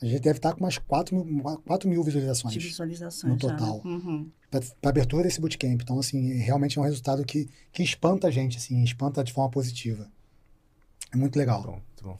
a 0.00 0.06
gente 0.06 0.20
deve 0.22 0.38
estar 0.38 0.52
com 0.54 0.60
umas 0.64 0.76
4 0.78 1.14
mil, 1.24 1.42
4 1.64 1.88
mil 1.88 2.02
visualizações 2.02 2.52
De 2.54 2.58
visualizações 2.60 3.32
no 3.32 3.38
já, 3.40 3.48
né? 3.54 3.58
total. 3.58 3.80
Uhum. 3.84 4.28
para 4.50 4.60
a 4.82 4.88
abertura 4.88 5.22
desse 5.22 5.40
bootcamp. 5.40 5.80
Então, 5.80 5.98
assim, 6.00 6.34
realmente 6.38 6.76
é 6.78 6.82
um 6.82 6.84
resultado 6.84 7.24
que, 7.24 7.48
que 7.72 7.82
espanta 7.82 8.26
a 8.26 8.30
gente, 8.30 8.58
assim, 8.58 8.82
espanta 8.82 9.22
de 9.22 9.32
forma 9.32 9.50
positiva. 9.50 10.10
É 11.12 11.16
muito 11.16 11.36
legal. 11.38 11.62
Bom, 11.62 11.80
bom. 12.02 12.18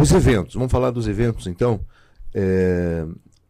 Os 0.00 0.12
eventos, 0.12 0.54
vamos 0.54 0.70
falar 0.72 0.90
dos 0.90 1.06
eventos 1.06 1.46
então. 1.46 1.80
É, 2.34 3.04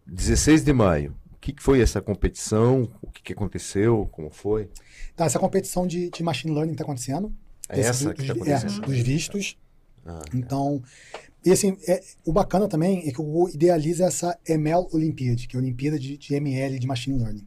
16 0.07 0.65
de 0.65 0.73
maio, 0.73 1.15
o 1.33 1.37
que 1.37 1.55
foi 1.63 1.81
essa 1.81 2.01
competição? 2.01 2.89
O 3.03 3.11
que 3.11 3.33
aconteceu? 3.33 4.09
Como 4.11 4.31
foi? 4.31 4.69
Tá, 5.15 5.27
essa 5.27 5.39
competição 5.39 5.87
de, 5.87 6.11
de 6.11 6.23
machine 6.23 6.53
learning 6.55 6.73
está 6.73 6.85
acontecendo. 6.85 7.33
É 7.69 7.81
essa 7.81 8.09
do- 8.09 8.15
que 8.15 8.23
está 8.23 8.35
dos- 8.35 8.47
é, 8.49 8.55
acontecendo? 8.55 8.87
dos 8.87 8.99
vistos. 9.01 9.59
Ah, 10.07 10.23
Então, 10.35 10.83
e 11.45 11.51
assim, 11.53 11.77
é- 11.87 12.03
o 12.25 12.33
bacana 12.33 12.67
também 12.69 13.07
é 13.07 13.13
que 13.13 13.21
o 13.21 13.25
Google 13.25 13.51
idealiza 13.51 14.05
essa 14.07 14.39
ML 14.49 14.87
Olympiad, 14.93 15.47
que 15.47 15.57
é 15.57 15.59
a 15.59 15.63
Olimpíada 15.63 15.99
de, 15.99 16.17
de 16.17 16.35
ML 16.35 16.79
de 16.79 16.87
Machine 16.87 17.19
Learning. 17.19 17.47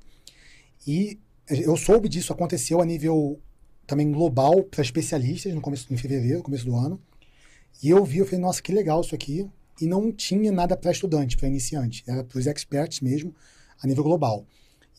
E 0.87 1.19
eu 1.49 1.75
soube 1.75 2.07
disso, 2.07 2.31
aconteceu 2.31 2.81
a 2.81 2.85
nível 2.85 3.39
também 3.85 4.11
global 4.11 4.63
para 4.63 4.81
especialistas 4.81 5.53
no 5.53 5.61
começo, 5.61 5.91
em 5.93 5.97
fevereiro, 5.97 6.43
começo 6.43 6.65
do 6.65 6.75
ano. 6.75 7.01
E 7.81 7.89
eu 7.89 8.03
vi, 8.05 8.19
eu 8.19 8.25
falei, 8.25 8.39
nossa, 8.39 8.61
que 8.61 8.71
legal 8.71 9.01
isso 9.01 9.15
aqui. 9.15 9.49
E 9.79 9.87
não 9.87 10.11
tinha 10.11 10.51
nada 10.51 10.77
para 10.77 10.91
estudante, 10.91 11.35
para 11.35 11.47
iniciante. 11.47 12.03
Era 12.07 12.23
para 12.23 12.37
os 12.37 12.45
experts 12.45 12.99
mesmo, 13.01 13.33
a 13.81 13.87
nível 13.87 14.03
global. 14.03 14.45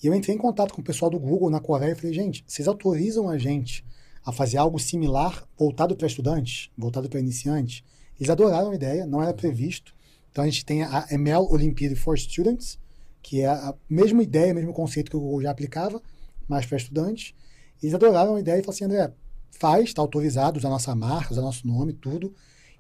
E 0.02 0.06
eu 0.06 0.14
entrei 0.14 0.34
em 0.34 0.38
contato 0.38 0.74
com 0.74 0.80
o 0.80 0.84
pessoal 0.84 1.10
do 1.10 1.18
Google 1.18 1.48
na 1.48 1.60
Coreia 1.60 1.92
e 1.92 1.94
falei, 1.94 2.12
gente, 2.12 2.44
vocês 2.46 2.66
autorizam 2.66 3.28
a 3.28 3.38
gente 3.38 3.84
a 4.24 4.32
fazer 4.32 4.56
algo 4.56 4.78
similar 4.78 5.46
voltado 5.56 5.96
para 5.96 6.06
estudantes, 6.06 6.70
voltado 6.76 7.08
para 7.08 7.20
iniciantes? 7.20 7.84
Eles 8.18 8.28
adoraram 8.28 8.72
a 8.72 8.74
ideia, 8.74 9.06
não 9.06 9.22
era 9.22 9.32
previsto. 9.32 9.94
Então 10.30 10.42
a 10.42 10.46
gente 10.48 10.64
tem 10.64 10.82
a 10.82 11.06
ML 11.10 11.46
Olympiad 11.50 11.94
for 11.94 12.18
Students, 12.18 12.78
que 13.22 13.42
é 13.42 13.46
a 13.46 13.74
mesma 13.88 14.22
ideia, 14.22 14.52
o 14.52 14.56
mesmo 14.56 14.72
conceito 14.72 15.10
que 15.10 15.16
o 15.16 15.20
Google 15.20 15.42
já 15.42 15.50
aplicava, 15.50 16.02
mas 16.48 16.66
para 16.66 16.78
estudantes. 16.78 17.34
Eles 17.82 17.94
adoraram 17.94 18.36
a 18.36 18.40
ideia 18.40 18.60
e 18.60 18.62
falaram 18.62 18.74
assim, 18.74 18.84
André, 18.84 19.12
faz, 19.50 19.84
está 19.84 20.00
autorizado, 20.00 20.58
usa 20.58 20.68
nossa 20.68 20.94
marca, 20.94 21.32
usa 21.32 21.42
nosso 21.42 21.66
nome, 21.66 21.92
tudo, 21.92 22.34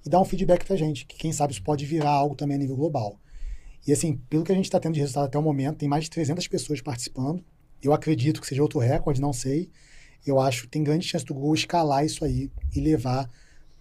e 0.04 0.08
dá 0.08 0.20
um 0.20 0.24
feedback 0.24 0.64
para 0.64 0.74
a 0.74 0.78
gente, 0.78 1.04
que 1.06 1.16
quem 1.16 1.32
sabe 1.32 1.52
isso 1.52 1.62
pode 1.62 1.84
virar 1.84 2.10
algo 2.10 2.34
também 2.34 2.56
a 2.56 2.58
nível 2.58 2.76
global. 2.76 3.18
E 3.86 3.92
assim, 3.92 4.16
pelo 4.28 4.44
que 4.44 4.52
a 4.52 4.54
gente 4.54 4.66
está 4.66 4.78
tendo 4.78 4.94
de 4.94 5.00
resultado 5.00 5.26
até 5.26 5.38
o 5.38 5.42
momento, 5.42 5.78
tem 5.78 5.88
mais 5.88 6.04
de 6.04 6.10
300 6.10 6.46
pessoas 6.46 6.80
participando. 6.80 7.44
Eu 7.82 7.92
acredito 7.92 8.40
que 8.40 8.46
seja 8.46 8.62
outro 8.62 8.78
recorde, 8.78 9.20
não 9.20 9.32
sei. 9.32 9.70
Eu 10.24 10.38
acho 10.38 10.62
que 10.62 10.68
tem 10.68 10.84
grande 10.84 11.06
chance 11.06 11.24
do 11.24 11.34
Google 11.34 11.54
escalar 11.54 12.04
isso 12.04 12.24
aí 12.24 12.50
e 12.74 12.80
levar 12.80 13.28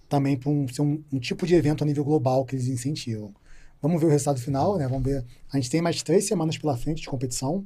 também 0.09 0.35
para 0.35 0.49
um, 0.49 0.65
um, 0.79 1.03
um, 1.13 1.19
tipo 1.19 1.45
de 1.45 1.53
evento 1.53 1.83
a 1.83 1.87
nível 1.87 2.03
global 2.03 2.43
que 2.43 2.55
eles 2.55 2.67
incentivam. 2.67 3.31
Vamos 3.79 4.01
ver 4.01 4.07
o 4.07 4.09
resultado 4.09 4.39
final, 4.39 4.77
né? 4.77 4.87
Vamos 4.87 5.03
ver. 5.03 5.23
A 5.51 5.57
gente 5.57 5.69
tem 5.69 5.81
mais 5.81 6.01
três 6.01 6.27
semanas 6.27 6.57
pela 6.57 6.75
frente 6.75 7.01
de 7.01 7.07
competição. 7.07 7.65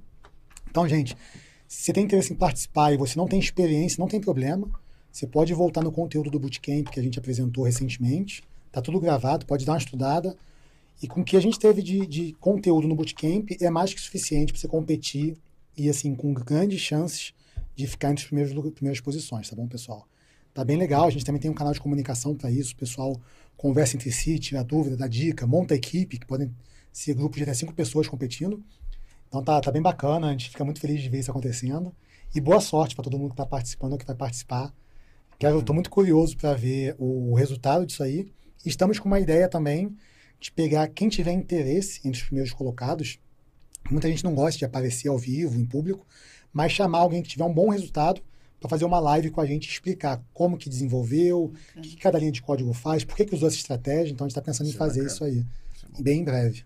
Então, 0.70 0.88
gente, 0.88 1.16
se 1.68 1.84
você 1.84 1.94
tem 1.94 2.04
interesse 2.04 2.34
em 2.34 2.36
participar 2.36 2.94
e 2.94 2.98
você 2.98 3.18
não 3.18 3.28
tem 3.28 3.40
experiência, 3.40 4.00
não 4.00 4.08
tem 4.08 4.20
problema. 4.22 4.70
Você 5.12 5.26
pode 5.26 5.54
voltar 5.54 5.84
no 5.84 5.92
conteúdo 5.92 6.30
do 6.30 6.40
Bootcamp 6.40 6.90
que 6.90 7.00
a 7.00 7.04
gente 7.04 7.18
apresentou 7.18 7.64
recentemente. 7.64 8.44
Tá 8.72 8.82
tudo 8.82 9.00
gravado, 9.00 9.46
pode 9.46 9.66
dar 9.66 9.74
uma 9.74 9.78
estudada. 9.78 10.36
E 11.02 11.08
com 11.08 11.22
o 11.22 11.24
que 11.24 11.38
a 11.38 11.40
gente 11.40 11.60
teve 11.60 11.82
de, 11.82 12.06
de 12.06 12.34
conteúdo 12.40 12.88
no 12.88 12.96
Bootcamp 12.96 13.50
é 13.60 13.70
mais 13.70 13.94
que 13.94 14.00
suficiente 14.00 14.52
para 14.52 14.62
você 14.62 14.68
competir 14.68 15.38
e, 15.78 15.90
assim, 15.90 16.16
com 16.16 16.34
grandes 16.34 16.80
chances 16.80 17.34
de 17.76 17.86
ficar 17.88 18.12
entre 18.12 18.24
as 18.24 18.28
primeiras, 18.28 18.74
primeiras 18.74 19.02
posições, 19.02 19.50
tá 19.50 19.56
bom, 19.56 19.68
pessoal? 19.68 20.08
Tá 20.54 20.64
bem 20.64 20.78
legal, 20.78 21.08
a 21.08 21.10
gente 21.10 21.26
também 21.26 21.42
tem 21.42 21.52
um 21.52 21.54
canal 21.54 21.74
de 21.74 21.82
comunicação 21.82 22.34
para 22.34 22.50
isso, 22.50 22.74
o 22.74 22.78
pessoal 22.78 23.20
conversa 23.58 23.98
entre 23.98 24.12
si, 24.12 24.40
tira 24.40 24.64
dúvida, 24.64 24.96
dá 24.96 25.08
dica, 25.08 25.46
monta 25.46 25.76
equipe, 25.76 26.18
que 26.18 26.26
podem 26.26 26.50
ser 26.94 27.14
grupos 27.14 27.38
de 27.38 27.44
até 27.44 27.54
cinco 27.54 27.74
pessoas 27.74 28.08
competindo. 28.08 28.64
Então 29.36 29.44
tá, 29.44 29.60
tá 29.60 29.70
bem 29.70 29.82
bacana, 29.82 30.28
a 30.28 30.32
gente 30.32 30.50
fica 30.50 30.64
muito 30.64 30.80
feliz 30.80 31.02
de 31.02 31.10
ver 31.10 31.20
isso 31.20 31.30
acontecendo. 31.30 31.94
E 32.34 32.40
boa 32.40 32.62
sorte 32.62 32.96
para 32.96 33.04
todo 33.04 33.18
mundo 33.18 33.32
que 33.32 33.34
está 33.34 33.46
participando 33.46 33.92
ou 33.92 33.98
que 33.98 34.06
vai 34.06 34.16
participar. 34.16 34.74
Quero, 35.38 35.60
estou 35.60 35.74
muito 35.74 35.90
curioso 35.90 36.38
para 36.38 36.54
ver 36.54 36.96
o, 36.98 37.34
resultado 37.34 37.86
disso 37.86 38.02
aí. 38.02 38.32
Estamos 38.66 38.98
com 38.98 39.10
uma 39.10 39.20
ideia 39.20 39.50
também 39.50 39.94
de 40.40 40.54
pegar 40.54 40.88
quem 40.88 41.10
tiver 41.10 41.34
interesse 41.34 42.00
entre 42.08 42.18
os 42.18 42.24
primeiros 42.24 42.54
colocados. 42.54 43.20
Muita 43.92 44.08
gente 44.08 44.24
não 44.24 44.34
gosta 44.34 44.58
de 44.58 44.64
aparecer 44.64 45.10
ao 45.10 45.18
vivo, 45.18 45.60
em 45.60 45.66
público, 45.66 46.08
mas 46.54 46.72
chamar 46.72 47.00
alguém 47.00 47.22
que 47.22 47.28
tiver 47.28 47.44
um 47.44 47.54
bom 47.54 47.68
resultado 47.68 48.22
para 48.58 48.70
fazer 48.70 48.86
uma 48.86 49.02
live 49.02 49.32
com 49.32 49.42
a 49.42 49.46
gente 49.46 49.70
explicar 49.70 50.24
como 50.32 50.58
que 50.58 50.70
desenvolveu, 50.70 51.52
o 51.76 51.82
que 51.82 51.98
cada 51.98 52.18
linha 52.18 52.32
de 52.32 52.42
código 52.42 52.72
faz, 52.72 53.04
por 53.04 53.18
que, 53.18 53.26
que 53.26 53.36
usou 53.36 53.50
essa 53.50 53.58
estratégia. 53.58 54.14
Então 54.14 54.24
a 54.24 54.30
gente 54.30 54.32
está 54.38 54.42
pensando 54.42 54.68
isso 54.68 54.78
em 54.78 54.80
fazer 54.80 55.06
isso 55.06 55.26
aí. 55.26 55.46
Isso 55.74 56.02
bem 56.02 56.22
em 56.22 56.24
breve. 56.24 56.64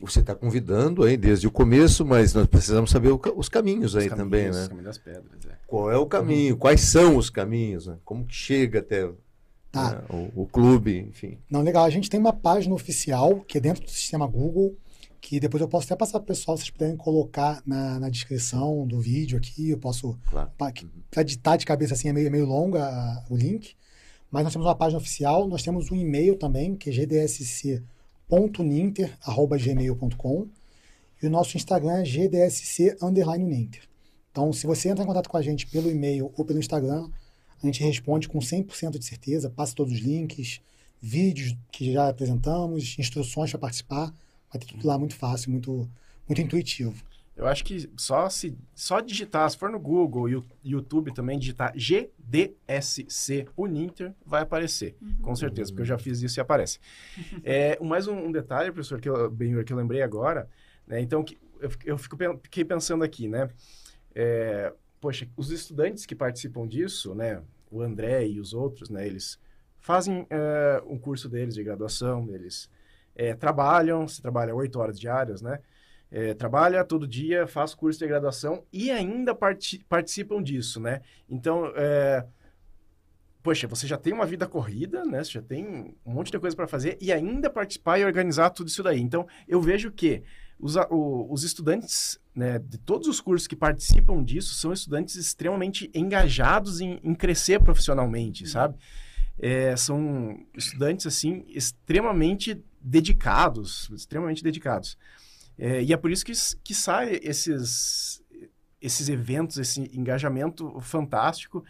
Você 0.00 0.20
está 0.20 0.34
convidando 0.34 1.02
aí 1.02 1.16
desde 1.16 1.46
o 1.46 1.50
começo, 1.50 2.04
mas 2.04 2.34
nós 2.34 2.46
precisamos 2.46 2.90
saber 2.90 3.10
o, 3.10 3.20
os 3.36 3.48
caminhos 3.48 3.96
aí 3.96 4.08
caminhos, 4.08 4.24
também, 4.24 4.44
né? 4.44 4.50
Os 4.50 4.68
caminhos 4.68 4.84
das 4.84 4.98
pedras, 4.98 5.46
é. 5.46 5.56
Qual 5.66 5.90
é 5.90 5.96
o 5.96 6.06
caminho? 6.06 6.54
Uhum. 6.54 6.60
Quais 6.60 6.82
são 6.82 7.16
os 7.16 7.30
caminhos? 7.30 7.86
Né? 7.86 7.96
Como 8.04 8.24
que 8.24 8.34
chega 8.34 8.80
até 8.80 9.10
tá. 9.70 9.92
né, 9.92 10.02
o, 10.10 10.42
o, 10.42 10.46
clube, 10.46 10.98
enfim? 10.98 11.38
Não, 11.50 11.62
legal. 11.62 11.84
A 11.84 11.90
gente 11.90 12.10
tem 12.10 12.20
uma 12.20 12.32
página 12.32 12.74
oficial 12.74 13.40
que 13.40 13.58
é 13.58 13.60
dentro 13.60 13.82
do 13.82 13.90
sistema 13.90 14.26
Google, 14.26 14.76
que 15.20 15.40
depois 15.40 15.60
eu 15.60 15.68
posso 15.68 15.86
até 15.86 15.96
passar 15.96 16.20
para 16.20 16.24
o 16.24 16.26
pessoal, 16.26 16.56
se 16.56 16.64
vocês 16.64 16.70
puderem 16.70 16.96
colocar 16.96 17.62
na, 17.64 17.98
na 17.98 18.08
descrição 18.08 18.86
do 18.86 19.00
vídeo 19.00 19.38
aqui, 19.38 19.70
eu 19.70 19.78
posso... 19.78 20.18
Claro. 20.28 20.50
Para 20.58 21.22
editar 21.22 21.56
de 21.56 21.64
cabeça 21.64 21.94
assim 21.94 22.08
é 22.08 22.12
meio, 22.12 22.26
é 22.26 22.30
meio 22.30 22.44
longa 22.44 23.24
o 23.30 23.36
link, 23.36 23.74
mas 24.30 24.44
nós 24.44 24.52
temos 24.52 24.66
uma 24.66 24.74
página 24.74 24.98
oficial, 24.98 25.48
nós 25.48 25.62
temos 25.62 25.90
um 25.90 25.96
e-mail 25.96 26.36
também, 26.36 26.76
que 26.76 26.90
é 26.90 26.92
gdsc.ninter.gmail.com 28.28 30.48
e 31.22 31.26
o 31.26 31.30
nosso 31.30 31.56
Instagram 31.56 31.98
é 31.98 32.02
gdsc_ninter. 32.02 33.82
Então, 34.30 34.52
se 34.52 34.66
você 34.66 34.88
entra 34.88 35.04
em 35.04 35.06
contato 35.06 35.28
com 35.28 35.36
a 35.36 35.42
gente 35.42 35.66
pelo 35.66 35.90
e-mail 35.90 36.32
ou 36.36 36.44
pelo 36.44 36.58
Instagram, 36.58 37.08
a 37.62 37.66
gente 37.66 37.84
responde 37.84 38.28
com 38.28 38.38
100% 38.38 38.98
de 38.98 39.04
certeza, 39.04 39.50
passa 39.50 39.74
todos 39.74 39.92
os 39.92 40.00
links, 40.00 40.60
vídeos 41.00 41.56
que 41.70 41.92
já 41.92 42.08
apresentamos, 42.08 42.96
instruções 42.98 43.50
para 43.50 43.60
participar. 43.60 44.12
Vai 44.52 44.60
ter 44.60 44.66
tudo 44.66 44.86
lá 44.86 44.98
muito 44.98 45.14
fácil, 45.14 45.50
muito, 45.50 45.88
muito 46.28 46.40
intuitivo. 46.40 46.94
Eu 47.42 47.48
acho 47.48 47.64
que 47.64 47.90
só 47.96 48.28
se 48.28 48.56
só 48.74 49.00
digitar, 49.00 49.50
se 49.50 49.58
for 49.58 49.68
no 49.70 49.78
Google 49.78 50.28
e 50.28 50.42
YouTube 50.64 51.12
também, 51.12 51.38
digitar 51.38 51.72
GDSC 51.76 53.46
Uninter, 53.56 54.14
vai 54.24 54.42
aparecer. 54.42 54.96
Uhum. 55.02 55.16
Com 55.22 55.36
certeza, 55.36 55.70
porque 55.70 55.82
eu 55.82 55.86
já 55.86 55.98
fiz 55.98 56.22
isso 56.22 56.38
e 56.38 56.40
aparece. 56.40 56.78
é, 57.42 57.78
mais 57.82 58.06
um, 58.06 58.16
um, 58.16 58.32
detalhe, 58.32 58.70
professor, 58.70 59.00
que 59.00 59.08
eu, 59.08 59.28
bem, 59.28 59.62
que 59.64 59.72
eu 59.72 59.76
lembrei 59.76 60.02
agora, 60.02 60.48
né? 60.86 61.00
Então, 61.00 61.24
que, 61.24 61.36
eu, 61.60 61.70
eu 61.84 61.98
fico, 61.98 62.16
fiquei 62.42 62.64
pensando 62.64 63.02
aqui, 63.02 63.28
né? 63.28 63.50
É, 64.14 64.72
poxa, 65.00 65.28
os 65.36 65.50
estudantes 65.50 66.06
que 66.06 66.14
participam 66.14 66.66
disso, 66.66 67.12
né? 67.12 67.42
O 67.72 67.82
André 67.82 68.28
e 68.28 68.38
os 68.38 68.54
outros, 68.54 68.88
né? 68.88 69.04
Eles 69.04 69.36
fazem 69.80 70.26
é, 70.30 70.80
um 70.86 70.96
curso 70.96 71.28
deles 71.28 71.54
de 71.54 71.64
graduação, 71.64 72.32
eles 72.32 72.70
é, 73.16 73.34
trabalham, 73.34 74.06
se 74.06 74.22
trabalha 74.22 74.54
oito 74.54 74.78
horas 74.78 74.98
diárias, 74.98 75.42
né? 75.42 75.58
É, 76.14 76.34
trabalha 76.34 76.84
todo 76.84 77.08
dia, 77.08 77.46
faz 77.46 77.74
curso 77.74 77.98
de 77.98 78.06
graduação 78.06 78.64
e 78.70 78.90
ainda 78.90 79.34
part 79.34 79.82
participam 79.88 80.42
disso, 80.42 80.78
né? 80.78 81.00
Então, 81.26 81.72
é, 81.74 82.26
poxa, 83.42 83.66
você 83.66 83.86
já 83.86 83.96
tem 83.96 84.12
uma 84.12 84.26
vida 84.26 84.46
corrida, 84.46 85.06
né? 85.06 85.24
Você 85.24 85.32
já 85.32 85.42
tem 85.42 85.96
um 86.04 86.12
monte 86.12 86.30
de 86.30 86.38
coisa 86.38 86.54
para 86.54 86.68
fazer 86.68 86.98
e 87.00 87.10
ainda 87.10 87.48
participar 87.48 87.98
e 87.98 88.04
organizar 88.04 88.50
tudo 88.50 88.68
isso 88.68 88.82
daí. 88.82 89.00
Então, 89.00 89.26
eu 89.48 89.58
vejo 89.58 89.90
que 89.90 90.22
os, 90.60 90.76
o, 90.90 91.32
os 91.32 91.44
estudantes 91.44 92.20
né, 92.34 92.58
de 92.58 92.76
todos 92.76 93.08
os 93.08 93.18
cursos 93.18 93.48
que 93.48 93.56
participam 93.56 94.22
disso 94.22 94.54
são 94.54 94.72
estudantes 94.72 95.16
extremamente 95.16 95.90
engajados 95.94 96.80
em, 96.80 97.00
em 97.02 97.14
crescer 97.14 97.58
profissionalmente, 97.60 98.46
sabe? 98.46 98.76
É, 99.38 99.74
são 99.76 100.38
estudantes, 100.54 101.06
assim, 101.06 101.42
extremamente 101.48 102.62
dedicados, 102.80 103.90
extremamente 103.94 104.42
dedicados. 104.42 104.98
É, 105.64 105.80
e 105.80 105.92
é 105.92 105.96
por 105.96 106.10
isso 106.10 106.24
que, 106.26 106.32
que 106.64 106.74
sai 106.74 107.20
esses, 107.22 108.20
esses 108.80 109.08
eventos, 109.08 109.58
esse 109.58 109.80
engajamento 109.96 110.80
fantástico. 110.80 111.64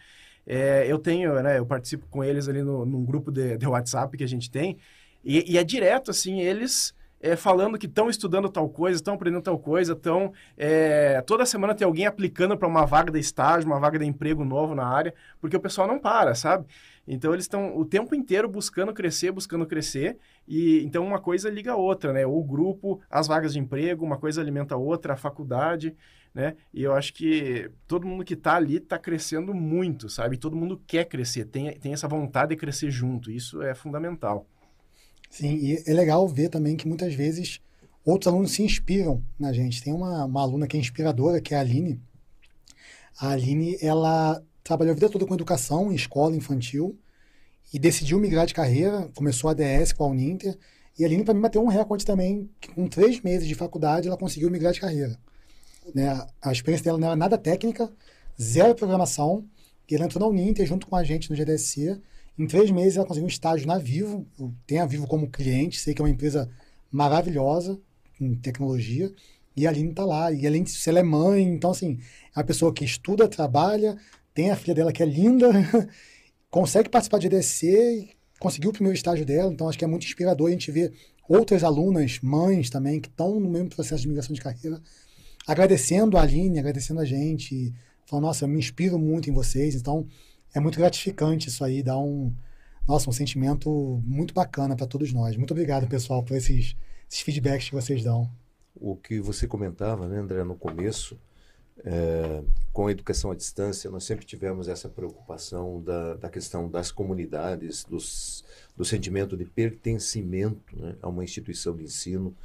É, 0.47 0.87
eu 0.87 0.97
tenho, 0.97 1.31
né, 1.43 1.59
eu 1.59 1.65
participo 1.65 2.07
com 2.07 2.23
eles 2.23 2.49
ali 2.49 2.63
no, 2.63 2.87
num 2.87 3.05
grupo 3.05 3.31
de, 3.31 3.55
de 3.55 3.67
WhatsApp 3.67 4.17
que 4.17 4.23
a 4.23 4.27
gente 4.27 4.49
tem, 4.49 4.79
e, 5.23 5.53
e 5.53 5.59
é 5.59 5.63
direto, 5.63 6.09
assim, 6.09 6.41
eles 6.41 6.91
é, 7.21 7.35
falando 7.35 7.77
que 7.77 7.85
estão 7.85 8.09
estudando 8.09 8.49
tal 8.49 8.67
coisa, 8.67 8.97
estão 8.97 9.13
aprendendo 9.13 9.43
tal 9.43 9.57
coisa, 9.59 9.93
estão. 9.93 10.33
É, 10.57 11.21
toda 11.21 11.45
semana 11.45 11.75
tem 11.75 11.85
alguém 11.85 12.07
aplicando 12.07 12.57
para 12.57 12.67
uma 12.67 12.85
vaga 12.85 13.11
de 13.11 13.19
estágio, 13.19 13.69
uma 13.69 13.79
vaga 13.79 13.99
de 13.99 14.05
emprego 14.05 14.43
novo 14.43 14.73
na 14.73 14.85
área, 14.85 15.13
porque 15.39 15.55
o 15.55 15.61
pessoal 15.61 15.87
não 15.87 15.99
para, 15.99 16.33
sabe? 16.33 16.65
Então 17.07 17.33
eles 17.33 17.45
estão 17.45 17.77
o 17.77 17.83
tempo 17.83 18.15
inteiro 18.15 18.47
buscando 18.47 18.93
crescer, 18.93 19.31
buscando 19.31 19.65
crescer, 19.65 20.17
e 20.47 20.81
então 20.83 21.05
uma 21.05 21.19
coisa 21.19 21.49
liga 21.49 21.73
a 21.73 21.75
outra, 21.75 22.13
né? 22.13 22.25
O 22.25 22.41
grupo, 22.41 23.01
as 23.09 23.27
vagas 23.27 23.53
de 23.53 23.59
emprego, 23.59 24.05
uma 24.05 24.17
coisa 24.17 24.39
alimenta 24.39 24.75
a 24.75 24.77
outra, 24.77 25.13
a 25.13 25.17
faculdade, 25.17 25.95
né? 26.33 26.55
E 26.73 26.81
eu 26.81 26.93
acho 26.93 27.13
que 27.13 27.69
todo 27.87 28.07
mundo 28.07 28.23
que 28.23 28.33
está 28.33 28.55
ali 28.55 28.77
está 28.77 28.97
crescendo 28.97 29.53
muito, 29.53 30.09
sabe? 30.09 30.37
Todo 30.37 30.55
mundo 30.55 30.81
quer 30.87 31.05
crescer, 31.05 31.45
tem, 31.45 31.77
tem 31.77 31.93
essa 31.93 32.07
vontade 32.07 32.51
de 32.51 32.55
crescer 32.55 32.89
junto, 32.89 33.29
isso 33.29 33.61
é 33.61 33.75
fundamental. 33.75 34.47
Sim, 35.29 35.55
e 35.55 35.83
é 35.85 35.93
legal 35.93 36.27
ver 36.27 36.49
também 36.49 36.77
que 36.77 36.87
muitas 36.87 37.13
vezes 37.13 37.59
outros 38.05 38.31
alunos 38.31 38.51
se 38.51 38.63
inspiram 38.63 39.21
na 39.37 39.51
gente. 39.51 39.83
Tem 39.83 39.93
uma, 39.93 40.25
uma 40.25 40.41
aluna 40.41 40.67
que 40.67 40.77
é 40.77 40.79
inspiradora, 40.79 41.41
que 41.41 41.53
é 41.53 41.57
a 41.57 41.61
Aline. 41.61 41.99
A 43.19 43.29
Aline, 43.31 43.77
ela 43.81 44.41
trabalhou 44.63 44.91
a 44.91 44.95
vida 44.95 45.09
toda 45.09 45.25
com 45.25 45.33
educação 45.33 45.91
em 45.91 45.95
escola 45.95 46.35
infantil 46.35 46.97
e 47.73 47.79
decidiu 47.79 48.19
migrar 48.19 48.45
de 48.45 48.53
carreira, 48.53 49.09
começou 49.15 49.49
a 49.49 49.53
DS 49.53 49.93
com 49.93 50.03
a 50.03 50.07
Uninter. 50.07 50.57
E 50.97 51.03
a 51.03 51.07
Aline, 51.07 51.23
para 51.23 51.33
mim, 51.33 51.41
bateu 51.41 51.63
um 51.63 51.67
recorde 51.67 52.05
também, 52.05 52.49
que 52.61 52.71
com 52.71 52.87
três 52.87 53.19
meses 53.21 53.47
de 53.47 53.55
faculdade, 53.55 54.07
ela 54.07 54.17
conseguiu 54.17 54.49
migrar 54.51 54.73
de 54.73 54.79
carreira. 54.79 55.17
Né? 55.93 56.07
A 56.41 56.51
experiência 56.51 56.83
dela 56.83 56.97
não 56.97 57.07
era 57.07 57.15
nada 57.15 57.37
técnica, 57.37 57.91
zero 58.39 58.75
programação, 58.75 59.43
e 59.89 59.95
ela 59.95 60.05
entrou 60.05 60.21
na 60.21 60.29
Uninter 60.29 60.65
junto 60.65 60.87
com 60.87 60.95
a 60.95 61.03
gente 61.03 61.29
no 61.29 61.35
GDSC 61.35 61.99
em 62.37 62.47
três 62.47 62.71
meses 62.71 62.97
ela 62.97 63.05
conseguiu 63.05 63.25
um 63.25 63.29
estágio 63.29 63.67
na 63.67 63.77
Vivo. 63.77 64.25
Eu 64.39 64.53
tenho 64.65 64.81
a 64.81 64.85
Vivo 64.85 65.07
como 65.07 65.29
cliente, 65.29 65.79
sei 65.79 65.93
que 65.93 66.01
é 66.01 66.05
uma 66.05 66.09
empresa 66.09 66.49
maravilhosa 66.91 67.79
em 68.19 68.35
tecnologia. 68.35 69.11
E 69.55 69.67
a 69.67 69.69
Aline 69.69 69.91
está 69.91 70.03
lá. 70.03 70.31
E 70.31 70.47
além 70.47 70.63
disso, 70.63 70.89
ela 70.89 70.99
é 70.99 71.03
mãe, 71.03 71.43
então 71.43 71.71
assim, 71.71 71.99
é 72.35 72.39
uma 72.39 72.43
pessoa 72.43 72.73
que 72.73 72.83
estuda, 72.83 73.27
trabalha, 73.27 73.97
tem 74.33 74.51
a 74.51 74.55
filha 74.55 74.73
dela 74.73 74.91
que 74.91 75.03
é 75.03 75.05
linda, 75.05 75.49
consegue 76.49 76.89
participar 76.89 77.19
de 77.19 77.27
EDC, 77.27 78.09
conseguiu 78.39 78.71
o 78.71 78.73
primeiro 78.73 78.95
estágio 78.95 79.25
dela, 79.25 79.51
então 79.51 79.69
acho 79.69 79.77
que 79.77 79.85
é 79.85 79.87
muito 79.87 80.05
inspirador 80.05 80.47
a 80.47 80.51
gente 80.51 80.71
ver 80.71 80.93
outras 81.27 81.63
alunas, 81.63 82.19
mães 82.21 82.69
também, 82.69 82.99
que 82.99 83.07
estão 83.07 83.39
no 83.39 83.49
mesmo 83.49 83.69
processo 83.69 84.01
de 84.01 84.07
migração 84.07 84.33
de 84.33 84.41
carreira, 84.41 84.81
agradecendo 85.47 86.17
a 86.17 86.21
Aline, 86.21 86.59
agradecendo 86.59 86.99
a 86.99 87.05
gente, 87.05 87.73
falando, 88.05 88.25
nossa, 88.25 88.45
eu 88.45 88.49
me 88.49 88.59
inspiro 88.59 88.99
muito 88.99 89.29
em 89.29 89.33
vocês, 89.33 89.75
então 89.75 90.07
é 90.53 90.59
muito 90.59 90.77
gratificante 90.77 91.49
isso 91.49 91.63
aí, 91.63 91.81
dá 91.81 91.97
um, 91.97 92.33
nossa, 92.87 93.09
um 93.09 93.13
sentimento 93.13 94.01
muito 94.05 94.33
bacana 94.33 94.75
para 94.75 94.85
todos 94.85 95.11
nós. 95.13 95.37
Muito 95.37 95.51
obrigado, 95.51 95.87
pessoal, 95.87 96.23
por 96.23 96.35
esses, 96.35 96.75
esses 97.09 97.21
feedbacks 97.21 97.69
que 97.69 97.75
vocês 97.75 98.03
dão. 98.03 98.29
O 98.75 98.95
que 98.95 99.19
você 99.19 99.47
comentava, 99.47 100.07
né, 100.07 100.17
André, 100.17 100.43
no 100.43 100.55
começo, 100.55 101.17
é, 101.83 102.43
com 102.71 102.87
a 102.87 102.91
educação 102.91 103.31
à 103.31 103.35
distância, 103.35 103.89
nós 103.89 104.03
sempre 104.03 104.25
tivemos 104.25 104.67
essa 104.67 104.87
preocupação 104.87 105.81
da, 105.81 106.15
da 106.15 106.29
questão 106.29 106.69
das 106.69 106.91
comunidades, 106.91 107.83
dos, 107.83 108.43
do 108.75 108.85
sentimento 108.85 109.35
de 109.35 109.45
pertencimento 109.45 110.77
né, 110.77 110.95
a 111.01 111.09
uma 111.09 111.23
instituição 111.23 111.75
de 111.75 111.83
ensino. 111.83 112.35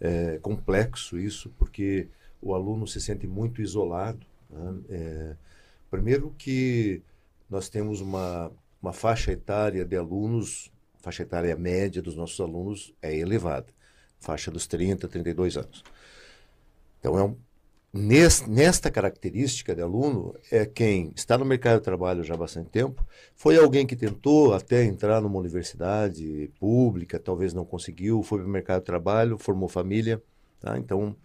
É 0.00 0.38
complexo 0.38 1.18
isso, 1.18 1.50
porque 1.58 2.08
o 2.40 2.54
aluno 2.54 2.86
se 2.86 3.00
sente 3.00 3.26
muito 3.26 3.62
isolado. 3.62 4.26
Né? 4.50 4.74
É, 4.90 5.36
primeiro 5.90 6.34
que 6.36 7.02
nós 7.48 7.68
temos 7.68 8.00
uma, 8.00 8.52
uma 8.82 8.92
faixa 8.92 9.32
etária 9.32 9.84
de 9.84 9.96
alunos, 9.96 10.70
faixa 11.00 11.22
etária 11.22 11.56
média 11.56 12.02
dos 12.02 12.16
nossos 12.16 12.38
alunos 12.40 12.92
é 13.00 13.16
elevada, 13.16 13.68
faixa 14.20 14.50
dos 14.50 14.66
30, 14.66 15.08
32 15.08 15.56
anos. 15.56 15.82
Então, 16.98 17.18
é 17.18 17.22
um, 17.22 17.36
nesta 17.96 18.90
característica 18.90 19.74
de 19.74 19.82
aluno, 19.82 20.34
é 20.50 20.66
quem 20.66 21.12
está 21.14 21.38
no 21.38 21.44
mercado 21.44 21.78
de 21.78 21.84
trabalho 21.84 22.22
já 22.22 22.34
há 22.34 22.36
bastante 22.36 22.70
tempo, 22.70 23.06
foi 23.34 23.56
alguém 23.56 23.86
que 23.86 23.96
tentou 23.96 24.54
até 24.54 24.84
entrar 24.84 25.20
numa 25.20 25.38
universidade 25.38 26.50
pública, 26.60 27.18
talvez 27.18 27.54
não 27.54 27.64
conseguiu, 27.64 28.22
foi 28.22 28.38
para 28.38 28.46
o 28.46 28.50
mercado 28.50 28.80
de 28.80 28.86
trabalho, 28.86 29.38
formou 29.38 29.68
família, 29.68 30.22
tá? 30.60 30.78
então 30.78 31.16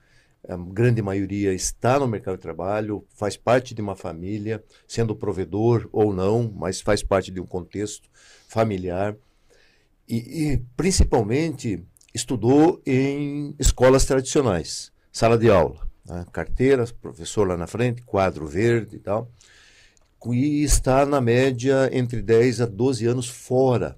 a 0.47 0.57
grande 0.57 1.01
maioria 1.01 1.53
está 1.53 1.99
no 1.99 2.07
mercado 2.07 2.35
de 2.35 2.41
trabalho, 2.41 3.05
faz 3.13 3.37
parte 3.37 3.75
de 3.75 3.81
uma 3.81 3.95
família, 3.95 4.63
sendo 4.87 5.15
provedor 5.15 5.87
ou 5.91 6.13
não, 6.13 6.51
mas 6.55 6.81
faz 6.81 7.03
parte 7.03 7.31
de 7.31 7.39
um 7.39 7.45
contexto 7.45 8.09
familiar. 8.47 9.15
E, 10.09 10.15
e 10.53 10.57
principalmente 10.75 11.83
estudou 12.13 12.81
em 12.85 13.55
escolas 13.59 14.05
tradicionais, 14.05 14.91
sala 15.11 15.37
de 15.37 15.49
aula, 15.49 15.90
né? 16.05 16.25
carteira, 16.31 16.85
professor 17.01 17.47
lá 17.47 17.57
na 17.57 17.67
frente, 17.67 18.01
quadro 18.01 18.45
verde 18.45 18.97
e 18.97 18.99
tal. 18.99 19.29
E 20.27 20.63
está 20.63 21.05
na 21.05 21.19
média 21.19 21.89
entre 21.91 22.21
10 22.21 22.61
a 22.61 22.65
12 22.65 23.07
anos 23.07 23.27
fora 23.27 23.97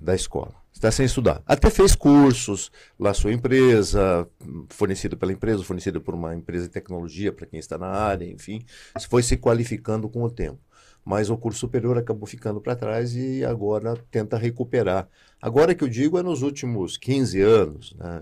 da 0.00 0.14
escola 0.14 0.62
está 0.82 0.90
sem 0.90 1.06
estudar. 1.06 1.40
Até 1.46 1.70
fez 1.70 1.94
cursos, 1.94 2.72
lá 2.98 3.14
sua 3.14 3.32
empresa, 3.32 4.28
fornecido 4.68 5.16
pela 5.16 5.32
empresa, 5.32 5.62
fornecido 5.62 6.00
por 6.00 6.12
uma 6.14 6.34
empresa 6.34 6.64
de 6.64 6.72
tecnologia 6.72 7.32
para 7.32 7.46
quem 7.46 7.60
está 7.60 7.78
na 7.78 7.86
área, 7.86 8.28
enfim, 8.28 8.64
foi 9.08 9.22
se 9.22 9.36
qualificando 9.36 10.08
com 10.08 10.24
o 10.24 10.30
tempo. 10.30 10.58
Mas 11.04 11.30
o 11.30 11.36
curso 11.36 11.60
superior 11.60 11.96
acabou 11.98 12.26
ficando 12.26 12.60
para 12.60 12.76
trás 12.76 13.14
e 13.14 13.44
agora 13.44 13.96
tenta 14.10 14.36
recuperar. 14.36 15.08
Agora 15.40 15.74
que 15.74 15.82
eu 15.84 15.88
digo 15.88 16.18
é 16.18 16.22
nos 16.22 16.42
últimos 16.42 16.96
15 16.96 17.40
anos, 17.40 17.94
né? 17.94 18.20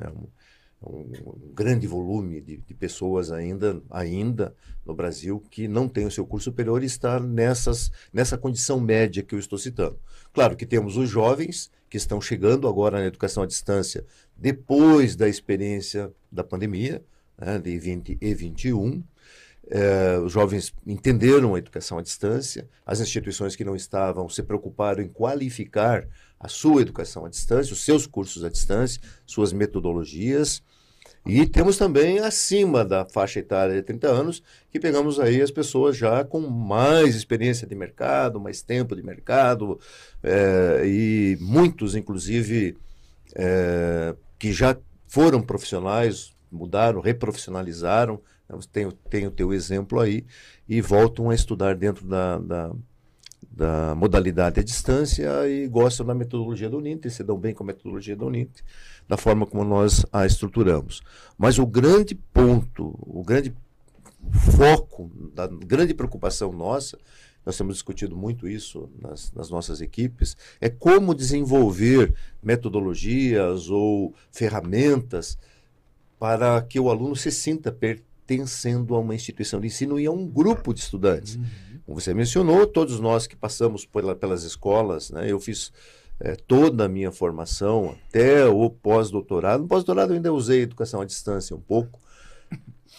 Um, 0.83 1.13
um 1.27 1.53
grande 1.53 1.87
volume 1.87 2.41
de, 2.41 2.57
de, 2.57 2.73
pessoas 2.73 3.31
ainda, 3.31 3.83
ainda 3.91 4.55
no 4.85 4.95
Brasil 4.95 5.39
que 5.51 5.69
não 5.69 5.87
tem 5.87 6.07
o 6.07 6.11
seu 6.11 6.27
curso 6.27 6.45
superior 6.45 6.83
e 6.83 6.87
está 6.87 7.21
nessas, 7.21 7.93
nessa 8.11 8.39
condição 8.39 8.81
média 8.81 9.23
que 9.23 9.35
eu 9.35 9.39
estou 9.39 9.59
citando. 9.59 9.99
Claro 10.33 10.57
que 10.57 10.65
temos 10.65 10.97
os 10.97 11.07
jovens 11.07 11.71
que 11.91 11.99
estão 11.99 12.19
chegando 12.19 12.67
agora 12.67 12.99
na 12.99 13.07
educação 13.07 13.43
à 13.43 13.47
distância 13.47 14.07
depois 14.35 15.17
da 15.17 15.29
experiência 15.29 16.11
da 16.33 16.43
pandemia, 16.43 17.05
né, 17.37 17.59
de 17.59 17.79
20 17.79 18.17
e 18.21 18.35
21. 18.35 19.03
É, 19.73 20.19
os 20.19 20.33
jovens 20.33 20.75
entenderam 20.87 21.55
a 21.55 21.59
educação 21.59 21.99
à 21.99 22.03
distância, 22.03 22.69
as 22.85 23.01
instituições 23.01 23.55
que 23.55 23.65
não 23.65 23.77
estavam 23.77 24.29
se 24.29 24.43
preocuparam 24.43 25.03
em 25.03 25.09
qualificar 25.09 26.09
a 26.41 26.49
sua 26.49 26.81
educação 26.81 27.27
à 27.27 27.29
distância, 27.29 27.75
os 27.75 27.85
seus 27.85 28.07
cursos 28.07 28.43
à 28.43 28.49
distância, 28.49 29.01
suas 29.27 29.53
metodologias. 29.53 30.63
E 31.27 31.47
temos 31.47 31.77
também 31.77 32.19
acima 32.19 32.83
da 32.83 33.05
faixa 33.05 33.41
etária 33.41 33.75
de 33.75 33.83
30 33.83 34.09
anos, 34.09 34.43
que 34.71 34.81
pegamos 34.81 35.21
aí 35.21 35.43
as 35.43 35.51
pessoas 35.51 35.95
já 35.95 36.25
com 36.25 36.41
mais 36.41 37.15
experiência 37.15 37.67
de 37.67 37.75
mercado, 37.75 38.41
mais 38.41 38.63
tempo 38.63 38.97
de 38.97 39.03
mercado, 39.03 39.79
é, 40.23 40.83
e 40.87 41.37
muitos, 41.39 41.95
inclusive, 41.95 42.79
é, 43.35 44.17
que 44.39 44.51
já 44.51 44.75
foram 45.07 45.43
profissionais, 45.43 46.33
mudaram, 46.51 47.03
reprofissionalizaram. 47.03 48.19
Tem, 48.73 48.91
tem 49.09 49.27
o 49.29 49.31
teu 49.31 49.53
exemplo 49.53 50.01
aí, 50.01 50.25
e 50.69 50.81
voltam 50.81 51.31
a 51.31 51.35
estudar 51.35 51.77
dentro 51.77 52.05
da, 52.05 52.37
da 52.39 52.73
da 53.51 53.95
modalidade 53.95 54.61
à 54.61 54.63
distância 54.63 55.49
e 55.49 55.67
gostam 55.69 56.07
da 56.07 56.15
metodologia 56.15 56.69
do 56.69 56.79
Uninter, 56.79 57.11
se 57.11 57.25
dão 57.25 57.39
bem 57.39 57.55
com 57.55 57.63
a 57.63 57.67
metodologia 57.67 58.17
do 58.17 58.27
Uninter, 58.27 58.65
da 59.09 59.17
forma 59.17 59.47
como 59.47 59.65
nós 59.65 60.05
a 60.13 60.27
estruturamos. 60.27 61.03
Mas 61.37 61.59
o 61.59 61.67
grande 61.67 62.15
ponto, 62.15 62.95
o 63.01 63.23
grande 63.23 63.55
foco, 64.57 65.11
da 65.35 65.47
grande 65.47 65.95
preocupação 65.95 66.53
nossa, 66.53 66.99
nós 67.45 67.57
temos 67.57 67.75
discutido 67.75 68.17
muito 68.17 68.47
isso 68.47 68.91
nas, 69.01 69.33
nas 69.33 69.49
nossas 69.49 69.81
equipes, 69.81 70.37
é 70.61 70.69
como 70.69 71.15
desenvolver 71.15 72.15
metodologias 72.43 73.71
ou 73.71 74.15
ferramentas 74.31 75.39
para 76.19 76.61
que 76.61 76.79
o 76.79 76.91
aluno 76.91 77.17
se 77.17 77.31
sinta 77.31 77.73
pertencendo 77.73 78.95
a 78.95 78.99
uma 78.99 79.15
instituição 79.15 79.59
de 79.59 79.69
ensino 79.69 79.99
e 79.99 80.07
a 80.07 80.11
um 80.11 80.27
grupo 80.27 80.75
de 80.75 80.81
estudantes. 80.81 81.37
Uhum 81.37 81.70
como 81.91 82.01
você 82.01 82.15
mencionou, 82.15 82.69
todos 82.69 83.01
nós 83.01 83.27
que 83.27 83.35
passamos 83.35 83.85
pela, 83.85 84.15
pelas 84.15 84.45
escolas, 84.45 85.11
né, 85.11 85.29
eu 85.29 85.41
fiz 85.41 85.73
é, 86.21 86.37
toda 86.37 86.85
a 86.85 86.89
minha 86.89 87.11
formação 87.11 87.97
até 88.09 88.47
o 88.47 88.71
pós-doutorado. 88.71 89.63
No 89.63 89.69
pós-doutorado 89.69 90.13
eu 90.13 90.15
ainda 90.15 90.33
usei 90.33 90.63
educação 90.63 91.01
à 91.01 91.05
distância 91.05 91.57
um 91.57 91.61
pouco. 91.61 91.99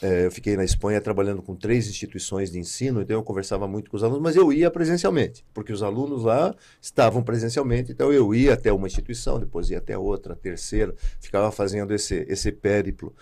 É, 0.01 0.25
eu 0.27 0.31
fiquei 0.31 0.57
na 0.57 0.65
Espanha 0.65 0.99
trabalhando 0.99 1.41
com 1.41 1.55
três 1.55 1.87
instituições 1.87 2.51
de 2.51 2.59
ensino, 2.59 3.01
então 3.01 3.15
eu 3.15 3.23
conversava 3.23 3.65
muito 3.65 3.89
com 3.89 3.95
os 3.95 4.03
alunos, 4.03 4.21
mas 4.21 4.35
eu 4.35 4.51
ia 4.51 4.69
presencialmente, 4.69 5.45
porque 5.53 5.71
os 5.71 5.81
alunos 5.81 6.25
lá 6.25 6.53
estavam 6.81 7.23
presencialmente, 7.23 7.93
então 7.93 8.11
eu 8.11 8.35
ia 8.35 8.55
até 8.55 8.73
uma 8.73 8.87
instituição, 8.87 9.39
depois 9.39 9.69
ia 9.69 9.77
até 9.77 9.97
outra, 9.97 10.35
terceira, 10.35 10.93
ficava 11.17 11.49
fazendo 11.49 11.93
esse, 11.93 12.25
esse 12.27 12.51
périplo, 12.51 13.15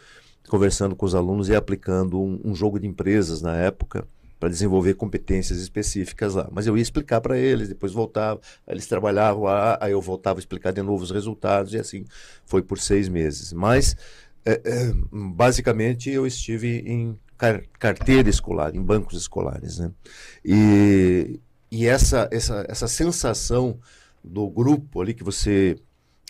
conversando 0.47 0.95
com 0.95 1.05
os 1.05 1.13
alunos 1.13 1.47
e 1.47 1.53
aplicando 1.53 2.19
um, 2.19 2.41
um 2.43 2.55
jogo 2.55 2.79
de 2.79 2.87
empresas 2.87 3.39
na 3.39 3.55
época 3.55 4.07
para 4.39 4.49
desenvolver 4.49 4.93
competências 4.93 5.59
específicas 5.59 6.33
lá. 6.33 6.47
Mas 6.51 6.65
eu 6.65 6.77
ia 6.77 6.81
explicar 6.81 7.19
para 7.19 7.37
eles, 7.37 7.67
depois 7.67 7.91
voltava, 7.91 8.39
eles 8.67 8.87
trabalhavam 8.87 9.43
lá, 9.43 9.77
aí 9.81 9.91
eu 9.91 10.01
voltava 10.01 10.39
a 10.39 10.41
explicar 10.41 10.71
de 10.71 10.81
novo 10.81 11.03
os 11.03 11.11
resultados, 11.11 11.73
e 11.73 11.77
assim 11.77 12.05
foi 12.45 12.61
por 12.61 12.79
seis 12.79 13.09
meses. 13.09 13.51
Mas, 13.51 13.97
é, 14.45 14.61
é, 14.63 14.93
basicamente, 15.11 16.09
eu 16.09 16.25
estive 16.25 16.79
em 16.85 17.19
car 17.37 17.61
carteira 17.77 18.29
escolar, 18.29 18.73
em 18.73 18.81
bancos 18.81 19.19
escolares. 19.19 19.79
Né? 19.79 19.91
E, 20.45 21.39
e 21.69 21.85
essa, 21.85 22.29
essa, 22.31 22.65
essa 22.69 22.87
sensação 22.87 23.77
do 24.23 24.49
grupo 24.49 25.01
ali 25.01 25.13
que 25.13 25.23
você 25.23 25.75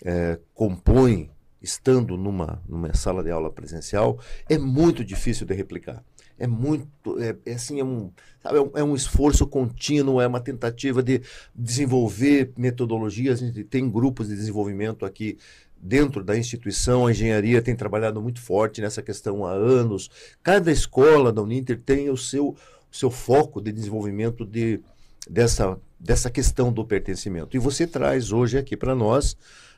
é, 0.04 0.38
compõe 0.52 1.30
estando 1.62 2.16
numa, 2.16 2.62
numa 2.66 2.92
sala 2.94 3.22
de 3.22 3.30
aula 3.30 3.50
presencial 3.50 4.18
é 4.48 4.56
muito 4.56 5.04
difícil 5.04 5.46
de 5.46 5.54
replicar 5.54 6.02
é 6.40 6.46
muito, 6.46 6.88
é, 7.20 7.36
é 7.44 7.52
assim, 7.52 7.78
é 7.80 7.84
um, 7.84 8.10
sabe, 8.42 8.56
é 8.56 8.62
um, 8.62 8.70
é 8.76 8.82
um, 8.82 8.94
esforço 8.96 9.46
contínuo, 9.46 10.22
é 10.22 10.26
uma 10.26 10.40
tentativa 10.40 11.02
de 11.02 11.20
desenvolver 11.54 12.50
metodologias. 12.56 13.42
A 13.42 13.46
gente 13.46 13.62
tem 13.62 13.88
grupos 13.90 14.28
de 14.28 14.34
desenvolvimento 14.34 15.04
aqui 15.04 15.36
dentro 15.76 16.24
da 16.24 16.36
instituição, 16.36 17.06
a 17.06 17.10
engenharia 17.10 17.60
tem 17.60 17.76
trabalhado 17.76 18.22
muito 18.22 18.40
forte 18.40 18.80
nessa 18.80 19.02
questão 19.02 19.44
há 19.44 19.52
anos. 19.52 20.10
Cada 20.42 20.72
escola 20.72 21.30
da 21.30 21.42
Uninter 21.42 21.78
tem 21.78 22.08
o 22.08 22.16
seu, 22.16 22.56
seu 22.90 23.10
foco 23.10 23.60
de 23.60 23.70
desenvolvimento 23.70 24.46
de, 24.46 24.80
dessa, 25.28 25.78
dessa 25.98 26.30
questão 26.30 26.72
do 26.72 26.86
pertencimento. 26.86 27.54
E 27.54 27.60
você 27.60 27.86
traz 27.86 28.32
hoje 28.32 28.56
aqui 28.56 28.78
para 28.78 28.94
nós, 28.94 29.36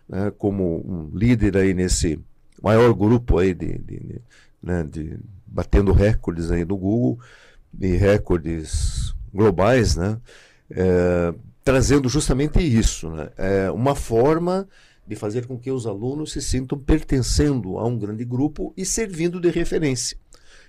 né, 0.08 0.32
como 0.38 0.80
um 0.86 1.10
líder 1.12 1.56
aí 1.56 1.74
nesse 1.74 2.20
maior 2.62 2.94
grupo 2.94 3.38
aí 3.38 3.52
de, 3.52 3.78
de, 3.78 3.98
de, 3.98 4.22
né, 4.62 4.84
de 4.84 5.18
batendo 5.53 5.92
recordes 5.92 6.50
aí 6.50 6.64
do 6.64 6.76
Google 6.76 7.18
e 7.78 7.96
recordes 7.96 9.14
globais, 9.32 9.96
né? 9.96 10.18
É, 10.70 11.34
trazendo 11.62 12.09
justamente 12.09 12.61
isso, 12.61 13.11
né? 13.11 13.30
É 13.36 13.70
uma 13.70 13.94
forma 13.94 14.66
de 15.07 15.16
fazer 15.16 15.46
com 15.46 15.59
que 15.59 15.70
os 15.70 15.86
alunos 15.86 16.32
se 16.32 16.40
sintam 16.40 16.78
pertencendo 16.78 17.78
a 17.78 17.86
um 17.86 17.98
grande 17.98 18.24
grupo 18.24 18.72
e 18.76 18.84
servindo 18.84 19.40
de 19.40 19.50
referência. 19.50 20.16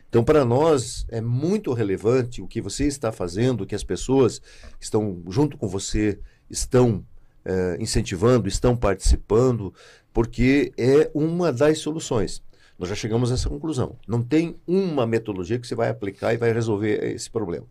Então, 0.10 0.24
para 0.24 0.46
nós, 0.46 1.06
é 1.10 1.22
muito 1.22 1.74
relevante 1.74 2.42
o 2.42 2.48
que 2.48 2.62
você 2.62 2.86
está 2.86 3.12
fazendo, 3.12 3.62
o 3.62 3.66
que 3.66 3.74
as 3.74 3.84
pessoas 3.84 4.40
que 4.78 4.84
estão 4.84 5.24
junto 5.28 5.58
com 5.58 5.68
você 5.68 6.20
estão 6.50 7.04
é, 7.44 7.78
incentivando, 7.80 8.48
estão 8.48 8.76
participando, 8.76 9.74
porque 10.14 10.72
é 10.78 11.10
uma 11.14 11.52
das 11.52 11.80
soluções. 11.80 12.44
Nós 12.78 12.90
já 12.90 12.96
chegamos 12.96 13.32
a 13.32 13.36
essa 13.36 13.50
conclusão. 13.50 13.98
Não 14.08 14.22
tem 14.22 14.56
uma 14.66 15.06
metodologia 15.06 15.60
que 15.60 15.68
você 15.68 15.76
vai 15.76 15.90
aplicar 15.90 16.34
e 16.34 16.38
vai 16.38 16.52
resolver 16.52 17.04
esse 17.14 17.30
problema 17.30 17.68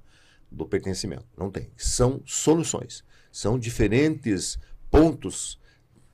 do 0.50 0.66
pertencimento. 0.66 1.26
Não 1.36 1.50
tem. 1.50 1.70
São 1.76 2.20
soluções. 2.24 3.04
São 3.30 3.58
diferentes 3.58 4.58
pontos 4.90 5.58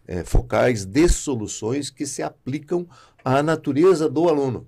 é, 0.06 0.24
focais 0.24 0.84
de 0.84 1.08
soluções 1.08 1.90
que 1.90 2.06
se 2.06 2.22
aplicam 2.22 2.88
à 3.24 3.42
natureza 3.42 4.08
do 4.08 4.28
aluno. 4.28 4.66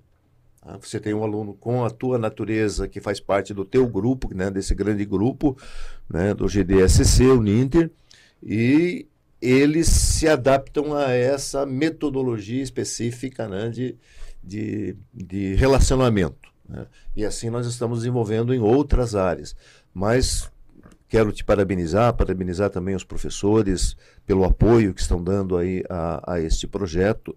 Tá? 0.61 0.77
Você 0.77 0.99
tem 0.99 1.13
um 1.13 1.23
aluno 1.23 1.55
com 1.55 1.83
a 1.83 1.89
tua 1.89 2.17
natureza 2.19 2.87
que 2.87 3.01
faz 3.01 3.19
parte 3.19 3.53
do 3.53 3.65
teu 3.65 3.87
grupo, 3.87 4.33
né, 4.33 4.51
desse 4.51 4.75
grande 4.75 5.03
grupo, 5.03 5.57
né, 6.07 6.33
do 6.33 6.47
GDSC, 6.47 7.25
o 7.25 7.41
Ninter, 7.41 7.89
e 8.43 9.07
eles 9.41 9.87
se 9.87 10.27
adaptam 10.27 10.93
a 10.93 11.11
essa 11.11 11.65
metodologia 11.65 12.61
específica 12.61 13.47
né, 13.47 13.69
de, 13.69 13.97
de, 14.43 14.95
de 15.13 15.55
relacionamento. 15.55 16.51
Né? 16.69 16.85
E 17.15 17.25
assim 17.25 17.49
nós 17.49 17.65
estamos 17.65 17.99
desenvolvendo 17.99 18.53
em 18.53 18.59
outras 18.59 19.15
áreas. 19.15 19.55
Mas 19.93 20.49
quero 21.09 21.31
te 21.31 21.43
parabenizar, 21.43 22.13
parabenizar 22.13 22.69
também 22.69 22.95
os 22.95 23.03
professores 23.03 23.97
pelo 24.25 24.45
apoio 24.45 24.93
que 24.93 25.01
estão 25.01 25.21
dando 25.21 25.57
aí 25.57 25.83
a, 25.89 26.33
a 26.33 26.39
este 26.39 26.67
projeto. 26.67 27.35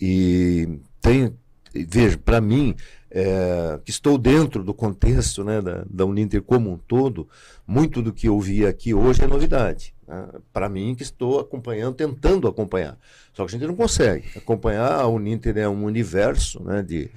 E 0.00 0.80
tem, 1.02 1.36
veja, 1.74 2.16
para 2.16 2.40
mim, 2.40 2.74
é, 3.10 3.78
que 3.84 3.90
estou 3.90 4.16
dentro 4.16 4.62
do 4.62 4.72
contexto 4.72 5.42
né, 5.42 5.60
da, 5.60 5.84
da 5.90 6.06
Uninter 6.06 6.42
como 6.42 6.70
um 6.70 6.78
todo, 6.78 7.28
muito 7.66 8.00
do 8.00 8.12
que 8.12 8.28
eu 8.28 8.38
vi 8.40 8.64
aqui 8.64 8.94
hoje 8.94 9.22
é 9.22 9.26
novidade. 9.26 9.92
Né? 10.10 10.28
Para 10.52 10.68
mim, 10.68 10.94
que 10.96 11.04
estou 11.04 11.38
acompanhando, 11.38 11.94
tentando 11.94 12.48
acompanhar. 12.48 12.98
Só 13.32 13.44
que 13.44 13.54
a 13.54 13.58
gente 13.58 13.68
não 13.68 13.76
consegue. 13.76 14.26
Acompanhar 14.36 14.92
a 14.92 15.06
Uninter 15.06 15.56
é 15.56 15.68
um 15.68 15.84
universo 15.84 16.60
né, 16.64 16.82
de, 16.82 17.08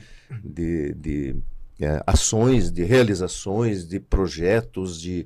de, 0.43 0.93
de 0.93 1.35
é, 1.81 2.01
ações, 2.05 2.71
de 2.71 2.83
realizações, 2.83 3.87
de 3.87 3.99
projetos, 3.99 5.01
de 5.01 5.25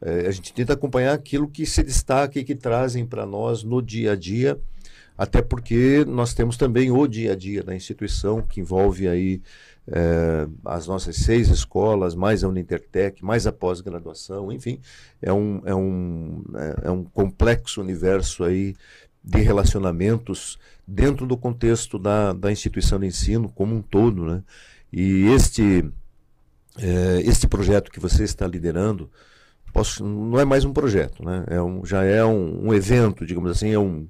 é, 0.00 0.28
a 0.28 0.30
gente 0.30 0.52
tenta 0.52 0.74
acompanhar 0.74 1.12
aquilo 1.12 1.48
que 1.48 1.66
se 1.66 1.82
destaca 1.82 2.38
e 2.38 2.44
que 2.44 2.54
trazem 2.54 3.04
para 3.04 3.26
nós 3.26 3.64
no 3.64 3.82
dia 3.82 4.12
a 4.12 4.16
dia 4.16 4.56
até 5.18 5.42
porque 5.42 6.04
nós 6.06 6.32
temos 6.32 6.56
também 6.56 6.92
o 6.92 7.04
dia 7.08 7.32
a 7.32 7.34
dia 7.34 7.64
da 7.64 7.74
instituição, 7.74 8.40
que 8.40 8.60
envolve 8.60 9.08
aí 9.08 9.42
é, 9.90 10.46
as 10.64 10.86
nossas 10.86 11.16
seis 11.16 11.48
escolas, 11.48 12.14
mais 12.14 12.44
a 12.44 12.48
Unintertec, 12.48 13.24
mais 13.24 13.46
a 13.46 13.52
pós-graduação, 13.52 14.52
enfim, 14.52 14.80
é 15.20 15.32
um, 15.32 15.62
é, 15.64 15.74
um, 15.74 16.44
é, 16.54 16.88
é 16.88 16.90
um 16.90 17.04
complexo 17.04 17.80
universo 17.80 18.44
aí 18.44 18.76
de 19.24 19.40
relacionamentos 19.40 20.58
dentro 20.86 21.26
do 21.26 21.36
contexto 21.36 21.98
da, 21.98 22.32
da 22.32 22.50
instituição 22.52 22.98
de 22.98 23.06
ensino 23.06 23.48
como 23.48 23.74
um 23.74 23.82
todo, 23.82 24.24
né? 24.24 24.42
E 24.92 25.26
este, 25.26 25.84
é, 26.78 27.20
este 27.24 27.46
projeto 27.46 27.90
que 27.90 28.00
você 28.00 28.24
está 28.24 28.46
liderando, 28.46 29.10
posso, 29.72 30.04
não 30.04 30.38
é 30.40 30.44
mais 30.44 30.64
um 30.64 30.72
projeto, 30.72 31.22
né? 31.24 31.44
É 31.48 31.60
um, 31.60 31.84
já 31.84 32.04
é 32.04 32.24
um, 32.24 32.68
um 32.68 32.74
evento, 32.74 33.26
digamos 33.26 33.50
assim, 33.50 33.70
é 33.70 33.78
um, 33.78 34.08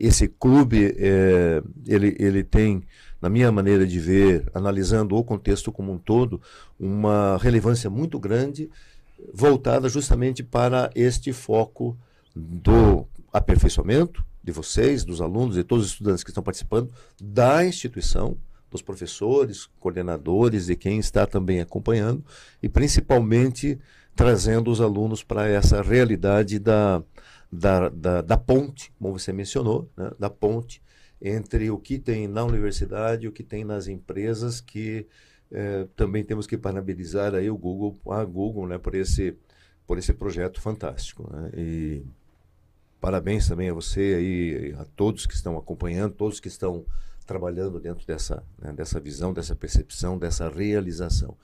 esse 0.00 0.28
clube 0.28 0.94
é, 0.98 1.62
ele, 1.86 2.16
ele 2.18 2.42
tem, 2.42 2.82
na 3.20 3.28
minha 3.28 3.50
maneira 3.50 3.86
de 3.86 3.98
ver, 3.98 4.48
analisando 4.54 5.16
o 5.16 5.24
contexto 5.24 5.72
como 5.72 5.92
um 5.92 5.98
todo, 5.98 6.40
uma 6.78 7.36
relevância 7.38 7.90
muito 7.90 8.18
grande 8.18 8.70
voltada 9.32 9.88
justamente 9.88 10.42
para 10.42 10.90
este 10.94 11.32
foco 11.32 11.96
do 12.34 13.06
aperfeiçoamento 13.32 14.24
de 14.42 14.52
vocês, 14.52 15.04
dos 15.04 15.20
alunos 15.20 15.56
e 15.56 15.64
todos 15.64 15.86
os 15.86 15.92
estudantes 15.92 16.22
que 16.22 16.30
estão 16.30 16.42
participando 16.42 16.90
da 17.20 17.64
instituição, 17.66 18.36
dos 18.70 18.82
professores, 18.82 19.68
coordenadores 19.80 20.68
e 20.68 20.76
quem 20.76 20.98
está 20.98 21.26
também 21.26 21.60
acompanhando, 21.60 22.24
e 22.62 22.68
principalmente 22.68 23.78
trazendo 24.14 24.70
os 24.70 24.80
alunos 24.80 25.22
para 25.22 25.48
essa 25.48 25.82
realidade 25.82 26.58
da, 26.58 27.02
da, 27.50 27.88
da, 27.88 28.20
da 28.20 28.36
ponte, 28.36 28.92
como 28.98 29.18
você 29.18 29.32
mencionou, 29.32 29.88
né, 29.96 30.10
da 30.18 30.28
ponte 30.28 30.82
entre 31.20 31.70
o 31.70 31.78
que 31.78 31.98
tem 31.98 32.28
na 32.28 32.44
universidade 32.44 33.26
e 33.26 33.28
o 33.28 33.32
que 33.32 33.42
tem 33.42 33.64
nas 33.64 33.88
empresas, 33.88 34.60
que 34.60 35.06
eh, 35.50 35.86
também 35.96 36.24
temos 36.24 36.46
que 36.46 36.56
parabenizar 36.56 37.34
aí 37.34 37.50
o 37.50 37.56
Google, 37.56 37.98
a 38.10 38.24
Google, 38.24 38.66
né, 38.66 38.78
por 38.78 38.94
esse, 38.94 39.36
por 39.86 39.98
esse 39.98 40.12
projeto 40.12 40.60
fantástico. 40.60 41.28
Né, 41.32 41.50
e 41.56 42.02
parabéns 43.00 43.48
também 43.48 43.70
a 43.70 43.74
você 43.74 44.14
aí, 44.16 44.74
a 44.78 44.84
todos 44.84 45.26
que 45.26 45.34
estão 45.34 45.56
acompanhando, 45.56 46.14
todos 46.14 46.40
que 46.40 46.48
estão 46.48 46.84
trabalhando 47.26 47.78
dentro 47.80 48.06
dessa, 48.06 48.42
né, 48.58 48.72
dessa 48.72 49.00
visão, 49.00 49.32
dessa 49.32 49.54
percepção, 49.54 50.18
dessa 50.18 50.48
realização 50.48 51.36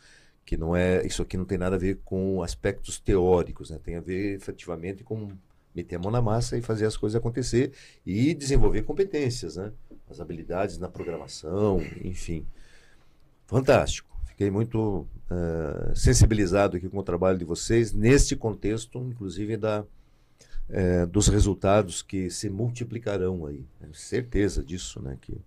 que 0.45 0.57
não 0.57 0.77
é 0.77 1.05
isso 1.07 1.23
aqui 1.23 1.37
não 1.37 1.45
tem 1.45 1.59
nada 1.59 1.77
a 1.77 1.79
ver 1.79 2.01
com 2.05 2.43
aspectos 2.43 2.99
teóricos, 2.99 3.71
né? 3.71 3.81
tem 3.83 3.97
a 3.97 4.01
ver 4.01 4.37
efetivamente 4.37 5.03
com 5.03 5.31
meter 5.75 5.97
a 5.97 5.99
mão 5.99 6.11
na 6.11 6.23
massa 6.23 6.57
e 6.57 6.63
fazer 6.63 6.87
as 6.87 6.97
coisas 6.97 7.17
acontecer 7.17 7.73
e 8.07 8.35
desenvolver 8.35 8.83
competências, 8.83 9.57
né? 9.57 9.73
As 10.09 10.21
habilidades 10.21 10.79
na 10.79 10.89
programação, 10.89 11.81
enfim. 12.03 12.47
Fantástico. 13.47 14.15
Fiquei 14.27 14.51
muito 14.51 15.07
uh, 15.31 15.97
sensibilizado 15.97 16.77
aqui 16.77 16.89
com 16.89 16.99
o 16.99 17.03
trabalho 17.03 17.39
de 17.39 17.45
vocês 17.45 17.93
neste 17.93 18.37
contexto, 18.37 18.99
inclusive 18.99 19.57
da, 19.57 19.83
uh, 19.83 21.07
dos 21.07 21.29
resultados 21.29 22.03
que 22.03 22.31
se 22.31 22.51
multiplicarão 22.51 23.47
aí. 23.47 23.65
Certeza 23.93 24.63
disso, 24.63 25.01
né? 25.01 25.17
Que 25.21 25.41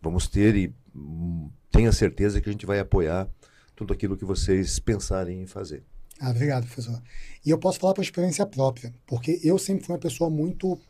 vamos 0.00 0.26
ter 0.28 0.56
e 0.56 0.74
um, 0.94 1.48
tenha 1.70 1.92
certeza 1.92 2.40
que 2.40 2.48
a 2.48 2.52
gente 2.52 2.66
vai 2.66 2.78
apoiar 2.78 3.28
tudo 3.74 3.92
aquilo 3.92 4.16
que 4.16 4.24
vocês 4.24 4.78
pensarem 4.78 5.42
em 5.42 5.46
fazer. 5.46 5.82
Ah, 6.24 6.30
obrigado, 6.30 6.64
professor. 6.66 7.02
E 7.44 7.50
eu 7.50 7.58
posso 7.58 7.80
falar 7.80 7.94
por 7.94 8.00
experiência 8.00 8.46
própria, 8.46 8.94
porque 9.08 9.40
eu 9.42 9.58
sempre 9.58 9.84
fui 9.84 9.92
uma 9.92 10.00
pessoa 10.00 10.30
muito 10.30 10.80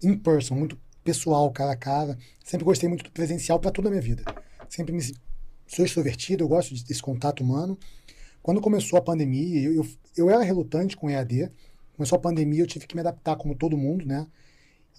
in 0.00 0.16
person, 0.16 0.54
muito 0.54 0.78
pessoal, 1.02 1.50
cara 1.50 1.72
a 1.72 1.76
cara. 1.76 2.16
Sempre 2.44 2.64
gostei 2.64 2.88
muito 2.88 3.02
do 3.02 3.10
presencial 3.10 3.58
para 3.58 3.72
toda 3.72 3.88
a 3.88 3.90
minha 3.90 4.00
vida. 4.00 4.22
Sempre 4.68 4.92
me 4.92 5.02
sou 5.66 5.84
extrovertido, 5.84 6.44
eu 6.44 6.48
gosto 6.48 6.72
desse 6.84 7.02
contato 7.02 7.42
humano. 7.42 7.76
Quando 8.40 8.60
começou 8.60 8.96
a 8.96 9.02
pandemia, 9.02 9.60
eu, 9.60 9.74
eu, 9.74 9.88
eu 10.16 10.30
era 10.30 10.44
relutante 10.44 10.96
com 10.96 11.10
EAD. 11.10 11.50
Começou 11.96 12.14
a 12.14 12.20
pandemia, 12.20 12.62
eu 12.62 12.66
tive 12.68 12.86
que 12.86 12.94
me 12.94 13.00
adaptar 13.00 13.34
como 13.34 13.56
todo 13.56 13.76
mundo, 13.76 14.06
né? 14.06 14.24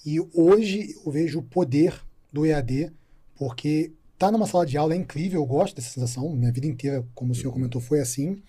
E 0.06 0.20
hoje 0.34 0.98
eu 1.06 1.10
vejo 1.14 1.40
o 1.40 1.44
poder 1.44 1.98
do 2.30 2.46
EAD, 2.46 2.92
porque 3.38 3.94
tá 4.20 4.30
numa 4.30 4.48
sala 4.48 4.66
de 4.66 4.78
aula 4.78 4.94
é 4.94 4.98
incrível, 4.98 5.40
eu 5.40 5.46
gosto 5.46 5.78
dessa 5.78 5.92
sensação. 5.92 6.30
Minha 6.36 6.52
vida 6.52 6.68
inteira, 6.68 7.08
como 7.16 7.32
o 7.32 7.36
senhor 7.36 7.54
comentou, 7.54 7.80
foi 7.80 8.02
assim. 8.02 8.44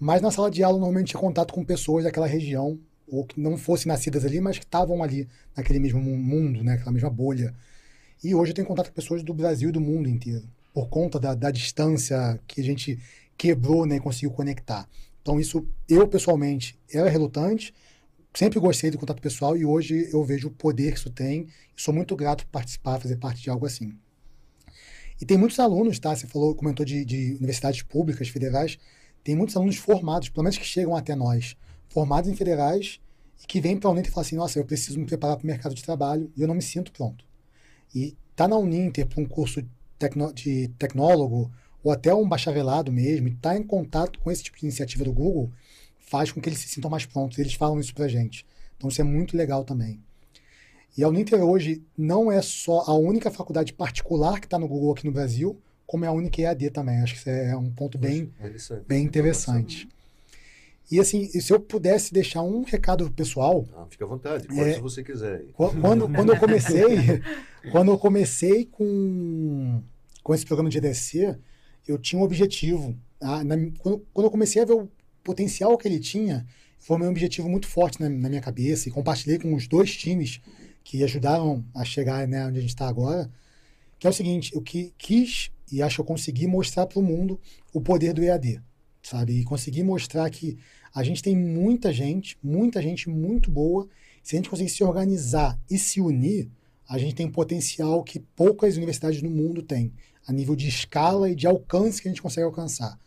Mas 0.00 0.22
na 0.22 0.30
sala 0.30 0.50
de 0.50 0.62
aula, 0.62 0.78
normalmente 0.78 1.08
tinha 1.08 1.20
contato 1.20 1.52
com 1.52 1.62
pessoas 1.62 2.04
daquela 2.04 2.26
região, 2.26 2.80
ou 3.06 3.26
que 3.26 3.38
não 3.38 3.58
fossem 3.58 3.88
nascidas 3.88 4.24
ali, 4.24 4.40
mas 4.40 4.58
que 4.58 4.64
estavam 4.64 5.02
ali 5.02 5.28
naquele 5.54 5.78
mesmo 5.78 6.00
mundo, 6.00 6.64
né? 6.64 6.74
aquela 6.74 6.90
mesma 6.90 7.10
bolha. 7.10 7.54
E 8.24 8.34
hoje 8.34 8.52
eu 8.52 8.54
tenho 8.54 8.66
contato 8.66 8.88
com 8.88 8.94
pessoas 8.94 9.22
do 9.22 9.34
Brasil 9.34 9.68
e 9.68 9.72
do 9.72 9.80
mundo 9.80 10.08
inteiro, 10.08 10.48
por 10.72 10.88
conta 10.88 11.20
da, 11.20 11.34
da 11.34 11.50
distância 11.50 12.40
que 12.46 12.62
a 12.62 12.64
gente 12.64 12.98
quebrou 13.36 13.84
né, 13.84 13.96
e 13.96 14.00
conseguiu 14.00 14.30
conectar. 14.30 14.88
Então, 15.20 15.38
isso, 15.38 15.66
eu 15.86 16.08
pessoalmente, 16.08 16.78
era 16.90 17.10
relutante, 17.10 17.74
sempre 18.32 18.58
gostei 18.58 18.90
do 18.90 18.98
contato 18.98 19.20
pessoal 19.20 19.54
e 19.54 19.66
hoje 19.66 20.08
eu 20.10 20.24
vejo 20.24 20.48
o 20.48 20.50
poder 20.50 20.92
que 20.92 20.98
isso 20.98 21.10
tem. 21.10 21.48
Sou 21.76 21.92
muito 21.92 22.16
grato 22.16 22.46
por 22.46 22.52
participar, 22.52 22.98
fazer 23.00 23.16
parte 23.16 23.42
de 23.42 23.50
algo 23.50 23.66
assim. 23.66 23.92
E 25.20 25.26
tem 25.26 25.36
muitos 25.36 25.58
alunos, 25.58 25.98
tá? 25.98 26.16
Você 26.16 26.26
falou, 26.26 26.54
comentou 26.54 26.86
de, 26.86 27.04
de 27.04 27.34
universidades 27.34 27.82
públicas, 27.82 28.28
federais 28.28 28.78
tem 29.22 29.34
muitos 29.34 29.56
alunos 29.56 29.76
formados, 29.76 30.28
pelo 30.28 30.44
menos 30.44 30.58
que 30.58 30.64
chegam 30.64 30.96
até 30.96 31.14
nós, 31.14 31.56
formados 31.88 32.30
em 32.30 32.34
federais 32.34 33.00
e 33.42 33.46
que 33.46 33.60
vêm 33.60 33.76
para 33.76 33.88
a 33.88 33.92
Uninter 33.92 34.10
e 34.10 34.14
falam 34.14 34.26
assim, 34.26 34.36
nossa, 34.36 34.58
eu 34.58 34.64
preciso 34.64 34.98
me 34.98 35.06
preparar 35.06 35.36
para 35.36 35.44
o 35.44 35.46
mercado 35.46 35.74
de 35.74 35.82
trabalho 35.82 36.30
e 36.36 36.42
eu 36.42 36.48
não 36.48 36.54
me 36.54 36.62
sinto 36.62 36.92
pronto. 36.92 37.24
E 37.94 38.16
tá 38.36 38.46
na 38.46 38.56
Uninter 38.56 39.06
para 39.06 39.22
um 39.22 39.26
curso 39.26 39.62
tecno, 39.98 40.32
de 40.32 40.68
tecnólogo 40.78 41.50
ou 41.82 41.92
até 41.92 42.14
um 42.14 42.28
bacharelado 42.28 42.92
mesmo, 42.92 43.28
e 43.28 43.34
tá 43.34 43.56
em 43.56 43.62
contato 43.62 44.18
com 44.20 44.30
esse 44.30 44.42
tipo 44.42 44.58
de 44.58 44.66
iniciativa 44.66 45.04
do 45.04 45.12
Google 45.12 45.50
faz 45.98 46.32
com 46.32 46.40
que 46.40 46.48
eles 46.48 46.58
se 46.58 46.68
sintam 46.68 46.90
mais 46.90 47.06
prontos. 47.06 47.38
Eles 47.38 47.54
falam 47.54 47.78
isso 47.78 47.94
para 47.94 48.08
gente. 48.08 48.44
Então 48.76 48.88
isso 48.88 49.00
é 49.00 49.04
muito 49.04 49.36
legal 49.36 49.64
também. 49.64 50.00
E 50.96 51.04
a 51.04 51.08
Uninter 51.08 51.40
hoje 51.42 51.82
não 51.96 52.32
é 52.32 52.42
só 52.42 52.80
a 52.80 52.94
única 52.94 53.30
faculdade 53.30 53.72
particular 53.72 54.40
que 54.40 54.46
está 54.46 54.58
no 54.58 54.66
Google 54.66 54.92
aqui 54.92 55.06
no 55.06 55.12
Brasil, 55.12 55.60
como 55.90 56.04
é 56.04 56.08
a 56.08 56.12
única 56.12 56.40
EAD 56.40 56.70
também. 56.70 57.00
Acho 57.00 57.14
que 57.14 57.18
isso 57.18 57.28
é 57.28 57.56
um 57.56 57.68
ponto 57.68 57.98
bem, 57.98 58.32
bem 58.86 59.02
interessante. 59.02 59.88
E 60.88 61.00
assim, 61.00 61.26
se 61.26 61.52
eu 61.52 61.58
pudesse 61.58 62.14
deixar 62.14 62.42
um 62.42 62.62
recado 62.62 63.10
pessoal. 63.10 63.66
Ah, 63.76 63.86
fica 63.90 64.04
à 64.04 64.06
vontade, 64.06 64.46
pode 64.46 64.60
é, 64.60 64.74
se 64.74 64.80
você 64.80 65.02
quiser. 65.02 65.46
Quando, 65.52 66.06
quando 66.14 66.32
eu 66.32 66.38
comecei, 66.38 67.20
quando 67.72 67.90
eu 67.90 67.98
comecei 67.98 68.66
com, 68.66 69.82
com 70.22 70.32
esse 70.32 70.46
programa 70.46 70.70
de 70.70 70.78
EDC, 70.78 71.36
eu 71.88 71.98
tinha 71.98 72.22
um 72.22 72.24
objetivo. 72.24 72.96
Ah, 73.20 73.42
na, 73.42 73.56
quando, 73.80 74.06
quando 74.14 74.26
eu 74.26 74.30
comecei 74.30 74.62
a 74.62 74.64
ver 74.64 74.74
o 74.74 74.88
potencial 75.24 75.76
que 75.76 75.88
ele 75.88 75.98
tinha, 75.98 76.46
foi 76.78 76.98
um 76.98 77.08
objetivo 77.08 77.48
muito 77.48 77.66
forte 77.66 78.00
na, 78.00 78.08
na, 78.08 78.28
minha 78.28 78.40
cabeça 78.40 78.88
e 78.88 78.92
compartilhei 78.92 79.40
com 79.40 79.52
os 79.56 79.66
dois 79.66 79.96
times 79.96 80.40
que 80.84 81.02
ajudaram 81.02 81.64
a 81.74 81.84
chegar 81.84 82.28
né, 82.28 82.46
onde 82.46 82.58
a 82.58 82.60
gente 82.60 82.70
está 82.70 82.86
agora 82.86 83.28
que 84.00 84.06
é 84.06 84.10
o 84.10 84.14
seguinte, 84.14 84.50
eu 84.54 84.62
que, 84.62 84.94
quis 84.96 85.50
e 85.72 85.82
acho 85.82 85.96
que 85.96 86.00
eu 86.00 86.04
consegui 86.04 86.46
mostrar 86.46 86.86
para 86.86 86.98
o 86.98 87.02
mundo 87.02 87.40
o 87.72 87.80
poder 87.80 88.12
do 88.12 88.22
EAD, 88.22 88.60
sabe? 89.02 89.40
E 89.40 89.44
consegui 89.44 89.82
mostrar 89.82 90.28
que 90.30 90.58
a 90.94 91.02
gente 91.02 91.22
tem 91.22 91.36
muita 91.36 91.92
gente, 91.92 92.36
muita 92.42 92.82
gente 92.82 93.08
muito 93.08 93.50
boa. 93.50 93.88
Se 94.22 94.34
a 94.34 94.38
gente 94.38 94.50
conseguir 94.50 94.70
se 94.70 94.82
organizar 94.82 95.58
e 95.70 95.78
se 95.78 96.00
unir, 96.00 96.50
a 96.88 96.98
gente 96.98 97.14
tem 97.14 97.26
um 97.26 97.30
potencial 97.30 98.02
que 98.02 98.18
poucas 98.18 98.76
universidades 98.76 99.22
no 99.22 99.30
mundo 99.30 99.62
têm, 99.62 99.92
a 100.26 100.32
nível 100.32 100.56
de 100.56 100.68
escala 100.68 101.30
e 101.30 101.34
de 101.34 101.46
alcance 101.46 102.02
que 102.02 102.08
a 102.08 102.10
gente 102.10 102.22
consegue 102.22 102.44
alcançar. 102.44 102.98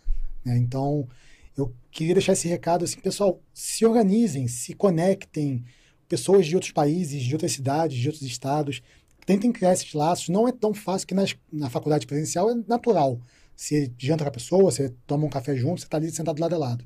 Né? 0.45 0.57
Então, 0.57 1.07
eu 1.55 1.73
queria 1.91 2.13
deixar 2.13 2.33
esse 2.33 2.47
recado 2.47 2.85
assim, 2.85 2.99
pessoal, 2.99 3.41
se 3.53 3.85
organizem, 3.85 4.47
se 4.47 4.73
conectem, 4.73 5.63
pessoas 6.07 6.45
de 6.45 6.55
outros 6.55 6.71
países, 6.71 7.23
de 7.23 7.33
outras 7.33 7.51
cidades, 7.51 7.97
de 7.97 8.07
outros 8.07 8.25
estados, 8.25 8.81
tentem 9.25 9.51
criar 9.51 9.73
esses 9.73 9.93
laços. 9.93 10.29
Não 10.29 10.47
é 10.47 10.51
tão 10.51 10.73
fácil 10.73 11.07
que 11.07 11.13
nas, 11.13 11.35
na 11.51 11.69
faculdade 11.69 12.05
presencial 12.05 12.49
é 12.49 12.55
natural. 12.67 13.19
Você 13.55 13.91
janta 13.97 14.23
com 14.23 14.29
a 14.29 14.33
pessoa, 14.33 14.71
você 14.71 14.93
toma 15.05 15.25
um 15.25 15.29
café 15.29 15.55
junto, 15.55 15.81
você 15.81 15.85
está 15.85 15.97
ali 15.97 16.11
sentado 16.11 16.39
lado 16.39 16.55
a 16.55 16.57
lado. 16.57 16.85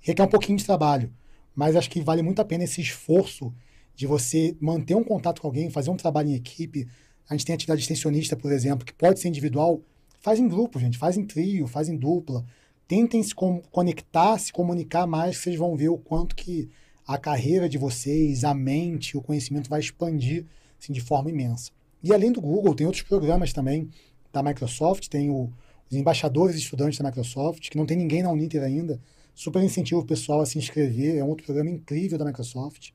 Requer 0.00 0.24
um 0.24 0.28
pouquinho 0.28 0.58
de 0.58 0.64
trabalho, 0.64 1.12
mas 1.54 1.76
acho 1.76 1.88
que 1.88 2.00
vale 2.00 2.22
muito 2.22 2.40
a 2.40 2.44
pena 2.44 2.64
esse 2.64 2.80
esforço 2.80 3.52
de 3.94 4.06
você 4.06 4.56
manter 4.60 4.94
um 4.94 5.04
contato 5.04 5.40
com 5.40 5.46
alguém, 5.46 5.70
fazer 5.70 5.90
um 5.90 5.96
trabalho 5.96 6.30
em 6.30 6.34
equipe. 6.34 6.88
A 7.28 7.34
gente 7.34 7.46
tem 7.46 7.54
atividade 7.54 7.82
extensionista, 7.82 8.36
por 8.36 8.50
exemplo, 8.52 8.84
que 8.84 8.92
pode 8.92 9.20
ser 9.20 9.28
individual. 9.28 9.80
Faz 10.20 10.40
em 10.40 10.48
grupo, 10.48 10.78
gente, 10.78 10.98
faz 10.98 11.16
em 11.16 11.24
trio, 11.24 11.66
faz 11.66 11.88
em 11.88 11.96
dupla. 11.96 12.44
Tentem 12.88 13.22
se 13.22 13.34
conectar, 13.34 14.38
se 14.38 14.52
comunicar 14.52 15.06
mais, 15.06 15.38
vocês 15.38 15.56
vão 15.56 15.76
ver 15.76 15.88
o 15.88 15.96
quanto 15.96 16.34
que 16.34 16.68
a 17.06 17.16
carreira 17.16 17.68
de 17.68 17.78
vocês, 17.78 18.44
a 18.44 18.54
mente, 18.54 19.16
o 19.16 19.22
conhecimento 19.22 19.68
vai 19.68 19.80
expandir 19.80 20.46
assim, 20.82 20.92
de 20.92 21.00
forma 21.00 21.30
imensa. 21.30 21.70
E 22.02 22.12
além 22.12 22.32
do 22.32 22.40
Google, 22.40 22.74
tem 22.74 22.86
outros 22.86 23.04
programas 23.04 23.52
também 23.52 23.88
da 24.32 24.42
Microsoft, 24.42 25.08
tem 25.08 25.30
o, 25.30 25.52
os 25.88 25.96
embaixadores 25.96 26.56
estudantes 26.56 26.98
da 26.98 27.08
Microsoft, 27.08 27.68
que 27.70 27.76
não 27.76 27.86
tem 27.86 27.96
ninguém 27.96 28.22
na 28.22 28.30
Uninter 28.30 28.62
ainda. 28.62 29.00
Super 29.34 29.62
incentivo 29.62 30.00
o 30.00 30.04
pessoal 30.04 30.40
a 30.40 30.46
se 30.46 30.58
inscrever, 30.58 31.16
é 31.16 31.24
um 31.24 31.28
outro 31.28 31.44
programa 31.44 31.70
incrível 31.70 32.18
da 32.18 32.24
Microsoft. 32.24 32.90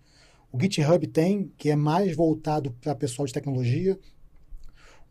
O 0.51 0.59
GitHub 0.59 1.07
tem, 1.07 1.51
que 1.57 1.69
é 1.69 1.75
mais 1.75 2.15
voltado 2.15 2.71
para 2.81 2.95
pessoal 2.95 3.25
de 3.25 3.33
tecnologia. 3.33 3.97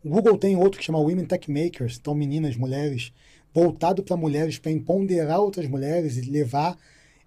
O 0.03 0.09
Google 0.09 0.37
tem 0.37 0.55
outro 0.55 0.79
que 0.79 0.85
chama 0.85 0.99
Women 0.99 1.25
Tech 1.25 1.51
Makers, 1.51 1.97
então 1.99 2.13
meninas, 2.13 2.55
mulheres, 2.55 3.11
voltado 3.53 4.03
para 4.03 4.15
mulheres, 4.15 4.59
para 4.59 4.71
empoderar 4.71 5.39
outras 5.39 5.67
mulheres 5.67 6.17
e 6.17 6.21
levar, 6.21 6.77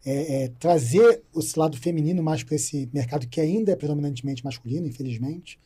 é, 0.05 0.45
é, 0.45 0.49
trazer 0.59 1.23
esse 1.37 1.59
lado 1.59 1.77
feminino 1.77 2.23
mais 2.23 2.43
para 2.43 2.55
esse 2.55 2.89
mercado 2.93 3.27
que 3.29 3.41
ainda 3.41 3.73
é 3.73 3.77
predominantemente 3.77 4.45
masculino, 4.45 4.87
infelizmente. 4.87 5.59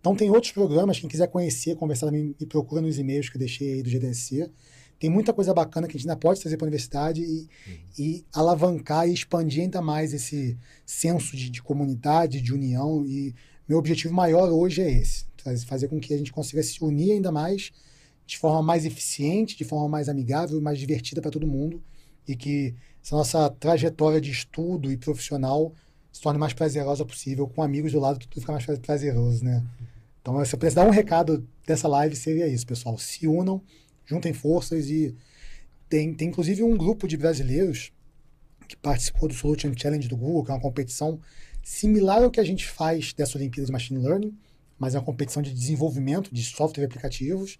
Então 0.00 0.14
tem 0.14 0.30
outros 0.30 0.52
programas, 0.52 1.00
quem 1.00 1.08
quiser 1.08 1.28
conhecer, 1.28 1.76
conversar 1.76 2.06
também, 2.06 2.34
me 2.38 2.46
procura 2.46 2.80
nos 2.80 2.98
e-mails 2.98 3.28
que 3.28 3.36
eu 3.36 3.40
deixei 3.40 3.74
aí 3.74 3.82
do 3.82 3.90
GDSC. 3.90 4.50
Tem 4.98 5.10
muita 5.10 5.32
coisa 5.32 5.52
bacana 5.52 5.86
que 5.86 5.96
a 5.96 5.98
gente 5.98 6.08
ainda 6.08 6.18
pode 6.18 6.40
trazer 6.40 6.56
para 6.56 6.64
a 6.64 6.68
universidade 6.68 7.22
e, 7.22 7.40
uhum. 7.66 7.76
e, 7.98 8.24
alavancar 8.32 9.08
e 9.08 9.12
expandir 9.12 9.62
ainda 9.62 9.82
mais 9.82 10.14
esse 10.14 10.56
senso 10.86 11.36
de, 11.36 11.50
de, 11.50 11.62
comunidade, 11.62 12.40
de 12.40 12.54
união. 12.54 13.04
E 13.04 13.34
meu 13.68 13.78
objetivo 13.78 14.14
maior 14.14 14.48
hoje 14.50 14.80
é 14.80 14.90
esse: 14.90 15.26
fazer 15.66 15.88
com 15.88 16.00
que 16.00 16.14
a 16.14 16.18
gente 16.18 16.32
consiga 16.32 16.62
se 16.62 16.82
unir 16.82 17.12
ainda 17.12 17.30
mais, 17.30 17.72
de 18.26 18.38
forma 18.38 18.62
mais 18.62 18.86
eficiente, 18.86 19.56
de 19.56 19.64
forma 19.64 19.88
mais 19.88 20.08
amigável, 20.08 20.60
mais 20.62 20.78
divertida 20.78 21.20
para 21.20 21.30
todo 21.30 21.46
mundo. 21.46 21.82
E 22.26 22.34
que 22.34 22.74
essa 23.06 23.16
nossa 23.16 23.50
trajetória 23.50 24.20
de 24.20 24.32
estudo 24.32 24.90
e 24.90 24.96
profissional 24.96 25.72
se 26.12 26.20
torne 26.20 26.40
mais 26.40 26.52
prazerosa 26.52 27.04
possível. 27.04 27.46
Com 27.46 27.62
amigos 27.62 27.92
do 27.92 28.00
lado, 28.00 28.18
tudo 28.18 28.40
fica 28.40 28.50
mais 28.50 28.66
prazeroso, 28.80 29.44
né? 29.44 29.64
Então, 30.20 30.44
se 30.44 30.52
eu 30.52 30.58
pudesse 30.58 30.74
dar 30.74 30.84
um 30.84 30.90
recado 30.90 31.46
dessa 31.64 31.86
live, 31.86 32.16
seria 32.16 32.48
isso, 32.48 32.66
pessoal. 32.66 32.98
Se 32.98 33.28
unam 33.28 33.62
juntem 34.04 34.32
forças 34.32 34.90
e 34.90 35.14
tem, 35.88 36.14
tem 36.14 36.28
inclusive 36.28 36.64
um 36.64 36.76
grupo 36.76 37.06
de 37.06 37.16
brasileiros 37.16 37.92
que 38.66 38.76
participou 38.76 39.28
do 39.28 39.34
Solution 39.34 39.72
Challenge 39.76 40.08
do 40.08 40.16
Google, 40.16 40.44
que 40.44 40.50
é 40.50 40.54
uma 40.54 40.60
competição 40.60 41.20
similar 41.62 42.24
ao 42.24 42.30
que 42.30 42.40
a 42.40 42.44
gente 42.44 42.66
faz 42.66 43.12
dessa 43.12 43.38
Olimpíada 43.38 43.66
de 43.66 43.72
Machine 43.72 44.02
Learning, 44.02 44.36
mas 44.76 44.96
é 44.96 44.98
uma 44.98 45.04
competição 45.04 45.42
de 45.42 45.52
desenvolvimento 45.52 46.34
de 46.34 46.42
software 46.42 46.82
e 46.82 46.86
aplicativos. 46.86 47.58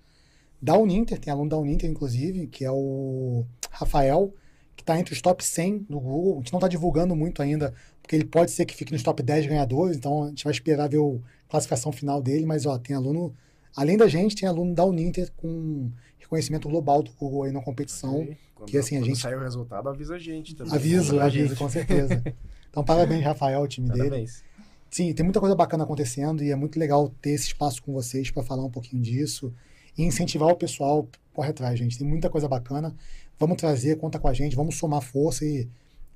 Da 0.61 0.77
Uninter, 0.77 1.21
tem 1.21 1.33
aluno 1.33 1.51
da 1.51 1.59
Uninter, 1.59 1.89
inclusive, 1.89 2.49
que 2.49 2.65
é 2.65 2.71
o 2.71 3.45
Rafael, 3.71 4.35
que 4.77 4.83
está 4.83 4.99
entre 4.99 5.15
os 5.15 5.21
top 5.21 5.45
100 5.45 5.87
do 5.89 5.99
Google. 5.99 6.35
A 6.35 6.37
gente 6.39 6.53
não 6.53 6.59
está 6.59 6.69
divulgando 6.69 7.17
muito 7.17 7.43
ainda, 7.43 7.73
porque 8.03 8.15
ele 8.15 8.25
pode 8.25 8.51
ser 8.51 8.67
que 8.67 8.75
fique 8.75 8.93
nos 8.93 9.03
top 9.03 9.23
10 9.23 9.47
ganhadores, 9.47 9.97
então 9.97 10.25
a 10.25 10.29
gente 10.29 10.45
vai 10.45 10.53
esperar 10.53 10.89
ver 10.89 11.01
a 11.01 11.51
classificação 11.51 11.91
final 11.91 12.21
dele, 12.21 12.45
mas 12.45 12.67
ó, 12.67 12.79
tem 12.79 12.95
aluno, 12.95 13.35
além 13.75 13.97
da 13.97 14.07
gente, 14.07 14.37
tem 14.37 14.49
aluno 14.49 14.75
da 14.75 14.85
Uninter 14.85 15.33
com 15.37 15.91
reconhecimento 16.19 16.69
global 16.69 17.03
do 17.03 17.13
Google 17.13 17.45
aí 17.45 17.53
na 17.53 17.63
competição. 17.63 18.29
Quando, 18.55 18.71
que 18.71 18.79
assim, 18.79 18.97
a 18.97 19.03
gente. 19.03 19.19
sair 19.19 19.37
o 19.37 19.41
resultado, 19.41 19.89
avisa 19.89 20.17
a 20.17 20.19
gente 20.19 20.55
também. 20.55 20.75
Aviso, 20.75 21.19
aviso, 21.21 21.57
com 21.57 21.69
certeza. 21.69 22.23
Então, 22.69 22.85
parabéns, 22.85 23.25
Rafael, 23.25 23.63
o 23.63 23.67
time 23.67 23.89
parabéns. 23.89 24.11
dele. 24.11 24.47
Sim, 24.91 25.15
tem 25.15 25.25
muita 25.25 25.41
coisa 25.41 25.55
bacana 25.55 25.85
acontecendo 25.85 26.45
e 26.45 26.51
é 26.51 26.57
muito 26.57 26.79
legal 26.79 27.09
ter 27.23 27.31
esse 27.31 27.47
espaço 27.47 27.83
com 27.83 27.91
vocês 27.91 28.31
para 28.31 28.43
falar 28.43 28.67
um 28.67 28.71
pouquinho 28.71 29.03
disso 29.03 29.51
e 29.97 30.03
incentivar 30.03 30.51
o 30.51 30.57
pessoal. 30.57 31.09
Corre 31.33 31.51
atrás, 31.51 31.79
gente. 31.79 31.99
Tem 31.99 32.07
muita 32.07 32.29
coisa 32.29 32.47
bacana. 32.47 32.95
Vamos 33.39 33.57
trazer, 33.57 33.97
conta 33.99 34.19
com 34.19 34.29
a 34.29 34.33
gente, 34.33 34.57
vamos 34.57 34.77
somar 34.77 35.03
força 35.03 35.45
e 35.45 35.69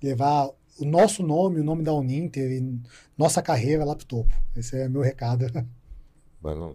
levar 0.02 0.48
o 0.78 0.84
nosso 0.84 1.22
nome, 1.22 1.60
o 1.60 1.64
nome 1.64 1.82
da 1.82 1.92
Uninter 1.92 2.50
e 2.50 2.80
nossa 3.16 3.42
carreira 3.42 3.84
lá 3.84 3.94
para 3.94 4.04
o 4.04 4.06
topo. 4.06 4.34
Esse 4.56 4.76
é 4.76 4.88
meu 4.88 5.02
recado. 5.02 5.44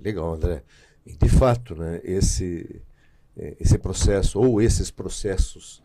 legal, 0.04 0.34
André. 0.34 0.64
De 1.06 1.30
fato, 1.30 1.76
né, 1.76 2.02
esse 2.04 2.82
é, 3.38 3.56
esse 3.60 3.78
processo 3.78 4.40
ou 4.40 4.62
esses 4.62 4.90
processos 4.90 5.82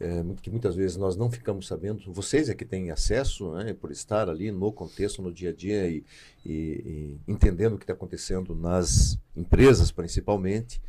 é, 0.00 0.24
que 0.42 0.50
muitas 0.50 0.74
vezes 0.74 0.96
nós 0.96 1.16
não 1.16 1.30
ficamos 1.30 1.66
sabendo, 1.66 2.12
vocês 2.12 2.48
é 2.48 2.54
que 2.54 2.64
têm 2.64 2.90
acesso, 2.90 3.52
né, 3.52 3.72
por 3.72 3.92
estar 3.92 4.28
ali 4.28 4.50
no 4.50 4.72
contexto, 4.72 5.22
no 5.22 5.32
dia 5.32 5.50
a 5.50 5.52
dia 5.52 5.88
e, 5.88 6.04
e, 6.44 7.20
e 7.26 7.32
entendendo 7.32 7.74
o 7.74 7.78
que 7.78 7.84
está 7.84 7.92
acontecendo 7.92 8.54
nas 8.54 9.18
empresas 9.36 9.92
principalmente 9.92 10.80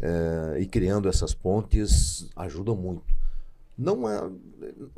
é, 0.00 0.60
e 0.60 0.66
criando 0.66 1.08
essas 1.08 1.34
pontes 1.34 2.28
ajudam 2.36 2.76
muito. 2.76 3.16
Não 3.76 4.08
é, 4.08 4.28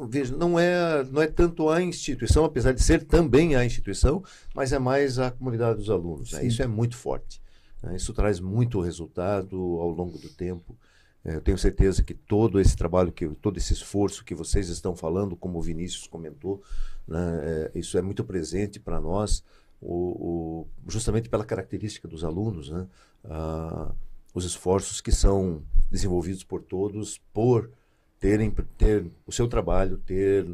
veja, 0.08 0.34
não 0.34 0.58
é, 0.58 1.04
não 1.04 1.20
é 1.20 1.26
tanto 1.26 1.68
a 1.68 1.82
instituição, 1.82 2.44
apesar 2.46 2.72
de 2.72 2.82
ser 2.82 3.04
também 3.04 3.54
a 3.54 3.64
instituição, 3.64 4.24
mas 4.54 4.72
é 4.72 4.78
mais 4.78 5.18
a 5.18 5.30
comunidade 5.30 5.78
dos 5.78 5.90
alunos. 5.90 6.32
Né? 6.32 6.46
Isso 6.46 6.62
é 6.62 6.66
muito 6.66 6.96
forte. 6.96 7.42
Né? 7.82 7.96
Isso 7.96 8.14
traz 8.14 8.40
muito 8.40 8.80
resultado 8.80 9.56
ao 9.56 9.90
longo 9.90 10.18
do 10.18 10.30
tempo. 10.30 10.74
É, 11.22 11.36
eu 11.36 11.40
tenho 11.42 11.58
certeza 11.58 12.02
que 12.02 12.14
todo 12.14 12.58
esse 12.58 12.74
trabalho, 12.74 13.12
que 13.12 13.28
todo 13.28 13.58
esse 13.58 13.74
esforço 13.74 14.24
que 14.24 14.34
vocês 14.34 14.70
estão 14.70 14.96
falando, 14.96 15.36
como 15.36 15.58
o 15.58 15.62
Vinícius 15.62 16.06
comentou, 16.06 16.62
né, 17.06 17.68
é, 17.74 17.78
isso 17.78 17.98
é 17.98 18.02
muito 18.02 18.24
presente 18.24 18.80
para 18.80 18.98
nós, 18.98 19.44
o, 19.80 19.94
o, 19.94 20.68
justamente 20.88 21.28
pela 21.28 21.44
característica 21.44 22.08
dos 22.08 22.24
alunos, 22.24 22.70
né, 22.70 22.86
ah, 23.24 23.92
os 24.34 24.44
esforços 24.44 25.00
que 25.00 25.12
são 25.12 25.62
desenvolvidos 25.90 26.44
por 26.44 26.62
todos 26.62 27.18
por 27.32 27.70
terem 28.18 28.50
ter 28.76 29.10
o 29.26 29.32
seu 29.32 29.48
trabalho, 29.48 29.98
ter 29.98 30.46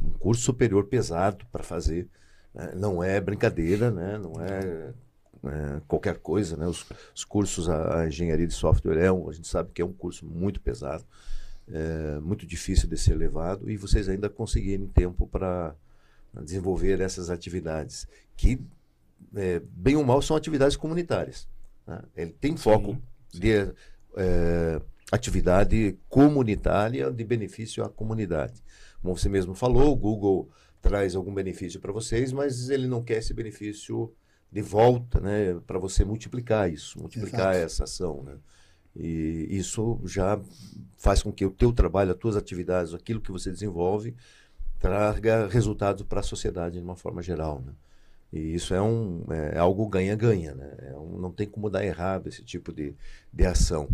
um 0.00 0.10
curso 0.18 0.42
superior 0.42 0.86
pesado 0.86 1.46
para 1.52 1.62
fazer. 1.62 2.08
Né, 2.54 2.72
não 2.74 3.02
é 3.02 3.20
brincadeira, 3.20 3.90
né, 3.90 4.18
não 4.18 4.32
é 4.42 4.92
é, 5.44 5.80
qualquer 5.88 6.18
coisa, 6.18 6.56
né? 6.56 6.66
Os, 6.66 6.86
os 7.14 7.24
cursos, 7.24 7.68
a, 7.68 8.02
a, 8.02 8.06
engenharia 8.06 8.46
de 8.46 8.54
software 8.54 8.98
é 8.98 9.10
um, 9.10 9.28
a 9.28 9.32
gente 9.32 9.48
sabe 9.48 9.70
que 9.72 9.82
é 9.82 9.84
um 9.84 9.92
curso 9.92 10.24
muito 10.24 10.60
pesado, 10.60 11.04
é, 11.68 12.20
muito 12.20 12.46
difícil 12.46 12.88
de 12.88 12.96
ser 12.96 13.14
levado 13.14 13.70
e 13.70 13.76
vocês 13.76 14.08
ainda 14.08 14.28
conseguirem 14.28 14.86
tempo 14.86 15.26
para 15.26 15.74
desenvolver 16.42 17.00
essas 17.00 17.28
atividades 17.28 18.06
que, 18.36 18.60
é, 19.34 19.60
bem 19.70 19.96
ou 19.96 20.04
mal, 20.04 20.22
são 20.22 20.36
atividades 20.36 20.76
comunitárias. 20.76 21.48
Né? 21.86 22.02
Ele 22.16 22.32
tem 22.32 22.56
foco 22.56 22.92
sim. 22.92 23.02
De 23.32 23.72
é, 24.16 24.80
atividade 25.10 25.98
comunitária 26.08 27.10
de 27.10 27.24
benefício 27.24 27.84
à 27.84 27.88
comunidade. 27.88 28.62
Como 29.00 29.16
você 29.16 29.28
mesmo 29.28 29.54
falou, 29.54 29.92
o 29.92 29.96
Google 29.96 30.48
traz 30.80 31.14
algum 31.14 31.32
benefício 31.32 31.80
para 31.80 31.92
vocês, 31.92 32.32
mas 32.32 32.70
ele 32.70 32.86
não 32.86 33.02
quer 33.02 33.18
esse 33.18 33.34
benefício 33.34 34.12
de 34.50 34.60
volta, 34.60 35.20
né, 35.20 35.58
para 35.66 35.78
você 35.78 36.04
multiplicar 36.04 36.70
isso, 36.70 36.98
multiplicar 36.98 37.54
Exato. 37.54 37.64
essa 37.64 37.84
ação, 37.84 38.22
né? 38.22 38.36
E 38.94 39.46
isso 39.50 39.98
já 40.04 40.38
faz 40.98 41.22
com 41.22 41.32
que 41.32 41.46
o 41.46 41.50
teu 41.50 41.72
trabalho, 41.72 42.10
as 42.12 42.18
tuas 42.18 42.36
atividades, 42.36 42.92
aquilo 42.92 43.22
que 43.22 43.32
você 43.32 43.50
desenvolve, 43.50 44.14
traga 44.78 45.46
resultados 45.46 46.02
para 46.02 46.20
a 46.20 46.22
sociedade 46.22 46.76
de 46.76 46.84
uma 46.84 46.96
forma 46.96 47.22
geral, 47.22 47.62
né? 47.64 47.72
E 48.32 48.54
isso 48.54 48.72
é, 48.72 48.80
um, 48.80 49.24
é 49.30 49.58
algo 49.58 49.86
ganha-ganha, 49.86 50.54
né? 50.54 50.74
É 50.90 50.96
um, 50.96 51.18
não 51.18 51.30
tem 51.30 51.46
como 51.46 51.68
dar 51.68 51.84
errado 51.84 52.28
esse 52.28 52.42
tipo 52.42 52.72
de, 52.72 52.94
de 53.30 53.44
ação. 53.44 53.88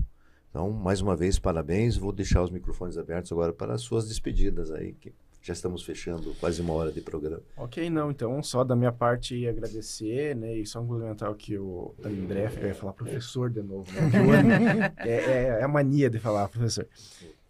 Então, 0.51 0.70
mais 0.70 1.01
uma 1.01 1.16
vez, 1.16 1.39
parabéns. 1.39 1.97
Vou 1.97 2.12
deixar 2.12 2.43
os 2.43 2.51
microfones 2.51 2.97
abertos 2.97 3.32
agora 3.32 3.53
para 3.53 3.74
as 3.74 3.82
suas 3.82 4.09
despedidas 4.09 4.70
aí. 4.70 4.93
Que 4.93 5.12
Já 5.43 5.53
estamos 5.53 5.82
fechando 5.82 6.34
quase 6.41 6.62
uma 6.62 6.72
hora 6.72 6.93
de 6.93 7.01
programa. 7.01 7.43
Ok, 7.57 7.91
não. 7.91 8.12
Então, 8.12 8.41
só 8.43 8.62
da 8.62 8.76
minha 8.76 8.93
parte 8.93 9.47
agradecer, 9.47 10.36
né? 10.36 10.57
E 10.57 10.64
só 10.64 10.80
complementar 10.80 11.30
o 11.30 11.34
que 11.34 11.59
o 11.59 11.95
André, 12.05 12.51
eu 12.61 12.68
ia 12.68 12.74
falar 12.74 12.93
professor 12.93 13.51
de 13.51 13.61
novo, 13.61 13.91
né? 13.93 14.93
é, 14.99 15.11
é, 15.11 15.43
é, 15.61 15.62
a 15.62 15.68
mania 15.68 16.09
de 16.09 16.18
falar 16.20 16.49
professor. 16.49 16.86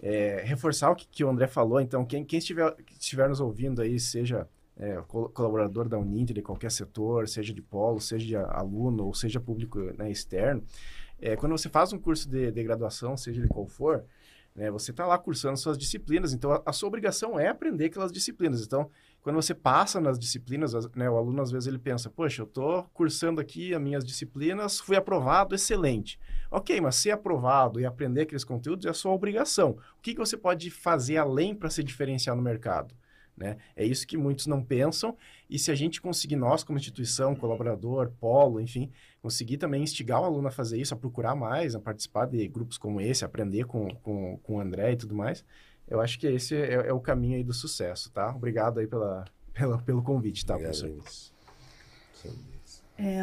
É, 0.01 0.43
reforçar 0.45 0.91
o 0.91 0.97
que, 0.97 1.07
que, 1.07 1.23
o 1.23 1.29
André 1.29 1.47
falou. 1.47 1.81
Então, 1.81 2.05
quem, 2.05 2.25
quem 2.25 2.39
estiver, 2.39 2.75
estiver 2.99 3.29
nos 3.29 3.41
ouvindo 3.41 3.83
aí, 3.83 4.01
seja 4.01 4.49
é, 4.79 5.03
colaborador 5.07 5.89
da 5.89 5.99
Uninter 5.99 6.35
de 6.35 6.43
qualquer 6.43 6.71
setor, 6.71 7.29
seja 7.29 7.53
de 7.53 7.61
polo, 7.61 8.01
seja 8.01 8.43
aluno 8.47 9.07
ou 9.07 9.15
seja 9.15 9.41
público 9.41 9.81
né, 9.99 10.11
externo, 10.11 10.63
é, 11.21 11.35
quando 11.35 11.53
você 11.53 11.69
faz 11.69 11.93
um 11.93 11.99
curso 11.99 12.29
de, 12.29 12.51
de 12.53 12.63
graduação, 12.63 13.17
seja 13.17 13.43
de 13.43 13.49
qual 13.49 13.67
for, 13.67 14.05
né, 14.55 14.71
você 14.71 14.93
está 14.93 15.05
lá 15.05 15.19
cursando 15.19 15.57
suas 15.57 15.77
disciplinas, 15.77 16.33
então 16.33 16.53
a, 16.53 16.63
a, 16.65 16.73
sua 16.73 16.89
obrigação 16.89 17.39
é 17.39 17.49
aprender 17.49 17.87
aquelas 17.87 18.13
disciplinas. 18.13 18.65
Então, 18.65 18.89
quando 19.21 19.37
você 19.37 19.53
passa 19.53 20.01
nas 20.01 20.19
disciplinas, 20.19 20.73
né, 20.95 21.11
o 21.11 21.17
aluno 21.17 21.43
às 21.43 21.51
vezes 21.51 21.67
ele 21.67 21.79
pensa, 21.79 22.09
poxa, 22.09 22.43
eu 22.43 22.47
estou 22.47 22.85
cursando 22.95 23.41
aqui 23.41 23.75
as 23.75 23.81
minhas 23.81 24.05
disciplinas, 24.05 24.79
fui 24.79 24.97
aprovado, 24.97 25.57
excelente. 25.57 26.21
Ok, 26.51 26.81
mas 26.81 26.95
ser 26.97 27.11
aprovado 27.11 27.81
e 27.81 27.85
aprender 27.85 28.23
aqueles 28.23 28.45
conteúdos 28.45 28.87
é 28.87 28.91
a 28.91 28.95
sua 28.95 29.13
obrigação. 29.13 29.77
O 29.99 30.03
que, 30.03 30.15
que 30.15 30.21
você 30.21 30.37
pode 30.37 30.71
fazer 30.71 31.17
além 31.17 31.55
para 31.55 31.69
se 31.69 31.83
diferenciar 31.83 32.37
no 32.37 32.43
mercado? 32.43 32.95
Né? 33.39 33.57
É 33.77 33.85
isso 33.85 34.07
que 34.07 34.17
muitos 34.17 34.47
não 34.47 34.63
pensam. 34.63 35.17
E 35.49 35.59
se 35.59 35.71
a 35.71 35.75
gente 35.75 36.01
conseguir, 36.01 36.37
nós 36.37 36.65
como 36.65 36.79
instituição, 36.79 37.37
colaborador, 37.37 38.11
polo, 38.21 38.61
enfim, 38.61 38.91
conseguir 39.23 39.59
também 39.59 39.83
instigar 39.83 40.21
o 40.21 40.25
aluno 40.25 40.49
a 40.49 40.51
fazer 40.51 40.81
isso, 40.81 40.93
a 40.93 40.97
procurar 40.97 41.35
mais, 41.35 41.75
a 41.75 41.81
participar 41.81 42.27
de 42.27 42.47
grupos 42.49 42.77
como 42.77 43.01
esse, 43.01 43.25
aprender 43.25 43.65
com, 43.65 43.89
com, 43.97 44.39
com 44.43 44.57
o 44.57 44.61
André 44.61 44.93
e 44.93 44.97
tudo 44.97 45.15
mais, 45.15 45.45
eu 45.87 46.01
acho 46.01 46.19
que 46.19 46.27
esse 46.27 46.55
é, 46.57 46.89
é 46.89 46.93
o 46.93 47.01
caminho 47.01 47.37
aí 47.37 47.45
do 47.45 47.53
sucesso, 47.53 48.11
tá? 48.11 48.35
Obrigado 48.35 48.79
aí 48.81 48.87
pela, 48.87 49.25
pela, 49.55 49.79
pelo 49.79 50.03
convite, 50.03 50.45
tá, 50.45 50.55
Obrigado, 50.55 50.81
professor? 50.81 51.33
É, 52.99 53.23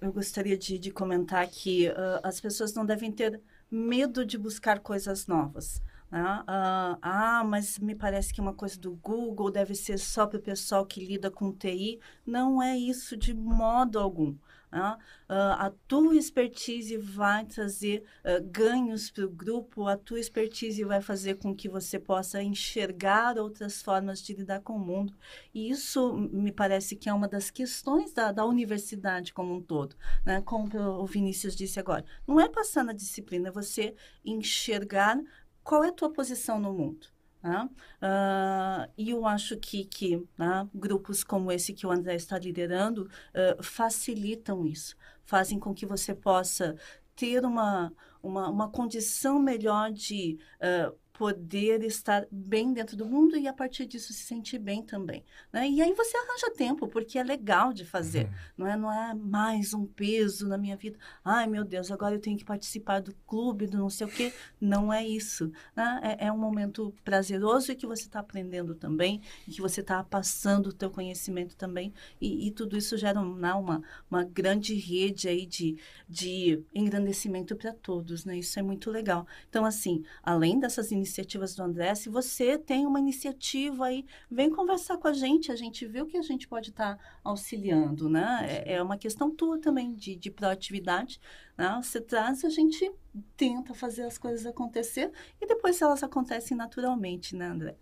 eu 0.00 0.12
gostaria 0.12 0.56
de, 0.56 0.78
de 0.78 0.90
comentar 0.90 1.46
que 1.46 1.88
uh, 1.88 2.20
as 2.22 2.40
pessoas 2.40 2.72
não 2.72 2.86
devem 2.86 3.12
ter 3.12 3.40
medo 3.70 4.24
de 4.24 4.38
buscar 4.38 4.80
coisas 4.80 5.26
novas. 5.26 5.82
Né? 6.10 6.20
Ah, 6.46 6.98
ah, 7.00 7.44
mas 7.44 7.78
me 7.78 7.94
parece 7.94 8.32
que 8.34 8.40
é 8.40 8.42
uma 8.42 8.54
coisa 8.54 8.78
do 8.78 8.92
Google 8.96 9.50
deve 9.50 9.74
ser 9.74 9.98
só 9.98 10.26
para 10.26 10.38
o 10.38 10.42
pessoal 10.42 10.84
que 10.84 11.04
lida 11.04 11.30
com 11.30 11.52
TI. 11.52 12.00
Não 12.26 12.62
é 12.62 12.76
isso 12.76 13.16
de 13.16 13.32
modo 13.32 13.98
algum. 13.98 14.36
Né? 14.72 14.96
Uh, 15.28 15.54
a 15.58 15.72
tua 15.88 16.14
expertise 16.14 16.96
vai 16.96 17.44
trazer 17.44 18.04
uh, 18.24 18.42
ganhos 18.50 19.10
para 19.10 19.24
o 19.24 19.28
grupo, 19.30 19.86
a 19.86 19.96
tua 19.96 20.20
expertise 20.20 20.84
vai 20.84 21.00
fazer 21.00 21.36
com 21.36 21.54
que 21.54 21.68
você 21.68 21.98
possa 21.98 22.42
enxergar 22.42 23.36
outras 23.36 23.82
formas 23.82 24.22
de 24.22 24.32
lidar 24.32 24.60
com 24.60 24.74
o 24.74 24.78
mundo. 24.78 25.12
E 25.52 25.70
isso 25.70 26.12
me 26.16 26.52
parece 26.52 26.94
que 26.94 27.08
é 27.08 27.12
uma 27.12 27.28
das 27.28 27.50
questões 27.50 28.12
da, 28.12 28.30
da 28.30 28.44
universidade 28.44 29.34
como 29.34 29.54
um 29.54 29.60
todo. 29.60 29.96
Né? 30.24 30.40
Como 30.42 30.68
o 31.00 31.06
Vinícius 31.06 31.56
disse 31.56 31.80
agora, 31.80 32.04
não 32.26 32.40
é 32.40 32.48
passar 32.48 32.84
na 32.84 32.92
disciplina, 32.92 33.48
é 33.48 33.52
você 33.52 33.94
enxergar 34.24 35.20
qual 35.62 35.84
é 35.84 35.88
a 35.88 35.92
tua 35.92 36.12
posição 36.12 36.58
no 36.58 36.72
mundo? 36.72 37.06
Né? 37.42 37.68
Uh, 38.02 38.92
e 38.98 39.10
eu 39.10 39.24
acho 39.26 39.56
que, 39.56 39.84
que 39.84 40.22
né, 40.36 40.68
grupos 40.74 41.24
como 41.24 41.50
esse 41.50 41.72
que 41.72 41.86
o 41.86 41.90
André 41.90 42.14
está 42.14 42.38
liderando 42.38 43.04
uh, 43.04 43.62
facilitam 43.62 44.66
isso, 44.66 44.94
fazem 45.24 45.58
com 45.58 45.74
que 45.74 45.86
você 45.86 46.14
possa 46.14 46.76
ter 47.16 47.44
uma, 47.44 47.92
uma, 48.22 48.48
uma 48.48 48.70
condição 48.70 49.38
melhor 49.38 49.90
de 49.90 50.38
uh, 50.56 50.94
poder 51.20 51.82
estar 51.82 52.26
bem 52.30 52.72
dentro 52.72 52.96
do 52.96 53.04
mundo 53.04 53.36
e 53.36 53.46
a 53.46 53.52
partir 53.52 53.84
disso 53.84 54.10
se 54.10 54.22
sentir 54.22 54.58
bem 54.58 54.82
também, 54.82 55.22
né? 55.52 55.68
E 55.68 55.82
aí 55.82 55.92
você 55.92 56.16
arranja 56.16 56.50
tempo 56.56 56.88
porque 56.88 57.18
é 57.18 57.22
legal 57.22 57.74
de 57.74 57.84
fazer, 57.84 58.24
uhum. 58.24 58.32
não 58.56 58.66
é 58.66 58.74
não 58.74 58.90
é 58.90 59.12
mais 59.12 59.74
um 59.74 59.84
peso 59.84 60.48
na 60.48 60.56
minha 60.56 60.78
vida. 60.78 60.98
Ai 61.22 61.46
meu 61.46 61.62
Deus, 61.62 61.90
agora 61.90 62.14
eu 62.14 62.20
tenho 62.22 62.38
que 62.38 62.44
participar 62.44 63.00
do 63.00 63.14
clube, 63.26 63.66
do 63.66 63.76
não 63.76 63.90
sei 63.90 64.06
o 64.06 64.10
quê. 64.10 64.32
Não 64.58 64.90
é 64.90 65.06
isso, 65.06 65.52
né? 65.76 66.00
É, 66.02 66.28
é 66.28 66.32
um 66.32 66.38
momento 66.38 66.90
prazeroso 67.04 67.70
e 67.70 67.76
que 67.76 67.86
você 67.86 68.04
está 68.04 68.20
aprendendo 68.20 68.74
também 68.74 69.20
e 69.46 69.50
que 69.50 69.60
você 69.60 69.82
está 69.82 70.02
passando 70.02 70.68
o 70.68 70.72
teu 70.72 70.90
conhecimento 70.90 71.54
também 71.54 71.92
e, 72.18 72.48
e 72.48 72.50
tudo 72.50 72.78
isso 72.78 72.96
gera 72.96 73.22
né, 73.22 73.52
uma 73.52 73.82
uma 74.10 74.24
grande 74.24 74.74
rede 74.74 75.28
aí 75.28 75.44
de 75.44 75.76
de 76.08 76.64
engrandecimento 76.74 77.54
para 77.56 77.74
todos, 77.74 78.24
né? 78.24 78.38
Isso 78.38 78.58
é 78.58 78.62
muito 78.62 78.90
legal. 78.90 79.26
Então 79.50 79.66
assim, 79.66 80.02
além 80.22 80.58
dessas 80.58 80.90
iniciativas 80.90 81.09
iniciativas 81.10 81.54
do 81.54 81.62
André. 81.62 81.94
Se 81.94 82.08
você 82.08 82.56
tem 82.56 82.86
uma 82.86 83.00
iniciativa 83.00 83.86
aí, 83.86 84.06
vem 84.30 84.48
conversar 84.48 84.96
com 84.96 85.08
a 85.08 85.12
gente. 85.12 85.50
A 85.50 85.56
gente 85.56 85.84
vê 85.86 86.00
o 86.00 86.06
que 86.06 86.16
a 86.16 86.22
gente 86.22 86.46
pode 86.46 86.70
estar 86.70 86.96
tá 86.96 87.02
auxiliando, 87.24 88.08
né? 88.08 88.46
É, 88.48 88.74
é, 88.74 88.82
uma 88.82 88.96
questão 88.96 89.30
tua 89.30 89.60
também 89.60 89.94
de, 89.94 90.14
de 90.14 90.30
proatividade. 90.30 91.20
Né? 91.58 91.80
Você 91.82 92.00
traz, 92.00 92.44
a 92.44 92.48
gente 92.48 92.90
tenta 93.36 93.74
fazer 93.74 94.04
as 94.04 94.16
coisas 94.16 94.46
acontecer 94.46 95.10
e 95.40 95.46
depois 95.46 95.80
elas 95.82 96.02
acontecem 96.02 96.56
naturalmente, 96.56 97.34
né, 97.34 97.46
André? 97.46 97.76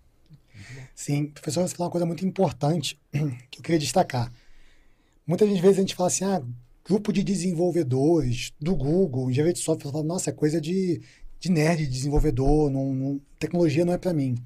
Sim, 0.95 1.27
professor, 1.27 1.63
você 1.69 1.75
falou 1.77 1.87
uma 1.87 1.93
coisa 1.93 2.07
muito 2.07 2.27
importante 2.27 3.01
que 3.51 3.59
eu 3.61 3.63
queria 3.63 3.79
destacar. 3.79 4.33
Muitas 5.27 5.49
vezes 5.49 5.77
a 5.77 5.81
gente 5.81 5.95
fala 5.95 6.09
assim, 6.09 6.25
ah, 6.25 6.43
grupo 6.85 7.13
de 7.13 7.23
desenvolvedores 7.23 8.53
do 8.59 8.75
Google, 8.75 9.31
engenharia 9.31 9.53
de 9.53 9.61
software, 9.61 9.93
fala, 9.93 10.03
nossa, 10.03 10.31
é 10.31 10.33
coisa 10.33 10.61
de, 10.61 11.03
de 11.39 11.51
nerd, 11.51 11.87
de 11.87 11.93
desenvolvedor, 11.93 12.71
não, 12.71 12.93
não, 12.93 13.21
tecnologia 13.39 13.85
não 13.85 13.93
é 13.93 13.99
para 13.99 14.13
mim. 14.13 14.37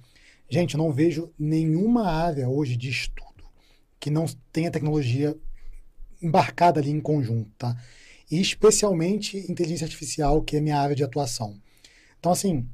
Gente, 0.48 0.74
eu 0.74 0.78
não 0.78 0.92
vejo 0.92 1.32
nenhuma 1.38 2.06
área 2.06 2.48
hoje 2.48 2.76
de 2.76 2.90
estudo 2.90 3.44
que 3.98 4.10
não 4.10 4.26
tenha 4.52 4.70
tecnologia 4.70 5.36
embarcada 6.20 6.80
ali 6.80 6.90
em 6.90 7.00
conjunto, 7.00 7.50
tá? 7.56 7.76
E 8.30 8.40
especialmente 8.40 9.38
inteligência 9.50 9.84
artificial, 9.84 10.42
que 10.42 10.56
é 10.56 10.60
minha 10.60 10.78
área 10.78 10.94
de 10.94 11.04
atuação. 11.04 11.60
Então, 12.18 12.32
assim, 12.32 12.66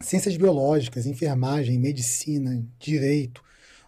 ciências 0.00 0.36
biológicas, 0.36 1.06
enfermagem, 1.06 1.78
medicina, 1.78 2.64
direito, 2.78 3.42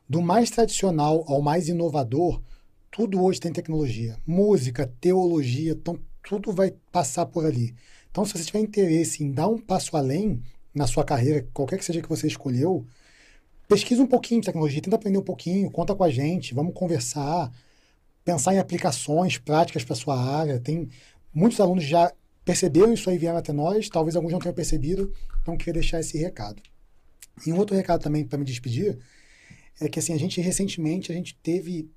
do 0.08 0.20
mais 0.20 0.50
tradicional 0.50 1.24
ao 1.28 1.40
mais 1.40 1.68
inovador, 1.68 2.42
tudo 2.90 3.22
hoje 3.22 3.40
tem 3.40 3.52
tecnologia. 3.52 4.18
Música, 4.26 4.92
teologia, 5.00 5.72
então 5.72 5.98
tudo 6.22 6.52
vai 6.52 6.74
passar 6.90 7.26
por 7.26 7.46
ali. 7.46 7.74
Então, 8.10 8.24
se 8.24 8.32
você 8.32 8.44
tiver 8.44 8.60
interesse 8.60 9.22
em 9.22 9.30
dar 9.30 9.48
um 9.48 9.58
passo 9.58 9.96
além 9.96 10.42
na 10.74 10.86
sua 10.86 11.04
carreira, 11.04 11.46
qualquer 11.52 11.78
que 11.78 11.84
seja 11.84 12.02
que 12.02 12.08
você 12.08 12.26
escolheu, 12.26 12.86
pesquisa 13.68 14.02
um 14.02 14.06
pouquinho 14.06 14.40
de 14.40 14.46
tecnologia, 14.46 14.82
tenta 14.82 14.96
aprender 14.96 15.18
um 15.18 15.22
pouquinho, 15.22 15.70
conta 15.70 15.94
com 15.94 16.02
a 16.02 16.10
gente, 16.10 16.54
vamos 16.54 16.74
conversar, 16.74 17.52
pensar 18.24 18.54
em 18.54 18.58
aplicações 18.58 19.38
práticas 19.38 19.84
para 19.84 19.94
sua 19.94 20.20
área. 20.20 20.58
Tem 20.58 20.88
muitos 21.32 21.60
alunos 21.60 21.84
já 21.84 22.12
perceberam 22.44 22.92
isso 22.92 23.08
aí 23.08 23.18
vieram 23.18 23.38
até 23.38 23.52
nós, 23.52 23.88
talvez 23.88 24.16
alguns 24.16 24.32
não 24.32 24.40
tenham 24.40 24.54
percebido, 24.54 25.12
então 25.40 25.56
queria 25.56 25.74
deixar 25.74 26.00
esse 26.00 26.18
recado. 26.18 26.60
E 27.46 27.52
um 27.52 27.58
outro 27.58 27.76
recado 27.76 28.02
também 28.02 28.24
para 28.24 28.38
me 28.38 28.44
despedir 28.44 28.98
é 29.80 29.88
que 29.88 29.98
assim 29.98 30.12
a 30.12 30.18
gente 30.18 30.40
recentemente 30.40 31.12
a 31.12 31.14
gente 31.14 31.34
teve 31.42 31.88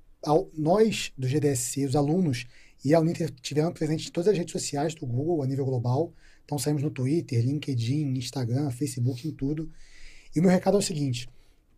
nós 0.56 1.12
do 1.18 1.26
GDSC, 1.26 1.84
os 1.86 1.96
alunos 1.96 2.46
e 2.84 2.94
a 2.94 3.00
Uninter 3.00 3.30
tiveram 3.40 3.72
presente 3.72 4.08
em 4.08 4.12
todas 4.12 4.28
as 4.28 4.36
redes 4.36 4.52
sociais 4.52 4.94
do 4.94 5.06
Google 5.06 5.42
a 5.42 5.46
nível 5.46 5.64
global. 5.64 6.12
Então 6.44 6.58
saímos 6.58 6.82
no 6.82 6.90
Twitter, 6.90 7.42
LinkedIn, 7.42 8.14
Instagram, 8.16 8.70
Facebook, 8.70 9.26
em 9.26 9.32
tudo. 9.32 9.70
E 10.36 10.40
o 10.40 10.42
meu 10.42 10.50
recado 10.50 10.76
é 10.76 10.80
o 10.80 10.82
seguinte: 10.82 11.28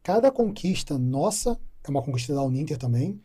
cada 0.02 0.30
conquista 0.32 0.98
nossa 0.98 1.58
é 1.84 1.90
uma 1.90 2.02
conquista 2.02 2.34
da 2.34 2.42
Uninter 2.42 2.76
também, 2.76 3.20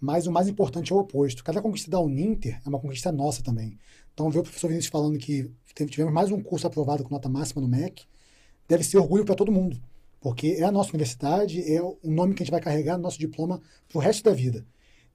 mas 0.00 0.26
o 0.26 0.32
mais 0.32 0.46
importante 0.46 0.92
é 0.92 0.94
o 0.94 0.98
oposto. 0.98 1.42
Cada 1.42 1.60
conquista 1.60 1.90
da 1.90 1.98
Uninter 1.98 2.60
é 2.64 2.68
uma 2.68 2.78
conquista 2.78 3.10
nossa 3.10 3.42
também. 3.42 3.78
Então, 4.12 4.30
ver 4.30 4.38
o 4.38 4.42
professor 4.44 4.68
Vinícius 4.68 4.92
falando 4.92 5.18
que 5.18 5.50
tivemos 5.74 6.12
mais 6.12 6.30
um 6.30 6.40
curso 6.40 6.68
aprovado 6.68 7.02
com 7.02 7.10
nota 7.10 7.28
máxima 7.28 7.60
no 7.60 7.66
MEC, 7.66 8.04
deve 8.68 8.84
ser 8.84 8.98
orgulho 8.98 9.24
para 9.24 9.34
todo 9.34 9.50
mundo, 9.50 9.82
porque 10.20 10.56
é 10.58 10.62
a 10.62 10.70
nossa 10.70 10.90
universidade, 10.90 11.60
é 11.60 11.82
o 11.82 11.98
nome 12.04 12.32
que 12.32 12.42
a 12.42 12.46
gente 12.46 12.52
vai 12.52 12.60
carregar 12.60 12.96
no 12.96 13.02
nosso 13.02 13.18
diploma 13.18 13.60
para 13.88 13.98
o 13.98 14.00
resto 14.00 14.22
da 14.22 14.32
vida. 14.32 14.64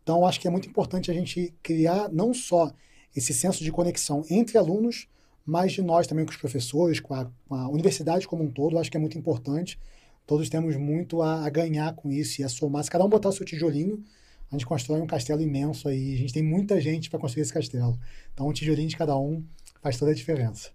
Então, 0.10 0.26
acho 0.26 0.40
que 0.40 0.48
é 0.48 0.50
muito 0.50 0.68
importante 0.68 1.12
a 1.12 1.14
gente 1.14 1.54
criar 1.62 2.10
não 2.10 2.34
só 2.34 2.74
esse 3.16 3.32
senso 3.32 3.64
de 3.64 3.72
conexão 3.72 4.26
entre 4.28 4.58
alunos, 4.58 5.08
mas 5.46 5.74
de 5.74 5.84
nós 5.84 6.08
também 6.08 6.26
com 6.26 6.32
os 6.32 6.38
professores, 6.38 7.00
com 7.00 7.14
a, 7.14 7.30
com 7.48 7.54
a 7.54 7.70
universidade 7.70 8.28
como 8.28 8.44
um 8.44 8.50
todo. 8.50 8.80
Acho 8.80 8.90
que 8.90 8.98
é 8.98 9.00
muito 9.00 9.20
importante. 9.20 9.80
Todos 10.26 10.50
temos 10.50 10.76
muito 10.78 11.22
a, 11.22 11.46
a, 11.46 11.50
ganhar 11.52 11.94
com 11.94 12.12
isso 12.12 12.42
e 12.42 12.44
a 12.44 12.50
somar. 12.50 12.84
Se 12.84 12.90
cada 12.90 13.06
um 13.06 13.08
botar 13.08 13.30
o 13.30 13.32
seu 13.32 13.46
tijolinho, 13.46 14.04
a 14.50 14.56
gente 14.56 14.66
constrói 14.66 15.00
um 15.00 15.06
castelo 15.06 15.44
imenso 15.44 15.88
aí. 15.88 16.16
A 16.16 16.18
gente 16.18 16.34
tem 16.34 16.42
muita 16.42 16.82
gente 16.82 17.08
para 17.08 17.20
construir 17.20 17.44
esse 17.44 17.54
castelo. 17.54 17.96
Então, 18.34 18.48
um 18.48 18.52
tijolinho 18.52 18.90
de 18.90 18.98
cada 18.98 19.16
um 19.16 19.46
faz 19.80 19.96
toda 19.96 20.10
a 20.10 20.16
diferença. 20.16 20.72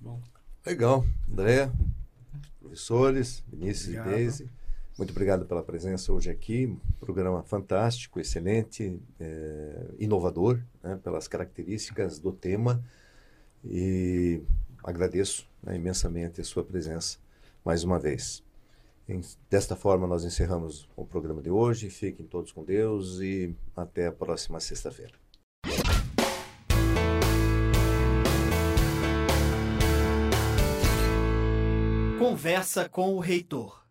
Bom. 0.00 0.20
Legal. 0.64 1.04
André, 1.28 1.72
professores, 2.60 3.42
Vinícius 3.48 3.88
Obrigado. 3.88 4.12
e 4.12 4.14
Deise. 4.14 4.57
Muito 4.98 5.12
obrigado 5.12 5.46
pela 5.46 5.62
presença 5.62 6.12
hoje 6.12 6.28
aqui. 6.28 6.76
Programa 6.98 7.44
fantástico, 7.44 8.18
excelente, 8.18 9.00
é, 9.20 9.90
inovador, 9.96 10.60
né, 10.82 10.98
pelas 11.04 11.28
características 11.28 12.18
do 12.18 12.32
tema. 12.32 12.84
E 13.64 14.42
agradeço 14.82 15.48
né, 15.62 15.76
imensamente 15.76 16.40
a 16.40 16.44
sua 16.44 16.64
presença 16.64 17.18
mais 17.64 17.84
uma 17.84 17.96
vez. 17.96 18.42
Em, 19.08 19.20
desta 19.48 19.76
forma, 19.76 20.04
nós 20.04 20.24
encerramos 20.24 20.88
o 20.96 21.06
programa 21.06 21.40
de 21.40 21.48
hoje. 21.48 21.90
Fiquem 21.90 22.26
todos 22.26 22.50
com 22.50 22.64
Deus 22.64 23.20
e 23.20 23.54
até 23.76 24.08
a 24.08 24.12
próxima 24.12 24.58
sexta-feira. 24.58 25.14
Conversa 32.18 32.88
com 32.88 33.14
o 33.14 33.20
Reitor. 33.20 33.87